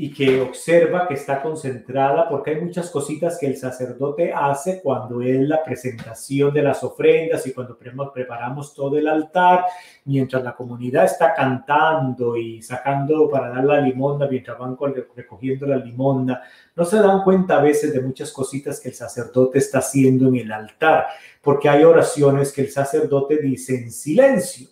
y 0.00 0.12
que 0.12 0.40
observa 0.40 1.08
que 1.08 1.14
está 1.14 1.42
concentrada, 1.42 2.28
porque 2.28 2.52
hay 2.52 2.60
muchas 2.60 2.88
cositas 2.88 3.36
que 3.36 3.48
el 3.48 3.56
sacerdote 3.56 4.32
hace 4.32 4.80
cuando 4.80 5.20
es 5.20 5.40
la 5.40 5.60
presentación 5.64 6.54
de 6.54 6.62
las 6.62 6.84
ofrendas 6.84 7.44
y 7.48 7.52
cuando 7.52 7.76
preparamos 7.76 8.72
todo 8.74 8.96
el 8.96 9.08
altar, 9.08 9.64
mientras 10.04 10.44
la 10.44 10.54
comunidad 10.54 11.04
está 11.04 11.34
cantando 11.34 12.36
y 12.36 12.62
sacando 12.62 13.28
para 13.28 13.48
dar 13.48 13.64
la 13.64 13.80
limonda, 13.80 14.28
mientras 14.28 14.56
van 14.56 14.76
recogiendo 15.16 15.66
la 15.66 15.78
limonda, 15.78 16.44
no 16.76 16.84
se 16.84 16.98
dan 16.98 17.24
cuenta 17.24 17.58
a 17.58 17.62
veces 17.62 17.92
de 17.92 18.00
muchas 18.00 18.30
cositas 18.30 18.78
que 18.78 18.90
el 18.90 18.94
sacerdote 18.94 19.58
está 19.58 19.78
haciendo 19.78 20.28
en 20.28 20.36
el 20.36 20.52
altar, 20.52 21.08
porque 21.42 21.68
hay 21.68 21.82
oraciones 21.82 22.52
que 22.52 22.60
el 22.60 22.70
sacerdote 22.70 23.38
dice 23.38 23.74
en 23.74 23.90
silencio 23.90 24.68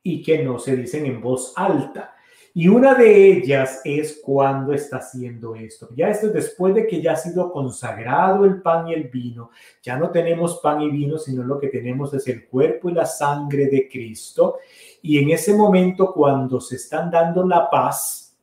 y 0.00 0.22
que 0.22 0.44
no 0.44 0.60
se 0.60 0.76
dicen 0.76 1.06
en 1.06 1.20
voz 1.20 1.54
alta. 1.56 2.14
Y 2.52 2.66
una 2.66 2.94
de 2.94 3.32
ellas 3.32 3.80
es 3.84 4.20
cuando 4.24 4.72
está 4.72 4.96
haciendo 4.96 5.54
esto. 5.54 5.88
Ya 5.94 6.08
esto 6.08 6.26
es 6.26 6.32
después 6.32 6.74
de 6.74 6.86
que 6.86 7.00
ya 7.00 7.12
ha 7.12 7.16
sido 7.16 7.52
consagrado 7.52 8.44
el 8.44 8.60
pan 8.60 8.88
y 8.88 8.94
el 8.94 9.04
vino. 9.04 9.50
Ya 9.82 9.96
no 9.96 10.10
tenemos 10.10 10.58
pan 10.60 10.80
y 10.82 10.90
vino, 10.90 11.16
sino 11.16 11.44
lo 11.44 11.60
que 11.60 11.68
tenemos 11.68 12.12
es 12.12 12.26
el 12.26 12.48
cuerpo 12.48 12.90
y 12.90 12.94
la 12.94 13.06
sangre 13.06 13.66
de 13.66 13.88
Cristo. 13.88 14.56
Y 15.00 15.18
en 15.18 15.30
ese 15.30 15.54
momento, 15.54 16.12
cuando 16.12 16.60
se 16.60 16.76
están 16.76 17.08
dando 17.10 17.46
la 17.46 17.70
paz, 17.70 18.36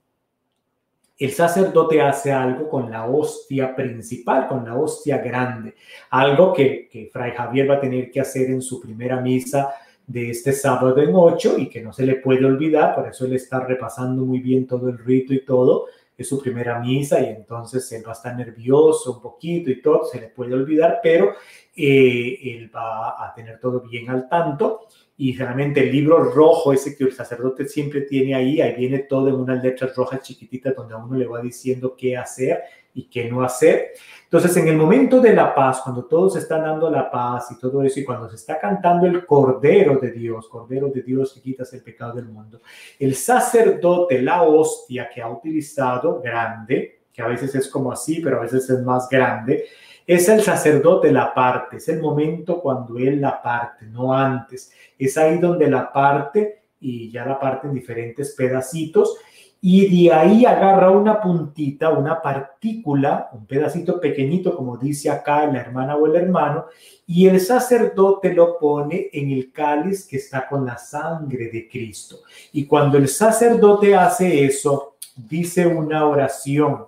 el 1.20 1.32
sacerdote 1.32 2.02
hace 2.02 2.32
algo 2.32 2.70
con 2.70 2.90
la 2.90 3.08
hostia 3.08 3.76
principal, 3.76 4.48
con 4.48 4.64
la 4.64 4.76
hostia 4.76 5.18
grande. 5.18 5.76
Algo 6.12 6.54
que, 6.54 6.88
que 6.90 7.10
Fray 7.12 7.32
Javier 7.32 7.70
va 7.70 7.76
a 7.76 7.82
tener 7.82 8.10
que 8.10 8.22
hacer 8.22 8.52
en 8.52 8.62
su 8.62 8.80
primera 8.80 9.20
misa 9.20 9.74
de 10.08 10.30
este 10.30 10.54
sábado 10.54 10.98
en 11.02 11.14
ocho 11.14 11.58
y 11.58 11.68
que 11.68 11.82
no 11.82 11.92
se 11.92 12.06
le 12.06 12.16
puede 12.16 12.46
olvidar, 12.46 12.96
por 12.96 13.08
eso 13.08 13.26
él 13.26 13.34
está 13.34 13.60
repasando 13.60 14.26
muy 14.26 14.40
bien 14.40 14.66
todo 14.66 14.88
el 14.88 14.98
rito 14.98 15.34
y 15.34 15.44
todo, 15.44 15.88
es 16.18 16.30
su 16.30 16.42
primera 16.42 16.80
misa 16.80 17.20
y 17.22 17.26
entonces 17.26 17.92
él 17.92 18.04
va 18.06 18.12
a 18.12 18.16
estar 18.16 18.36
nervioso 18.36 19.14
un 19.14 19.22
poquito 19.22 19.70
y 19.70 19.82
todo, 19.82 20.06
se 20.06 20.20
le 20.20 20.30
puede 20.30 20.54
olvidar, 20.54 21.02
pero 21.04 21.34
eh, 21.76 22.40
él 22.42 22.72
va 22.74 23.24
a 23.24 23.34
tener 23.36 23.60
todo 23.60 23.82
bien 23.82 24.10
al 24.10 24.28
tanto 24.30 24.88
y 25.18 25.36
realmente 25.36 25.82
el 25.82 25.92
libro 25.92 26.24
rojo 26.24 26.72
ese 26.72 26.96
que 26.96 27.04
el 27.04 27.12
sacerdote 27.12 27.68
siempre 27.68 28.02
tiene 28.02 28.34
ahí, 28.34 28.62
ahí 28.62 28.76
viene 28.76 29.00
todo 29.00 29.28
en 29.28 29.36
unas 29.36 29.62
letras 29.62 29.96
rojas 29.96 30.22
chiquititas 30.22 30.74
donde 30.76 30.94
a 30.94 30.98
uno 30.98 31.18
le 31.18 31.28
va 31.28 31.42
diciendo 31.42 31.96
qué 31.98 32.16
hacer 32.16 32.62
y 32.98 33.08
qué 33.08 33.30
no 33.30 33.44
hacer. 33.44 33.92
Entonces, 34.24 34.58
en 34.58 34.68
el 34.68 34.76
momento 34.76 35.22
de 35.22 35.32
la 35.32 35.54
paz, 35.54 35.82
cuando 35.84 36.06
todos 36.06 36.36
están 36.36 36.64
dando 36.64 36.90
la 36.90 37.12
paz 37.12 37.52
y 37.52 37.60
todo 37.60 37.84
eso, 37.84 38.00
y 38.00 38.04
cuando 38.04 38.28
se 38.28 38.36
está 38.36 38.60
cantando 38.60 39.06
el 39.06 39.24
Cordero 39.24 40.00
de 40.00 40.12
Dios, 40.12 40.50
Cordero 40.50 40.90
de 40.90 41.04
Dios 41.04 41.32
que 41.32 41.42
quitas 41.42 41.72
el 41.74 41.84
pecado 41.84 42.14
del 42.16 42.26
mundo, 42.26 42.60
el 42.98 43.14
sacerdote, 43.14 44.20
la 44.22 44.42
hostia 44.42 45.10
que 45.14 45.22
ha 45.22 45.30
utilizado, 45.30 46.20
grande, 46.22 47.02
que 47.14 47.22
a 47.22 47.28
veces 47.28 47.54
es 47.54 47.70
como 47.70 47.92
así, 47.92 48.20
pero 48.20 48.38
a 48.38 48.42
veces 48.42 48.68
es 48.68 48.82
más 48.82 49.08
grande, 49.08 49.66
es 50.06 50.28
el 50.28 50.42
sacerdote 50.42 51.12
la 51.12 51.34
parte, 51.36 51.78
es 51.78 51.88
el 51.90 52.02
momento 52.02 52.60
cuando 52.60 52.98
él 52.98 53.22
la 53.22 53.40
parte, 53.42 53.86
no 53.86 54.12
antes. 54.12 54.72
Es 54.98 55.18
ahí 55.18 55.38
donde 55.38 55.70
la 55.70 55.92
parte 55.94 56.64
y 56.80 57.12
ya 57.12 57.26
la 57.26 57.40
parte 57.40 57.68
en 57.68 57.74
diferentes 57.74 58.34
pedacitos 58.34 59.18
y 59.62 60.06
de 60.06 60.14
ahí 60.14 60.46
agarra 60.46 60.92
una 60.92 61.20
puntita, 61.20 61.90
una 61.90 62.22
partícula, 62.22 63.30
un 63.34 63.46
pedacito 63.46 64.00
pequeñito, 64.00 64.56
como 64.56 64.78
dice 64.78 65.10
acá 65.10 65.46
la 65.48 65.60
hermana 65.60 65.96
o 65.96 66.06
el 66.06 66.16
hermano, 66.16 66.66
y 67.08 67.28
el 67.28 67.40
sacerdote 67.40 68.34
lo 68.34 68.60
pone 68.60 69.10
en 69.12 69.32
el 69.32 69.52
cáliz 69.52 70.06
que 70.06 70.18
está 70.18 70.48
con 70.48 70.66
la 70.66 70.78
sangre 70.78 71.50
de 71.50 71.68
Cristo. 71.68 72.20
Y 72.54 72.66
cuando 72.66 72.98
el 72.98 73.08
sacerdote 73.08 73.96
hace 73.96 74.46
eso, 74.46 74.98
dice 75.16 75.66
una 75.66 76.06
oración 76.06 76.86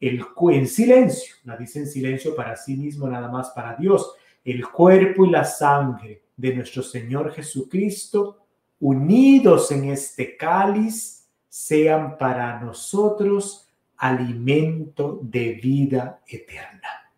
el, 0.00 0.24
en 0.50 0.66
silencio, 0.66 1.34
la 1.44 1.56
dice 1.56 1.80
en 1.80 1.86
silencio 1.86 2.34
para 2.34 2.56
sí 2.56 2.76
mismo, 2.76 3.06
nada 3.08 3.28
más 3.28 3.50
para 3.50 3.76
Dios, 3.76 4.14
el 4.44 4.66
cuerpo 4.66 5.26
y 5.26 5.30
la 5.30 5.44
sangre 5.44 6.22
de 6.36 6.54
nuestro 6.54 6.82
Señor 6.82 7.32
Jesucristo, 7.32 8.38
unidos 8.80 9.70
en 9.72 9.90
este 9.90 10.36
cáliz, 10.36 11.19
sean 11.50 12.16
para 12.16 12.60
nosotros 12.60 13.68
alimento 13.98 15.18
de 15.20 15.54
vida 15.54 16.20
eterna. 16.26 17.12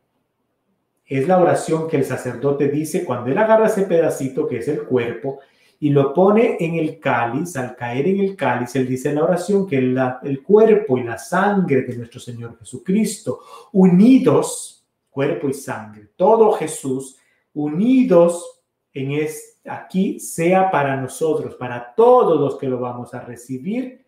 Es 1.06 1.28
la 1.28 1.38
oración 1.38 1.86
que 1.86 1.98
el 1.98 2.04
sacerdote 2.06 2.68
dice 2.68 3.04
cuando 3.04 3.30
él 3.30 3.36
agarra 3.36 3.66
ese 3.66 3.82
pedacito 3.82 4.48
que 4.48 4.56
es 4.56 4.68
el 4.68 4.84
cuerpo 4.84 5.40
y 5.78 5.90
lo 5.90 6.14
pone 6.14 6.56
en 6.60 6.76
el 6.76 6.98
cáliz, 6.98 7.56
al 7.56 7.76
caer 7.76 8.08
en 8.08 8.20
el 8.20 8.34
cáliz, 8.34 8.74
él 8.76 8.88
dice 8.88 9.10
en 9.10 9.16
la 9.16 9.24
oración 9.24 9.66
que 9.66 9.78
el 9.78 10.42
cuerpo 10.42 10.96
y 10.96 11.02
la 11.02 11.18
sangre 11.18 11.82
de 11.82 11.96
nuestro 11.96 12.20
Señor 12.20 12.56
Jesucristo, 12.58 13.40
unidos, 13.72 14.86
cuerpo 15.10 15.48
y 15.48 15.54
sangre, 15.54 16.10
todo 16.16 16.52
Jesús, 16.52 17.18
unidos 17.52 18.62
en 18.94 19.12
este, 19.12 19.68
aquí, 19.68 20.18
sea 20.20 20.70
para 20.70 20.96
nosotros, 20.96 21.56
para 21.56 21.94
todos 21.94 22.40
los 22.40 22.56
que 22.58 22.68
lo 22.68 22.78
vamos 22.78 23.12
a 23.12 23.20
recibir, 23.20 24.02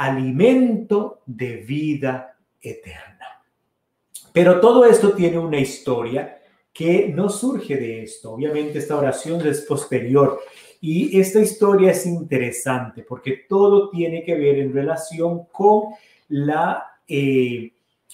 alimento 0.00 1.20
de 1.26 1.56
vida 1.56 2.34
eterna. 2.58 3.44
Pero 4.32 4.58
todo 4.58 4.86
esto 4.86 5.12
tiene 5.12 5.38
una 5.38 5.58
historia 5.58 6.40
que 6.72 7.08
no 7.08 7.28
surge 7.28 7.76
de 7.76 8.04
esto. 8.04 8.32
Obviamente 8.32 8.78
esta 8.78 8.96
oración 8.96 9.46
es 9.46 9.60
posterior 9.60 10.40
y 10.80 11.20
esta 11.20 11.40
historia 11.40 11.90
es 11.90 12.06
interesante 12.06 13.02
porque 13.02 13.44
todo 13.46 13.90
tiene 13.90 14.24
que 14.24 14.36
ver 14.36 14.60
en 14.60 14.72
relación 14.72 15.44
con 15.52 15.90
la 16.28 16.98
eh, 17.06 17.70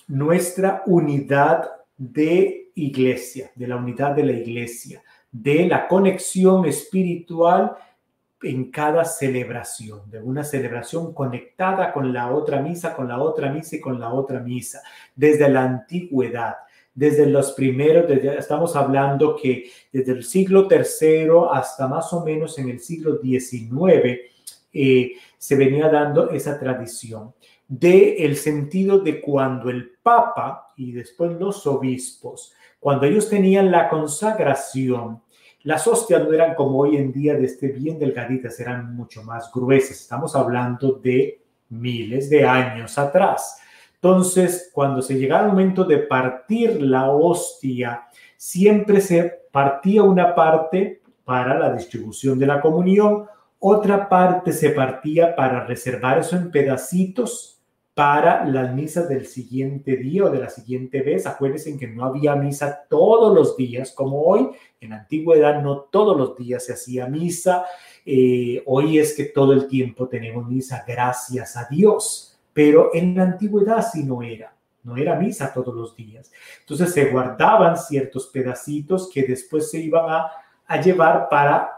nuestra 0.09 0.83
unidad 0.87 1.71
de 1.97 2.73
iglesia, 2.75 3.53
de 3.55 3.69
la 3.69 3.77
unidad 3.77 4.17
de 4.17 4.25
la 4.25 4.33
iglesia, 4.33 5.05
de 5.31 5.67
la 5.67 5.87
conexión 5.87 6.65
espiritual 6.67 7.77
en 8.43 8.71
cada 8.71 9.05
celebración, 9.05 10.11
de 10.11 10.21
una 10.21 10.45
celebración 10.45 11.15
conectada 11.15 11.93
con 11.93 12.13
la 12.13 12.33
otra 12.33 12.61
misa, 12.61 12.95
con 12.95 13.09
la 13.09 13.21
otra 13.21 13.51
misa 13.51 13.77
y 13.77 13.81
con 13.81 13.99
la 13.99 14.13
otra 14.13 14.41
misa, 14.41 14.83
desde 15.15 15.49
la 15.49 15.65
antigüedad, 15.65 16.57
desde 16.95 17.27
los 17.27 17.53
primeros, 17.53 18.09
desde, 18.09 18.39
estamos 18.39 18.77
hablando 18.77 19.37
que 19.37 19.71
desde 19.93 20.13
el 20.13 20.25
siglo 20.25 20.69
III 20.71 21.29
hasta 21.53 21.87
más 21.89 22.13
o 22.13 22.25
menos 22.25 22.59
en 22.59 22.71
el 22.71 22.81
siglo 22.81 23.21
XIX 23.21 24.21
eh, 24.73 25.13
se 25.39 25.57
venía 25.57 25.89
dando 25.89 26.31
esa 26.31 26.59
tradición 26.59 27.35
de 27.69 28.25
el 28.25 28.37
sentido 28.37 28.99
de 28.99 29.21
cuando 29.21 29.71
el 29.71 29.93
Papa 30.03 30.73
y 30.77 30.93
después 30.93 31.33
los 31.33 31.67
obispos, 31.67 32.53
cuando 32.79 33.07
ellos 33.07 33.29
tenían 33.29 33.71
la 33.71 33.89
consagración, 33.89 35.21
las 35.67 35.85
hostias 35.89 36.23
no 36.23 36.33
eran 36.33 36.55
como 36.55 36.79
hoy 36.79 36.97
en 36.97 37.13
día 37.13 37.35
de 37.35 37.45
este 37.45 37.67
bien 37.67 37.99
delgaditas, 37.99 38.61
eran 38.61 38.95
mucho 38.95 39.25
más 39.25 39.51
gruesas. 39.53 40.01
Estamos 40.01 40.37
hablando 40.37 40.93
de 40.93 41.43
miles 41.71 42.31
de 42.31 42.47
años 42.47 42.97
atrás. 42.99 43.61
Entonces, 43.95 44.71
cuando 44.73 45.03
se 45.03 45.19
llegaba 45.19 45.43
el 45.43 45.49
momento 45.49 45.83
de 45.83 45.99
partir 45.99 46.81
la 46.81 47.11
hostia, 47.11 48.07
siempre 48.37 49.01
se 49.01 49.49
partía 49.51 50.05
una 50.05 50.37
parte 50.37 51.03
para 51.25 51.59
la 51.59 51.73
distribución 51.73 52.39
de 52.39 52.47
la 52.47 52.61
comunión, 52.61 53.27
otra 53.59 54.09
parte 54.09 54.53
se 54.53 54.71
partía 54.71 55.35
para 55.35 55.67
reservar 55.67 56.19
eso 56.19 56.37
en 56.37 56.53
pedacitos 56.53 57.56
para 57.97 58.45
las 58.45 58.75
misas 58.75 59.09
del 59.09 59.25
siguiente 59.25 59.97
día 59.97 60.27
o 60.27 60.31
de 60.31 60.39
la 60.39 60.51
siguiente 60.51 61.01
vez. 61.01 61.27
Acuérdense 61.27 61.79
que 61.79 61.87
no 61.87 62.05
había 62.05 62.37
misa 62.37 62.85
todos 62.91 63.35
los 63.35 63.57
días, 63.57 63.91
como 63.93 64.21
hoy. 64.21 64.51
En 64.83 64.91
la 64.91 64.97
antigüedad 64.97 65.63
no 65.63 65.79
todos 65.91 66.15
los 66.15 66.37
días 66.37 66.67
se 66.67 66.75
hacía 66.75 67.07
misa. 67.07 67.65
Eh, 68.05 68.63
hoy 68.67 68.99
es 68.99 69.17
que 69.17 69.25
todo 69.25 69.55
el 69.55 69.67
tiempo 69.67 70.09
tenemos 70.09 70.47
misa, 70.47 70.85
gracias 70.87 71.57
a 71.57 71.69
Dios. 71.71 72.39
Pero 72.53 72.91
en 72.93 73.17
la 73.17 73.23
antigüedad 73.23 73.83
sí 73.91 74.05
no 74.05 74.21
era. 74.23 74.55
No 74.83 74.99
era 74.99 75.15
misa 75.15 75.51
todos 75.55 75.75
los 75.75 75.97
días. 75.97 76.31
Entonces 76.61 76.93
se 76.93 77.07
guardaban 77.07 77.79
ciertos 77.79 78.27
pedacitos 78.27 79.09
que 79.11 79.23
después 79.23 79.71
se 79.71 79.79
iban 79.79 80.05
a, 80.11 80.31
a 80.67 80.83
llevar 80.83 81.31
para 81.31 81.76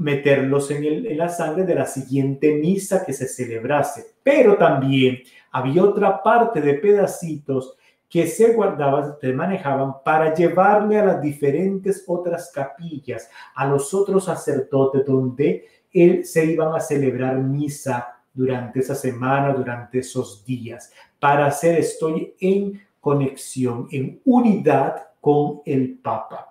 meterlos 0.00 0.70
en, 0.70 0.84
el, 0.84 1.06
en 1.06 1.18
la 1.18 1.28
sangre 1.28 1.64
de 1.64 1.74
la 1.74 1.86
siguiente 1.86 2.54
misa 2.54 3.04
que 3.04 3.12
se 3.12 3.28
celebrase. 3.28 4.14
Pero 4.22 4.56
también 4.56 5.20
había 5.52 5.84
otra 5.84 6.22
parte 6.22 6.60
de 6.60 6.74
pedacitos 6.74 7.76
que 8.08 8.26
se 8.26 8.54
guardaban, 8.54 9.14
se 9.20 9.32
manejaban 9.32 10.02
para 10.04 10.34
llevarle 10.34 10.98
a 10.98 11.04
las 11.04 11.22
diferentes 11.22 12.02
otras 12.06 12.50
capillas, 12.52 13.30
a 13.54 13.66
los 13.66 13.92
otros 13.94 14.24
sacerdotes 14.24 15.04
donde 15.06 15.66
él, 15.92 16.24
se 16.24 16.46
iban 16.46 16.74
a 16.74 16.80
celebrar 16.80 17.36
misa 17.38 18.20
durante 18.32 18.80
esa 18.80 18.94
semana, 18.94 19.52
durante 19.52 19.98
esos 19.98 20.44
días, 20.44 20.92
para 21.18 21.46
hacer 21.46 21.78
estoy 21.78 22.34
en 22.40 22.80
conexión, 23.00 23.86
en 23.90 24.20
unidad 24.24 25.08
con 25.20 25.60
el 25.66 25.98
Papa. 25.98 26.49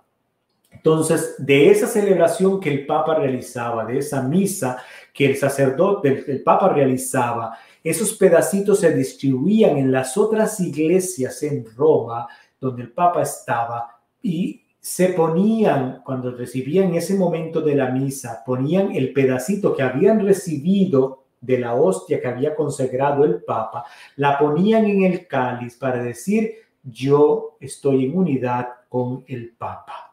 Entonces, 0.79 1.35
de 1.37 1.69
esa 1.69 1.87
celebración 1.87 2.57
que 2.57 2.69
el 2.69 2.85
Papa 2.85 3.15
realizaba, 3.15 3.83
de 3.83 3.97
esa 3.97 4.23
misa 4.23 4.81
que 5.13 5.25
el 5.25 5.35
sacerdote, 5.35 6.23
el, 6.25 6.41
Papa 6.41 6.69
realizaba, 6.69 7.57
esos 7.83 8.13
pedacitos 8.13 8.79
se 8.79 8.95
distribuían 8.95 9.75
en 9.75 9.91
las 9.91 10.17
otras 10.17 10.57
iglesias 10.61 11.43
en 11.43 11.65
Roma, 11.75 12.29
donde 12.61 12.83
el 12.83 12.93
Papa 12.93 13.23
estaba, 13.23 13.99
y 14.21 14.61
se 14.79 15.09
ponían, 15.09 16.01
cuando 16.05 16.31
recibían 16.31 16.95
ese 16.95 17.15
momento 17.15 17.59
de 17.59 17.75
la 17.75 17.89
misa, 17.89 18.41
ponían 18.45 18.95
el 18.95 19.11
pedacito 19.11 19.75
que 19.75 19.83
habían 19.83 20.25
recibido 20.25 21.25
de 21.41 21.59
la 21.59 21.75
hostia 21.75 22.21
que 22.21 22.27
había 22.29 22.55
consagrado 22.55 23.25
el 23.25 23.43
Papa, 23.43 23.83
la 24.15 24.39
ponían 24.39 24.85
en 24.85 25.03
el 25.03 25.27
cáliz 25.27 25.75
para 25.75 26.01
decir, 26.01 26.53
yo 26.83 27.57
estoy 27.59 28.05
en 28.05 28.17
unidad 28.17 28.69
con 28.87 29.25
el 29.27 29.49
Papa 29.57 30.08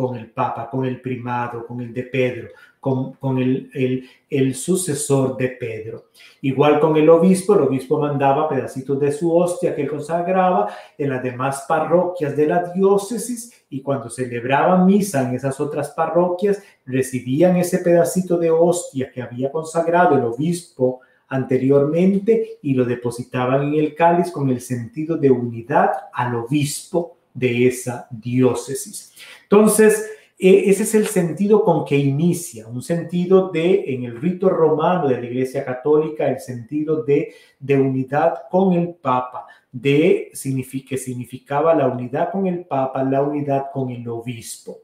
con 0.00 0.16
el 0.16 0.30
Papa, 0.30 0.68
con 0.70 0.86
el 0.86 1.00
primado, 1.00 1.66
con 1.66 1.80
el 1.80 1.92
de 1.92 2.04
Pedro, 2.04 2.48
con, 2.80 3.12
con 3.14 3.38
el, 3.38 3.70
el, 3.74 4.08
el, 4.30 4.54
sucesor 4.54 5.36
de 5.36 5.48
Pedro. 5.48 6.06
Igual 6.40 6.80
con 6.80 6.96
el 6.96 7.08
obispo, 7.10 7.54
el 7.54 7.62
obispo 7.62 8.00
mandaba 8.00 8.48
pedacitos 8.48 8.98
de 8.98 9.12
su 9.12 9.36
hostia 9.36 9.74
que 9.74 9.82
él 9.82 9.90
consagraba 9.90 10.68
en 10.96 11.10
las 11.10 11.22
demás 11.22 11.66
parroquias 11.68 12.34
de 12.34 12.46
la 12.46 12.62
diócesis 12.72 13.64
y 13.68 13.82
cuando 13.82 14.08
celebraban 14.08 14.86
misa 14.86 15.28
en 15.28 15.34
esas 15.34 15.60
otras 15.60 15.90
parroquias, 15.90 16.62
recibían 16.86 17.56
ese 17.56 17.78
pedacito 17.78 18.38
de 18.38 18.50
hostia 18.50 19.10
que 19.12 19.20
había 19.20 19.52
consagrado 19.52 20.16
el 20.16 20.24
obispo 20.24 21.00
anteriormente 21.28 22.58
y 22.62 22.74
lo 22.74 22.84
depositaban 22.84 23.62
en 23.68 23.74
el 23.74 23.94
cáliz 23.94 24.32
con 24.32 24.48
el 24.48 24.60
sentido 24.60 25.16
de 25.16 25.30
unidad 25.30 25.90
al 26.12 26.34
obispo 26.34 27.19
de 27.34 27.66
esa 27.66 28.06
diócesis. 28.10 29.12
Entonces, 29.42 30.10
e, 30.38 30.70
ese 30.70 30.84
es 30.84 30.94
el 30.94 31.06
sentido 31.06 31.64
con 31.64 31.84
que 31.84 31.96
inicia, 31.96 32.66
un 32.66 32.82
sentido 32.82 33.50
de, 33.50 33.84
en 33.88 34.04
el 34.04 34.20
rito 34.20 34.48
romano 34.48 35.08
de 35.08 35.20
la 35.20 35.26
Iglesia 35.26 35.64
Católica, 35.64 36.28
el 36.28 36.40
sentido 36.40 37.02
de, 37.02 37.34
de 37.58 37.78
unidad 37.78 38.42
con 38.50 38.72
el 38.72 38.94
Papa, 38.94 39.46
de 39.70 40.30
que 40.32 40.96
significaba 40.96 41.74
la 41.74 41.88
unidad 41.88 42.32
con 42.32 42.46
el 42.46 42.64
Papa, 42.64 43.04
la 43.04 43.22
unidad 43.22 43.66
con 43.72 43.90
el 43.90 44.08
obispo. 44.08 44.78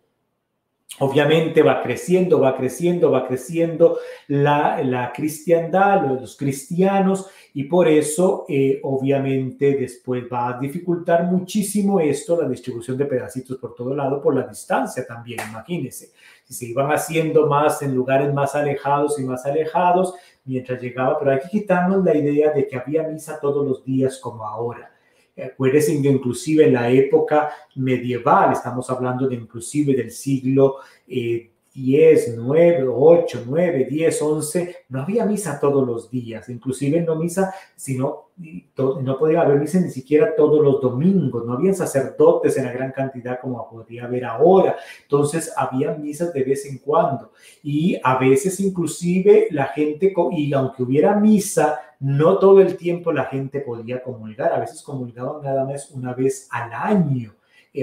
Obviamente 0.99 1.62
va 1.62 1.82
creciendo, 1.82 2.41
va 2.41 2.57
creciendo, 2.57 3.11
va 3.11 3.26
creciendo 3.26 3.99
la, 4.28 4.82
la 4.82 5.12
cristiandad, 5.12 6.07
los, 6.07 6.37
cristianos, 6.39 7.26
y 7.53 7.64
por 7.64 7.87
eso 7.87 8.47
eh, 8.49 8.80
obviamente 8.82 9.76
después 9.76 10.24
va 10.32 10.49
a 10.49 10.59
dificultar 10.59 11.24
muchísimo 11.24 12.01
esto, 12.01 12.41
la 12.41 12.49
distribución 12.49 12.97
de 12.97 13.05
pedacitos 13.05 13.59
por 13.59 13.74
todo 13.74 13.95
lado, 13.95 14.22
por 14.22 14.34
la 14.34 14.47
distancia 14.47 15.07
también, 15.07 15.41
imagínense. 15.51 16.12
Si 16.45 16.55
se 16.55 16.66
iban 16.66 16.91
haciendo 16.91 17.47
más 17.47 17.82
en 17.82 17.95
lugares 17.95 18.32
más 18.32 18.55
alejados 18.55 19.18
y 19.18 19.24
más 19.24 19.45
alejados, 19.45 20.14
mientras 20.47 20.80
llegaba, 20.80 21.18
pero 21.18 21.32
hay 21.32 21.41
que 21.41 21.49
quitarnos 21.49 22.03
la 22.05 22.16
idea 22.16 22.53
de 22.53 22.66
que 22.66 22.76
había 22.76 23.03
misa 23.03 23.39
todos 23.39 23.66
los 23.66 23.84
días 23.84 24.18
como 24.18 24.47
ahora 24.47 24.95
Acuérdense 25.37 26.01
que 26.01 26.09
inclusive 26.09 26.64
en 26.64 26.72
la 26.72 26.91
época 26.91 27.51
medieval, 27.74 28.53
estamos 28.53 28.89
hablando 28.89 29.28
de 29.28 29.34
inclusive 29.34 29.95
del 29.95 30.11
siglo 30.11 30.76
eh, 31.07 31.51
10, 31.77 32.37
9, 32.39 32.89
8, 32.89 33.43
9, 33.47 33.87
10, 33.91 34.22
11, 34.22 34.77
no 34.89 35.03
había 35.03 35.27
misa 35.27 35.61
todos 35.61 35.87
los 35.87 36.11
días, 36.11 36.49
inclusive 36.49 37.03
no 37.03 37.16
misa, 37.16 37.55
sino 37.77 38.31
no 38.37 39.18
podía 39.18 39.43
haber 39.43 39.59
misa 39.59 39.79
ni 39.81 39.91
siquiera 39.91 40.35
todos 40.35 40.62
los 40.62 40.81
domingos, 40.81 41.45
no 41.45 41.53
había 41.53 41.74
sacerdotes 41.74 42.57
en 42.57 42.64
la 42.64 42.72
gran 42.72 42.93
cantidad 42.93 43.39
como 43.41 43.68
podría 43.68 44.05
haber 44.05 44.24
ahora, 44.24 44.77
entonces 45.03 45.53
había 45.55 45.93
misas 45.93 46.33
de 46.33 46.45
vez 46.45 46.64
en 46.64 46.79
cuando. 46.79 47.33
Y 47.62 48.01
a 48.03 48.18
veces 48.18 48.59
inclusive 48.61 49.49
la 49.51 49.66
gente, 49.66 50.14
y 50.33 50.53
aunque 50.55 50.83
hubiera 50.83 51.14
misa, 51.16 51.79
no 52.01 52.39
todo 52.39 52.61
el 52.62 52.77
tiempo 52.77 53.12
la 53.12 53.27
gente 53.27 53.61
podía 53.61 54.03
comulgar, 54.03 54.53
a 54.53 54.61
veces 54.61 54.83
comulgaban 54.83 55.43
nada 55.43 55.64
más 55.64 55.91
una 55.91 56.14
vez 56.14 56.49
al 56.51 56.72
año, 56.72 57.35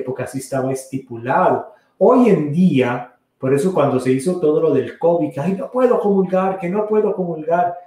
porque 0.03 0.23
así 0.23 0.39
estaba 0.39 0.71
estipulado. 0.71 1.73
Hoy 1.99 2.29
en 2.29 2.51
día, 2.51 3.12
por 3.43 3.53
eso 3.53 3.73
cuando 3.73 3.99
se 3.99 4.09
hizo 4.09 4.39
todo 4.39 4.61
lo 4.61 4.73
del 4.73 4.97
COVID, 4.97 5.33
que 5.33 5.39
ay, 5.41 5.57
no 5.59 5.69
puedo 5.69 5.99
comulgar, 5.99 6.57
que 6.57 6.69
no 6.69 6.87
puedo 6.87 7.13
comulgar, 7.13 7.77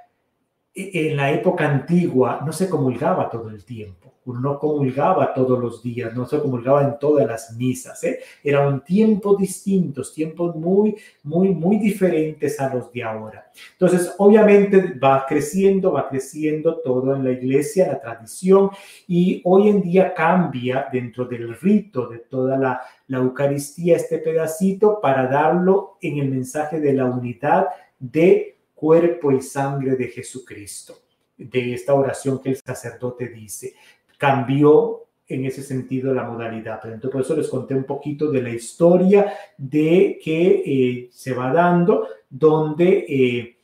en 0.77 1.17
la 1.17 1.33
época 1.33 1.67
antigua 1.67 2.43
no 2.45 2.53
se 2.53 2.69
comulgaba 2.69 3.31
todo 3.31 3.49
el 3.49 3.65
tiempo, 3.65 4.13
uno 4.27 4.41
no 4.41 4.59
comulgaba 4.59 5.33
todos 5.33 5.59
los 5.59 5.83
días, 5.83 6.15
no 6.15 6.27
se 6.27 6.39
comulgaba 6.39 6.83
en 6.83 6.99
todas 6.99 7.27
las 7.27 7.57
misas, 7.57 8.05
¿eh? 8.05 8.19
eran 8.45 8.85
tiempos 8.85 9.39
distintos, 9.39 10.13
tiempos 10.13 10.55
muy, 10.55 10.95
muy, 11.23 11.49
muy 11.49 11.79
diferentes 11.79 12.61
a 12.61 12.75
los 12.75 12.93
de 12.93 13.03
ahora. 13.03 13.51
Entonces, 13.73 14.15
obviamente 14.19 14.99
va 15.03 15.25
creciendo, 15.27 15.93
va 15.93 16.11
creciendo 16.11 16.77
todo 16.81 17.17
en 17.17 17.25
la 17.25 17.31
iglesia, 17.31 17.89
la 17.89 18.01
tradición, 18.01 18.69
y 19.09 19.41
hoy 19.45 19.71
en 19.71 19.81
día 19.81 20.13
cambia 20.13 20.89
dentro 20.93 21.25
del 21.25 21.59
rito 21.59 22.07
de 22.09 22.19
toda 22.19 22.59
la, 22.59 22.83
la 23.07 23.19
Eucaristía 23.19 23.97
este 23.97 24.19
pedacito 24.19 25.01
para 25.01 25.27
darlo 25.27 25.97
en 26.03 26.19
el 26.19 26.29
mensaje 26.29 26.81
de 26.81 26.93
la 26.93 27.07
unidad 27.07 27.69
de 27.99 28.56
cuerpo 28.77 29.33
y 29.33 29.43
sangre 29.43 29.97
de 29.97 30.09
Jesucristo, 30.09 30.95
de 31.37 31.75
esta 31.75 31.95
oración 31.95 32.41
que 32.41 32.51
el 32.51 32.57
sacerdote 32.57 33.29
dice. 33.29 33.75
Cambió 34.19 35.07
en 35.29 35.45
ese 35.45 35.63
sentido 35.63 36.15
la 36.15 36.25
modalidad. 36.25 36.79
Pero 36.81 36.95
entonces 36.95 37.13
por 37.13 37.23
eso 37.23 37.37
les 37.37 37.49
conté 37.49 37.75
un 37.75 37.85
poquito 37.85 38.31
de 38.31 38.43
la 38.43 38.51
historia 38.51 39.33
de 39.57 40.21
que 40.23 40.63
eh, 40.65 41.09
se 41.11 41.35
va 41.35 41.53
dando, 41.53 42.07
donde 42.29 43.07
eh, 43.09 43.57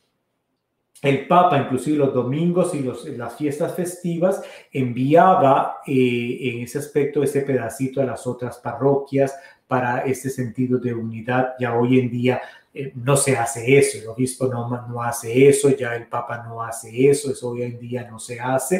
el 1.01 1.27
Papa, 1.27 1.59
inclusive 1.59 1.97
los 1.97 2.13
domingos 2.13 2.73
y 2.73 2.81
las 3.17 3.35
fiestas 3.35 3.75
festivas, 3.75 4.41
enviaba 4.71 5.77
eh, 5.85 6.39
en 6.41 6.61
ese 6.61 6.79
aspecto 6.79 7.21
ese 7.21 7.41
pedacito 7.41 8.01
a 8.01 8.05
las 8.05 8.25
otras 8.25 8.57
parroquias 8.57 9.35
para 9.67 10.05
ese 10.05 10.29
sentido 10.29 10.79
de 10.79 10.93
unidad. 10.93 11.53
Ya 11.59 11.77
hoy 11.77 11.99
en 11.99 12.09
día 12.09 12.41
eh, 12.75 12.91
no 12.95 13.15
se 13.15 13.37
hace 13.37 13.77
eso, 13.77 13.99
el 13.99 14.07
obispo 14.07 14.47
no, 14.47 14.67
no 14.87 15.03
hace 15.03 15.47
eso, 15.47 15.69
ya 15.69 15.95
el 15.95 16.07
papa 16.07 16.43
no 16.43 16.63
hace 16.63 17.07
eso, 17.07 17.31
eso 17.31 17.49
hoy 17.49 17.61
en 17.61 17.77
día 17.77 18.09
no 18.09 18.17
se 18.17 18.39
hace, 18.39 18.77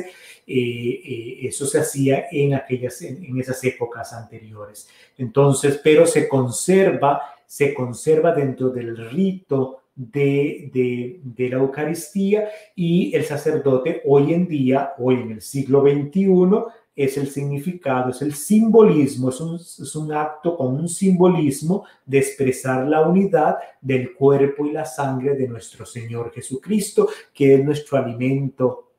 eh, 0.47 1.01
eh, 1.05 1.37
eso 1.43 1.67
se 1.67 1.79
hacía 1.79 2.25
en 2.31 2.55
aquellas, 2.55 3.03
en, 3.03 3.39
esas 3.39 3.63
épocas 3.63 4.11
anteriores. 4.13 4.89
Entonces, 5.15 5.79
pero 5.83 6.07
se 6.07 6.27
conserva, 6.27 7.21
se 7.45 7.71
conserva 7.75 8.31
dentro 8.33 8.69
del 8.69 8.97
rito 9.11 9.81
de, 9.95 10.71
de, 10.73 11.19
de, 11.23 11.49
la 11.49 11.57
Eucaristía 11.57 12.49
y 12.75 13.15
el 13.15 13.25
sacerdote 13.25 14.01
hoy 14.05 14.33
en 14.33 14.47
día, 14.47 14.93
hoy 14.97 15.21
en 15.21 15.33
el 15.33 15.41
siglo 15.41 15.83
XXI, 15.83 16.25
es 16.95 17.17
el 17.17 17.27
significado, 17.29 18.11
es 18.11 18.21
el 18.21 18.33
simbolismo, 18.33 19.29
es 19.29 19.41
un, 19.41 19.55
es 19.55 19.95
un, 19.95 20.13
acto 20.13 20.55
con 20.55 20.75
un 20.75 20.87
simbolismo 20.87 21.85
de 22.05 22.19
expresar 22.19 22.87
la 22.87 23.01
unidad 23.01 23.57
del 23.81 24.13
cuerpo 24.13 24.65
y 24.65 24.71
la 24.71 24.85
sangre 24.85 25.35
de 25.35 25.47
nuestro 25.47 25.85
Señor 25.85 26.31
Jesucristo, 26.31 27.09
que 27.33 27.55
es 27.55 27.65
nuestro 27.65 27.97
alimento 27.97 28.91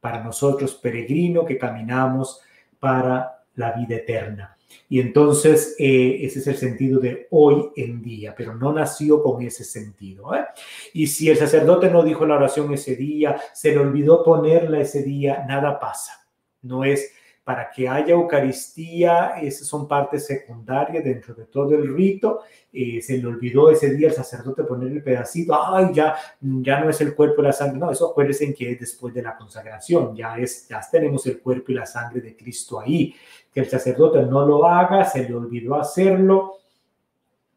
para 0.00 0.22
nosotros 0.22 0.74
peregrino 0.74 1.44
que 1.44 1.58
caminamos 1.58 2.40
para 2.78 3.44
la 3.54 3.72
vida 3.72 3.96
eterna. 3.96 4.56
Y 4.88 5.00
entonces 5.00 5.74
eh, 5.78 6.18
ese 6.22 6.38
es 6.40 6.46
el 6.46 6.56
sentido 6.56 7.00
de 7.00 7.26
hoy 7.30 7.70
en 7.76 8.02
día, 8.02 8.34
pero 8.36 8.54
no 8.54 8.72
nació 8.72 9.22
con 9.22 9.42
ese 9.42 9.64
sentido. 9.64 10.34
¿eh? 10.34 10.44
Y 10.92 11.06
si 11.08 11.28
el 11.28 11.36
sacerdote 11.36 11.90
no 11.90 12.02
dijo 12.02 12.24
la 12.26 12.36
oración 12.36 12.72
ese 12.72 12.96
día, 12.96 13.40
se 13.52 13.70
le 13.70 13.78
olvidó 13.78 14.22
ponerla 14.24 14.80
ese 14.80 15.02
día, 15.02 15.44
nada 15.46 15.78
pasa. 15.78 16.26
No 16.62 16.84
es 16.84 17.12
para 17.44 17.70
que 17.70 17.88
haya 17.88 18.12
Eucaristía, 18.14 19.34
esas 19.40 19.66
son 19.66 19.88
partes 19.88 20.26
secundarias 20.26 21.02
dentro 21.02 21.34
de 21.34 21.46
todo 21.46 21.74
el 21.74 21.92
rito. 21.92 22.42
Eh, 22.72 23.02
se 23.02 23.18
le 23.18 23.26
olvidó 23.26 23.70
ese 23.70 23.92
día 23.94 24.08
al 24.08 24.14
sacerdote 24.14 24.62
poner 24.62 24.92
el 24.92 25.02
pedacito, 25.02 25.58
ay, 25.60 25.92
ya, 25.92 26.14
ya 26.40 26.80
no 26.80 26.90
es 26.90 27.00
el 27.00 27.14
cuerpo 27.14 27.42
y 27.42 27.44
la 27.46 27.52
sangre, 27.52 27.78
no, 27.78 27.90
eso 27.90 28.10
acuérdense 28.10 28.54
que 28.54 28.72
es 28.72 28.80
después 28.80 29.12
de 29.12 29.22
la 29.22 29.36
consagración, 29.36 30.14
ya, 30.14 30.38
es, 30.38 30.68
ya 30.68 30.80
tenemos 30.90 31.26
el 31.26 31.40
cuerpo 31.40 31.72
y 31.72 31.74
la 31.74 31.86
sangre 31.86 32.20
de 32.20 32.36
Cristo 32.36 32.80
ahí. 32.80 33.14
Que 33.52 33.60
el 33.60 33.68
sacerdote 33.68 34.22
no 34.22 34.46
lo 34.46 34.64
haga, 34.66 35.04
se 35.04 35.28
le 35.28 35.34
olvidó 35.34 35.74
hacerlo, 35.74 36.54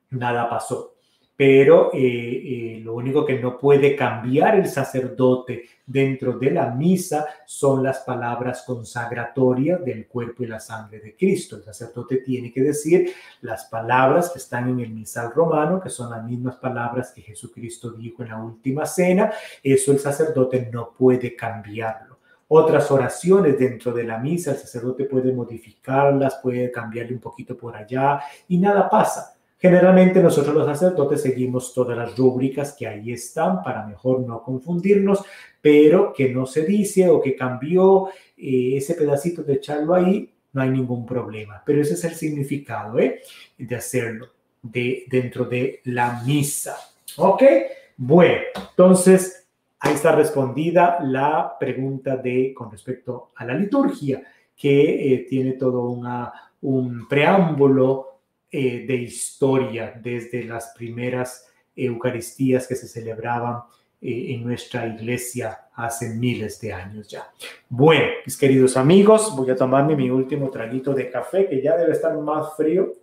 nada 0.09 0.49
pasó 0.49 0.94
pero 1.35 1.91
eh, 1.93 1.97
eh, 1.97 2.81
lo 2.81 2.95
único 2.95 3.25
que 3.25 3.39
no 3.39 3.57
puede 3.57 3.95
cambiar 3.95 4.55
el 4.55 4.67
sacerdote 4.67 5.65
dentro 5.85 6.39
de 6.39 6.51
la 6.51 6.71
misa 6.71 7.25
son 7.45 7.83
las 7.83 7.99
palabras 7.99 8.63
consagratorias 8.65 9.83
del 9.83 10.07
cuerpo 10.07 10.43
y 10.43 10.47
la 10.47 10.59
sangre 10.59 10.99
de 10.99 11.15
Cristo. 11.15 11.57
El 11.57 11.63
sacerdote 11.63 12.17
tiene 12.17 12.53
que 12.53 12.61
decir 12.61 13.11
las 13.41 13.65
palabras 13.65 14.29
que 14.29 14.39
están 14.39 14.69
en 14.69 14.79
el 14.79 14.91
misal 14.91 15.31
romano, 15.33 15.81
que 15.81 15.89
son 15.89 16.11
las 16.11 16.23
mismas 16.23 16.55
palabras 16.55 17.11
que 17.11 17.21
Jesucristo 17.21 17.91
dijo 17.91 18.23
en 18.23 18.29
la 18.29 18.41
última 18.41 18.85
cena. 18.85 19.31
Eso 19.61 19.91
el 19.91 19.99
sacerdote 19.99 20.69
no 20.71 20.93
puede 20.97 21.35
cambiarlo 21.35 22.15
otras 22.47 22.91
oraciones 22.91 23.57
dentro 23.57 23.91
de 23.91 24.03
la 24.03 24.19
misa, 24.19 24.51
el 24.51 24.57
sacerdote 24.57 25.05
puede 25.05 25.33
modificarlas, 25.33 26.39
puede 26.43 26.71
cambiarle 26.71 27.13
un 27.15 27.19
poquito 27.19 27.57
por 27.57 27.75
allá 27.75 28.21
y 28.47 28.59
nada 28.59 28.87
pasa. 28.87 29.34
Generalmente 29.57 30.21
nosotros 30.21 30.53
los 30.53 30.65
sacerdotes 30.65 31.21
seguimos 31.21 31.73
todas 31.73 31.97
las 31.97 32.15
rúbricas 32.17 32.73
que 32.73 32.87
ahí 32.87 33.11
están 33.11 33.63
para 33.63 33.85
mejor 33.85 34.19
no 34.27 34.43
confundirnos, 34.43 35.23
pero 35.61 36.13
que 36.13 36.29
no 36.29 36.45
se 36.45 36.65
dice 36.65 37.09
o 37.09 37.21
que 37.21 37.35
cambió 37.35 38.07
eh, 38.37 38.77
ese 38.77 38.95
pedacito 38.95 39.43
de 39.43 39.53
echarlo 39.53 39.95
ahí, 39.95 40.29
no 40.53 40.61
hay 40.61 40.69
ningún 40.69 41.05
problema. 41.05 41.61
Pero 41.65 41.81
ese 41.81 41.93
es 41.93 42.03
el 42.03 42.15
significado 42.15 42.99
¿eh? 42.99 43.21
de 43.57 43.75
hacerlo 43.75 44.27
de, 44.61 45.05
dentro 45.07 45.45
de 45.45 45.81
la 45.85 46.21
misa. 46.25 46.75
¿Ok? 47.17 47.43
Bueno, 47.97 48.41
entonces 48.69 49.47
ahí 49.79 49.93
está 49.93 50.13
respondida 50.13 50.99
la 51.01 51.55
pregunta 51.59 52.17
de 52.17 52.53
con 52.53 52.71
respecto 52.71 53.31
a 53.35 53.45
la 53.45 53.53
liturgia, 53.53 54.21
que 54.55 55.13
eh, 55.13 55.25
tiene 55.29 55.53
todo 55.53 55.89
una, 55.89 56.31
un 56.61 57.07
preámbulo 57.07 58.14
eh, 58.51 58.85
de 58.87 58.95
historia 58.95 59.99
desde 60.01 60.43
las 60.43 60.73
primeras 60.75 61.47
Eucaristías 61.75 62.67
que 62.67 62.75
se 62.75 62.87
celebraban 62.87 63.63
eh, 64.01 64.33
en 64.33 64.43
nuestra 64.43 64.87
iglesia 64.87 65.67
hace 65.73 66.09
miles 66.09 66.61
de 66.61 66.71
años 66.71 67.07
ya. 67.07 67.31
Bueno, 67.67 68.05
mis 68.25 68.37
queridos 68.37 68.77
amigos, 68.77 69.35
voy 69.35 69.49
a 69.49 69.55
tomarme 69.55 69.95
mi 69.95 70.09
último 70.09 70.49
traguito 70.49 70.93
de 70.93 71.09
café 71.09 71.47
que 71.47 71.61
ya 71.61 71.75
debe 71.75 71.91
estar 71.91 72.15
más 72.17 72.55
frío. 72.55 72.93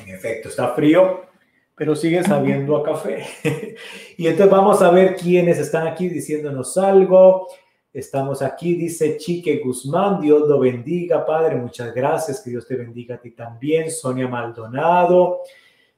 En 0.00 0.08
efecto, 0.08 0.48
está 0.48 0.74
frío, 0.74 1.26
pero 1.74 1.94
sigue 1.96 2.22
sabiendo 2.22 2.76
a 2.76 2.84
café. 2.84 3.26
y 4.16 4.26
entonces 4.26 4.50
vamos 4.50 4.80
a 4.80 4.90
ver 4.90 5.16
quiénes 5.16 5.58
están 5.58 5.86
aquí 5.86 6.08
diciéndonos 6.08 6.76
algo. 6.78 7.48
Estamos 7.94 8.42
aquí, 8.42 8.74
dice 8.74 9.18
Chique 9.18 9.60
Guzmán, 9.64 10.20
Dios 10.20 10.48
lo 10.48 10.58
bendiga, 10.58 11.24
Padre, 11.24 11.54
muchas 11.54 11.94
gracias, 11.94 12.40
que 12.40 12.50
Dios 12.50 12.66
te 12.66 12.74
bendiga 12.74 13.14
a 13.14 13.20
ti 13.20 13.30
también. 13.30 13.88
Sonia 13.88 14.26
Maldonado, 14.26 15.42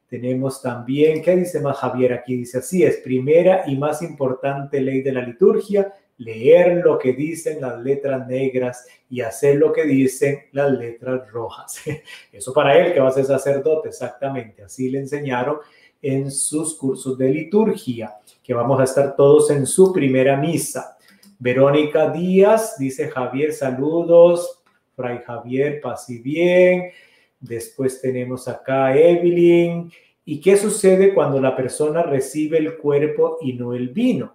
tenemos 0.06 0.60
también, 0.60 1.22
¿qué 1.22 1.34
dice 1.34 1.58
más 1.58 1.78
Javier 1.78 2.12
aquí? 2.12 2.36
Dice 2.36 2.58
así, 2.58 2.82
es 2.84 2.98
primera 2.98 3.62
y 3.66 3.78
más 3.78 4.02
importante 4.02 4.78
ley 4.78 5.00
de 5.00 5.10
la 5.10 5.22
liturgia, 5.22 5.90
leer 6.18 6.82
lo 6.84 6.98
que 6.98 7.14
dicen 7.14 7.62
las 7.62 7.80
letras 7.80 8.28
negras 8.28 8.86
y 9.08 9.22
hacer 9.22 9.56
lo 9.56 9.72
que 9.72 9.84
dicen 9.84 10.40
las 10.52 10.70
letras 10.72 11.26
rojas. 11.30 11.80
Eso 12.30 12.52
para 12.52 12.76
él 12.76 12.92
que 12.92 13.00
va 13.00 13.08
a 13.08 13.12
ser 13.12 13.24
sacerdote, 13.24 13.88
exactamente, 13.88 14.62
así 14.62 14.90
le 14.90 14.98
enseñaron 14.98 15.60
en 16.02 16.30
sus 16.30 16.76
cursos 16.76 17.16
de 17.16 17.30
liturgia, 17.30 18.16
que 18.42 18.52
vamos 18.52 18.78
a 18.80 18.84
estar 18.84 19.16
todos 19.16 19.50
en 19.50 19.64
su 19.64 19.94
primera 19.94 20.36
misa. 20.36 20.95
Verónica 21.38 22.10
Díaz, 22.10 22.76
dice 22.78 23.08
Javier, 23.08 23.52
saludos. 23.52 24.62
Fray 24.94 25.18
Javier, 25.18 25.80
paz 25.80 26.06
bien. 26.08 26.90
Después 27.38 28.00
tenemos 28.00 28.48
acá 28.48 28.96
Evelyn. 28.96 29.90
¿Y 30.24 30.40
qué 30.40 30.56
sucede 30.56 31.14
cuando 31.14 31.40
la 31.40 31.54
persona 31.54 32.02
recibe 32.02 32.58
el 32.58 32.76
cuerpo 32.78 33.38
y 33.42 33.52
no 33.52 33.74
el 33.74 33.90
vino? 33.90 34.34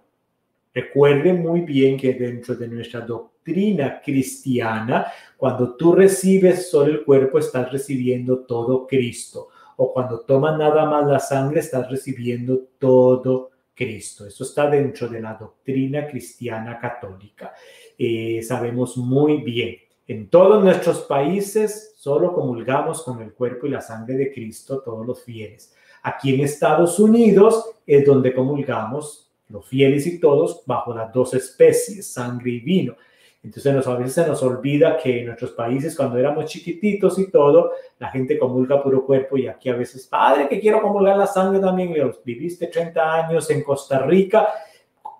Recuerden 0.72 1.42
muy 1.42 1.60
bien 1.60 1.98
que 1.98 2.14
dentro 2.14 2.54
de 2.54 2.68
nuestra 2.68 3.00
doctrina 3.00 4.00
cristiana, 4.02 5.06
cuando 5.36 5.76
tú 5.76 5.94
recibes 5.94 6.70
solo 6.70 6.92
el 6.92 7.04
cuerpo, 7.04 7.38
estás 7.38 7.70
recibiendo 7.70 8.38
todo 8.40 8.86
Cristo. 8.86 9.48
O 9.76 9.92
cuando 9.92 10.20
tomas 10.20 10.56
nada 10.56 10.86
más 10.86 11.06
la 11.06 11.18
sangre, 11.18 11.60
estás 11.60 11.90
recibiendo 11.90 12.60
todo 12.78 13.51
Cristo. 13.74 14.26
Eso 14.26 14.44
está 14.44 14.68
dentro 14.68 15.08
de 15.08 15.20
la 15.20 15.34
doctrina 15.34 16.06
cristiana 16.06 16.78
católica. 16.78 17.52
Eh, 17.98 18.42
sabemos 18.42 18.96
muy 18.96 19.38
bien, 19.38 19.76
en 20.06 20.28
todos 20.28 20.62
nuestros 20.62 21.00
países 21.02 21.94
solo 21.96 22.34
comulgamos 22.34 23.02
con 23.02 23.22
el 23.22 23.32
cuerpo 23.32 23.66
y 23.66 23.70
la 23.70 23.80
sangre 23.80 24.16
de 24.16 24.32
Cristo 24.32 24.82
todos 24.82 25.06
los 25.06 25.22
fieles. 25.22 25.74
Aquí 26.02 26.34
en 26.34 26.40
Estados 26.40 26.98
Unidos 26.98 27.64
es 27.86 28.04
donde 28.04 28.34
comulgamos 28.34 29.30
los 29.48 29.66
fieles 29.66 30.06
y 30.06 30.18
todos 30.18 30.62
bajo 30.66 30.94
las 30.94 31.12
dos 31.12 31.34
especies, 31.34 32.12
sangre 32.12 32.50
y 32.50 32.60
vino. 32.60 32.96
Entonces 33.42 33.74
nos, 33.74 33.86
a 33.88 33.96
veces 33.96 34.14
se 34.14 34.26
nos 34.26 34.42
olvida 34.42 34.96
que 34.96 35.20
en 35.20 35.26
nuestros 35.26 35.50
países 35.52 35.96
cuando 35.96 36.16
éramos 36.16 36.44
chiquititos 36.46 37.18
y 37.18 37.30
todo, 37.30 37.72
la 37.98 38.08
gente 38.10 38.38
comulga 38.38 38.82
puro 38.82 39.04
cuerpo 39.04 39.36
y 39.36 39.48
aquí 39.48 39.68
a 39.68 39.74
veces, 39.74 40.06
padre, 40.06 40.48
que 40.48 40.60
quiero 40.60 40.80
comulgar 40.80 41.16
la 41.16 41.26
sangre 41.26 41.60
también, 41.60 41.92
viviste 42.24 42.68
30 42.68 43.14
años 43.14 43.50
en 43.50 43.62
Costa 43.64 43.98
Rica 44.00 44.48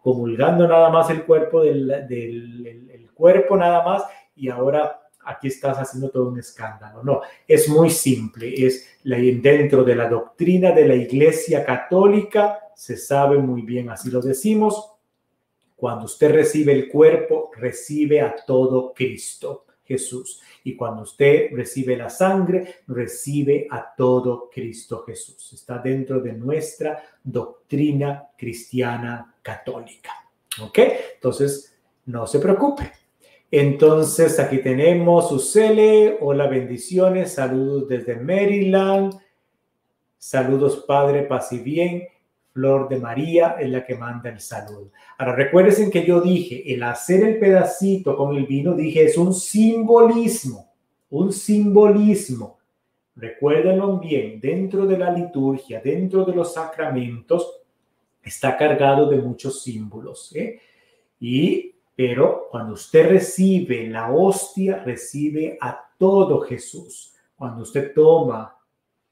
comulgando 0.03 0.67
nada 0.67 0.91
más 0.91 1.11
el 1.11 1.25
cuerpo 1.25 1.63
del, 1.63 2.07
del 2.09 3.11
cuerpo 3.15 3.57
nada 3.57 3.85
más 3.85 4.05
y 4.35 4.49
ahora 4.49 5.01
aquí 5.25 5.49
estás 5.49 5.79
haciendo 5.79 6.11
todo 6.11 6.29
un 6.29 6.39
escándalo. 6.39 7.03
No, 7.03 7.21
es 7.47 7.69
muy 7.69 7.91
simple, 7.91 8.53
es 8.67 8.89
dentro 9.05 9.85
de 9.85 9.95
la 9.95 10.09
doctrina 10.09 10.73
de 10.73 10.87
la 10.87 10.95
Iglesia 10.95 11.65
Católica, 11.65 12.59
se 12.75 12.97
sabe 12.97 13.39
muy 13.39 13.63
bien, 13.63 13.91
así 13.91 14.11
lo 14.11 14.21
decimos, 14.21 14.92
cuando 15.83 16.05
usted 16.05 16.31
recibe 16.33 16.71
el 16.75 16.89
cuerpo, 16.89 17.51
recibe 17.57 18.21
a 18.21 18.37
todo 18.47 18.95
Cristo 18.95 19.67
Jesús. 19.83 20.41
Y 20.63 20.77
cuando 20.77 21.03
usted 21.03 21.51
recibe 21.51 21.97
la 21.97 22.09
sangre, 22.09 22.77
recibe 22.87 23.67
a 23.69 23.93
todo 23.97 24.49
Cristo 24.49 25.03
Jesús. 25.05 25.53
Está 25.53 25.79
dentro 25.79 26.21
de 26.21 26.35
nuestra 26.35 27.03
doctrina 27.25 28.29
cristiana 28.39 29.35
católica. 29.43 30.13
¿Ok? 30.63 30.79
Entonces, 31.17 31.77
no 32.07 32.29
se 32.29 32.39
preocupe. 32.39 32.93
Entonces, 33.51 34.39
aquí 34.39 34.59
tenemos 34.59 35.33
Usele. 35.33 36.17
Hola, 36.21 36.47
bendiciones. 36.47 37.33
Saludos 37.33 37.89
desde 37.89 38.15
Maryland. 38.15 39.21
Saludos, 40.17 40.85
Padre, 40.87 41.23
paz 41.23 41.53
y 41.53 41.59
bien. 41.59 42.07
Flor 42.53 42.89
de 42.89 42.99
María 42.99 43.57
es 43.59 43.71
la 43.71 43.85
que 43.85 43.95
manda 43.95 44.29
el 44.29 44.39
saludo. 44.39 44.91
Ahora 45.19 45.35
recuerden 45.35 45.91
que 45.91 46.05
yo 46.05 46.21
dije, 46.21 46.73
el 46.73 46.83
hacer 46.83 47.25
el 47.25 47.39
pedacito 47.39 48.17
con 48.17 48.37
el 48.37 48.47
vino, 48.47 48.75
dije, 48.75 49.05
es 49.05 49.17
un 49.17 49.33
simbolismo, 49.33 50.71
un 51.11 51.33
simbolismo. 51.33 52.59
Recuérdenlo 53.17 53.99
bien, 53.99 54.39
dentro 54.41 54.87
de 54.87 54.99
la 54.99 55.11
liturgia, 55.11 55.81
dentro 55.81 56.25
de 56.25 56.35
los 56.35 56.53
sacramentos, 56.53 57.63
está 58.23 58.57
cargado 58.57 59.09
de 59.09 59.17
muchos 59.17 59.63
símbolos. 59.63 60.35
¿eh? 60.37 60.61
Y, 61.21 61.75
pero 61.97 62.49
cuando 62.51 62.75
usted 62.75 63.09
recibe 63.09 63.89
la 63.89 64.13
hostia, 64.13 64.83
recibe 64.85 65.57
a 65.61 65.79
todo 65.99 66.41
Jesús. 66.41 67.15
Cuando 67.37 67.63
usted 67.63 67.93
toma 67.95 68.57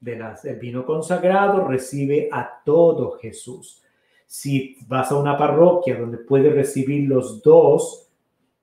del 0.01 0.23
vino 0.59 0.85
consagrado, 0.85 1.65
recibe 1.67 2.27
a 2.31 2.61
todo 2.65 3.11
Jesús. 3.11 3.81
Si 4.25 4.77
vas 4.87 5.11
a 5.11 5.15
una 5.15 5.37
parroquia 5.37 5.97
donde 5.97 6.17
puedes 6.17 6.53
recibir 6.53 7.07
los 7.07 7.41
dos, 7.41 8.09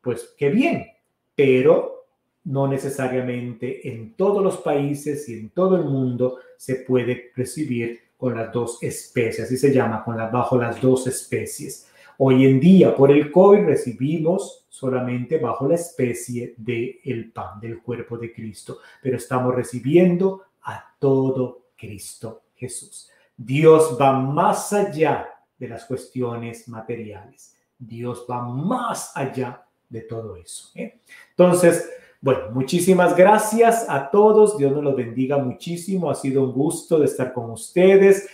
pues 0.01 0.35
qué 0.37 0.51
bien, 0.51 0.87
pero 1.35 2.07
no 2.45 2.67
necesariamente 2.67 3.89
en 3.89 4.15
todos 4.15 4.43
los 4.43 4.59
países 4.59 5.29
y 5.29 5.35
en 5.35 5.51
todo 5.51 5.77
el 5.77 5.85
mundo 5.85 6.39
se 6.57 6.77
puede 6.77 7.31
recibir 7.37 8.01
con 8.17 8.35
las 8.35 8.53
dos 8.53 8.83
especies, 8.83 9.47
así 9.47 9.57
se 9.57 9.73
llama, 9.73 10.03
con 10.03 10.17
las, 10.17 10.33
bajo 10.33 10.59
las 10.59 10.81
dos 10.81 11.07
especies. 11.07 11.89
Hoy 12.17 12.47
en 12.47 12.59
día, 12.59 12.97
por 12.97 13.13
el 13.13 13.31
COVID, 13.31 13.65
recibimos 13.65 14.67
solamente 14.69 15.39
bajo 15.39 15.69
la 15.69 15.77
especie 15.77 16.55
del 16.57 16.99
el 17.05 17.31
pan, 17.31 17.61
del 17.61 17.81
cuerpo 17.81 18.19
de 18.19 18.33
Cristo, 18.33 18.79
pero 19.01 19.17
estamos 19.17 19.55
recibiendo 19.55 20.43
a 20.69 20.95
todo 20.99 21.69
Cristo 21.77 22.43
Jesús. 22.55 23.09
Dios 23.37 23.97
va 24.01 24.13
más 24.13 24.73
allá 24.73 25.29
de 25.59 25.69
las 25.69 25.87
cuestiones 25.87 26.69
materiales. 26.69 27.57
Dios 27.79 28.27
va 28.31 28.43
más 28.43 29.17
allá 29.17 29.65
de 29.89 30.03
todo 30.03 30.37
eso. 30.37 30.71
¿eh? 30.75 31.01
Entonces, 31.31 31.89
bueno, 32.21 32.51
muchísimas 32.53 33.17
gracias 33.17 33.87
a 33.89 34.11
todos. 34.11 34.59
Dios 34.59 34.73
nos 34.73 34.85
los 34.85 34.97
bendiga 34.97 35.39
muchísimo. 35.39 36.11
Ha 36.11 36.15
sido 36.15 36.43
un 36.43 36.53
gusto 36.53 36.99
de 36.99 37.07
estar 37.07 37.33
con 37.33 37.51
ustedes. 37.51 38.29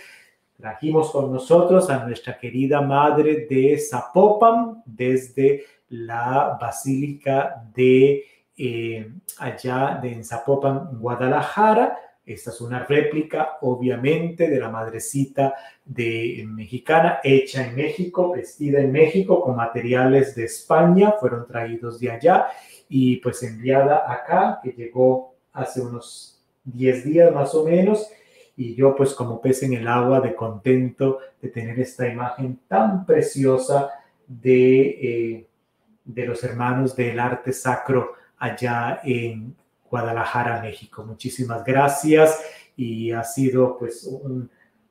Trajimos 0.57 1.11
con 1.11 1.32
nosotros 1.32 1.89
a 1.91 2.05
nuestra 2.05 2.39
querida 2.39 2.80
madre 2.80 3.47
de 3.49 3.78
Zapopan 3.78 4.82
desde 4.87 5.64
la 5.91 6.57
Basílica 6.61 7.62
de 7.74 8.24
eh, 8.57 9.12
allá 9.39 9.99
de 10.03 10.24
Zapopan, 10.24 10.99
Guadalajara 10.99 11.99
esta 12.27 12.51
es 12.51 12.61
una 12.62 12.85
réplica, 12.85 13.59
obviamente, 13.61 14.49
de 14.49 14.59
la 14.59 14.70
madrecita 14.70 15.55
de 15.85 16.43
mexicana, 16.49 17.20
hecha 17.22 17.66
en 17.66 17.77
México, 17.77 18.33
vestida 18.33 18.81
en 18.81 18.93
México, 18.93 19.43
con 19.43 19.57
materiales 19.57 20.35
de 20.35 20.45
España, 20.45 21.12
fueron 21.20 21.47
traídos 21.47 22.01
de 22.01 22.11
allá 22.11 22.47
y 22.89 23.16
pues 23.16 23.43
enviada 23.43 24.11
acá, 24.11 24.61
que 24.62 24.70
llegó 24.72 25.35
hace 25.53 25.83
unos 25.83 26.43
10 26.64 27.05
días 27.05 27.33
más 27.33 27.55
o 27.55 27.64
menos. 27.64 28.09
Y 28.57 28.75
yo 28.75 28.95
pues 28.97 29.12
como 29.12 29.41
pez 29.41 29.62
en 29.62 29.75
el 29.75 29.87
agua 29.87 30.20
de 30.20 30.35
contento 30.35 31.18
de 31.43 31.49
tener 31.49 31.79
esta 31.79 32.09
imagen 32.09 32.61
tan 32.68 33.05
preciosa 33.05 33.91
de, 34.27 34.81
eh, 34.81 35.47
de 36.05 36.27
los 36.27 36.43
hermanos 36.43 36.97
del 36.97 37.18
arte 37.18 37.53
sacro 37.53 38.14
allá 38.39 39.01
en, 39.05 39.57
Guadalajara, 39.95 40.61
México. 40.61 41.05
Muchísimas 41.05 41.62
gracias 41.64 42.42
y 42.76 43.12
ha 43.12 43.22
sido 43.22 43.78
pues 43.78 44.11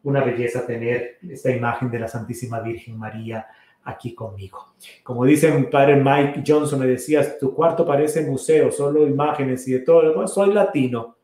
una 0.02 0.24
belleza 0.24 0.66
tener 0.66 1.18
esta 1.30 1.52
imagen 1.52 1.92
de 1.92 2.00
la 2.00 2.08
Santísima 2.08 2.62
Virgen 2.62 2.98
María 2.98 3.46
aquí 3.84 4.16
conmigo. 4.16 4.76
Como 5.04 5.26
dice 5.26 5.52
mi 5.52 5.66
padre 5.66 5.98
Mike 5.98 6.42
Johnson, 6.48 6.80
me 6.80 6.88
decías, 6.88 7.38
tu 7.38 7.54
cuarto 7.54 7.86
parece 7.86 8.26
museo, 8.26 8.72
solo 8.72 9.06
imágenes 9.06 9.68
y 9.68 9.74
de 9.74 9.80
todo. 9.80 10.26
soy 10.26 10.54
latino, 10.54 11.18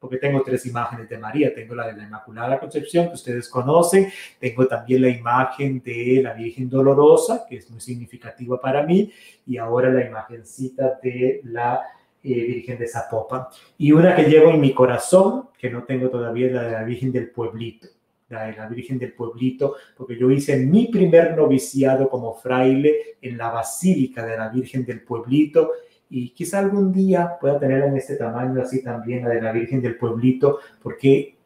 porque 0.00 0.16
tengo 0.16 0.42
tres 0.42 0.66
imágenes 0.66 1.08
de 1.08 1.16
María. 1.16 1.54
Tengo 1.54 1.76
la 1.76 1.86
de 1.86 1.96
la 1.96 2.02
Inmaculada 2.02 2.58
Concepción, 2.58 3.06
que 3.06 3.14
ustedes 3.14 3.48
conocen. 3.48 4.08
Tengo 4.40 4.66
también 4.66 5.02
la 5.02 5.10
imagen 5.10 5.80
de 5.80 6.22
la 6.24 6.32
Virgen 6.32 6.68
Dolorosa, 6.68 7.46
que 7.48 7.58
es 7.58 7.70
muy 7.70 7.80
significativa 7.80 8.60
para 8.60 8.82
mí. 8.82 9.12
Y 9.46 9.58
ahora 9.58 9.90
la 9.90 10.04
imagencita 10.04 10.98
de 11.00 11.40
la 11.44 11.82
Virgen 12.22 12.78
de 12.78 12.86
Zapopan. 12.86 13.46
Y 13.78 13.92
una 13.92 14.14
que 14.14 14.24
llevo 14.24 14.50
en 14.50 14.60
mi 14.60 14.72
corazón, 14.72 15.48
que 15.58 15.70
no 15.70 15.84
tengo 15.84 16.08
todavía, 16.08 16.50
la 16.50 16.62
de 16.62 16.72
la 16.72 16.84
Virgen 16.84 17.12
del 17.12 17.30
Pueblito. 17.30 17.88
La 18.28 18.46
de 18.46 18.56
la 18.56 18.66
Virgen 18.66 18.98
del 18.98 19.12
Pueblito, 19.12 19.76
porque 19.94 20.18
yo 20.18 20.30
hice 20.30 20.56
mi 20.56 20.86
primer 20.86 21.36
noviciado 21.36 22.08
como 22.08 22.34
fraile 22.34 23.16
en 23.20 23.36
la 23.36 23.50
Basílica 23.50 24.24
de 24.24 24.38
la 24.38 24.48
Virgen 24.48 24.86
del 24.86 25.02
Pueblito 25.02 25.72
y 26.08 26.30
quizá 26.30 26.60
algún 26.60 26.92
día 26.92 27.36
pueda 27.38 27.58
tenerla 27.58 27.88
en 27.88 27.96
este 27.98 28.16
tamaño 28.16 28.62
así 28.62 28.82
también 28.82 29.24
la 29.24 29.30
de 29.30 29.42
la 29.42 29.52
Virgen 29.52 29.82
del 29.82 29.96
Pueblito, 29.96 30.60
porque 30.82 31.36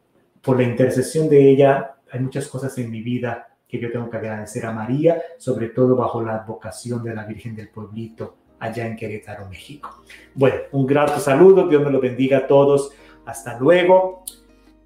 por 0.41 0.59
la 0.59 0.62
intercesión 0.62 1.29
de 1.29 1.51
ella 1.51 1.97
hay 2.11 2.20
muchas 2.20 2.47
cosas 2.47 2.77
en 2.79 2.89
mi 2.89 3.03
vida 3.03 3.49
que 3.66 3.81
yo 3.81 3.91
tengo 3.91 4.09
que 4.09 4.18
agradecer 4.18 4.64
a 4.64 4.72
María, 4.72 5.20
sobre 5.39 5.70
todo 5.70 5.97
bajo 5.97 6.22
la 6.22 6.37
advocación 6.37 7.03
de 7.03 7.14
la 7.14 7.24
Virgen 7.24 7.57
del 7.57 7.68
Pueblito 7.68 8.46
allá 8.59 8.87
en 8.87 8.97
Querétaro, 8.97 9.49
México. 9.49 10.03
Bueno, 10.35 10.57
un 10.73 10.87
grato 10.87 11.19
saludo, 11.21 11.69
Dios 11.69 11.83
me 11.83 11.91
lo 11.91 12.01
bendiga 12.01 12.39
a 12.39 12.47
todos. 12.47 12.93
Hasta 13.25 13.59
luego. 13.59 14.25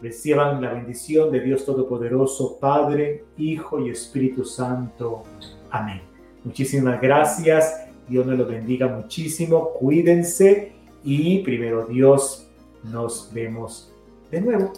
Reciban 0.01 0.63
la 0.63 0.73
bendición 0.73 1.31
de 1.31 1.41
Dios 1.41 1.67
Todopoderoso, 1.67 2.59
Padre, 2.59 3.25
Hijo 3.37 3.81
y 3.81 3.91
Espíritu 3.91 4.47
Santo. 4.47 5.25
Amén. 5.71 6.01
Muchísimas 6.43 7.01
gracias. 7.03 7.87
Dios 8.09 8.25
me 8.25 8.35
lo 8.35 8.47
bendiga 8.47 8.89
muchísimo. 8.89 9.73
Cuídense 9.79 10.73
y 11.05 11.41
primero 11.41 11.87
Dios 11.87 12.49
nos 12.85 13.31
vemos 13.33 13.93
de 14.31 14.41
nuevo. 14.41 14.73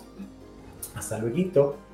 Hasta 0.94 1.18
luego. 1.18 1.91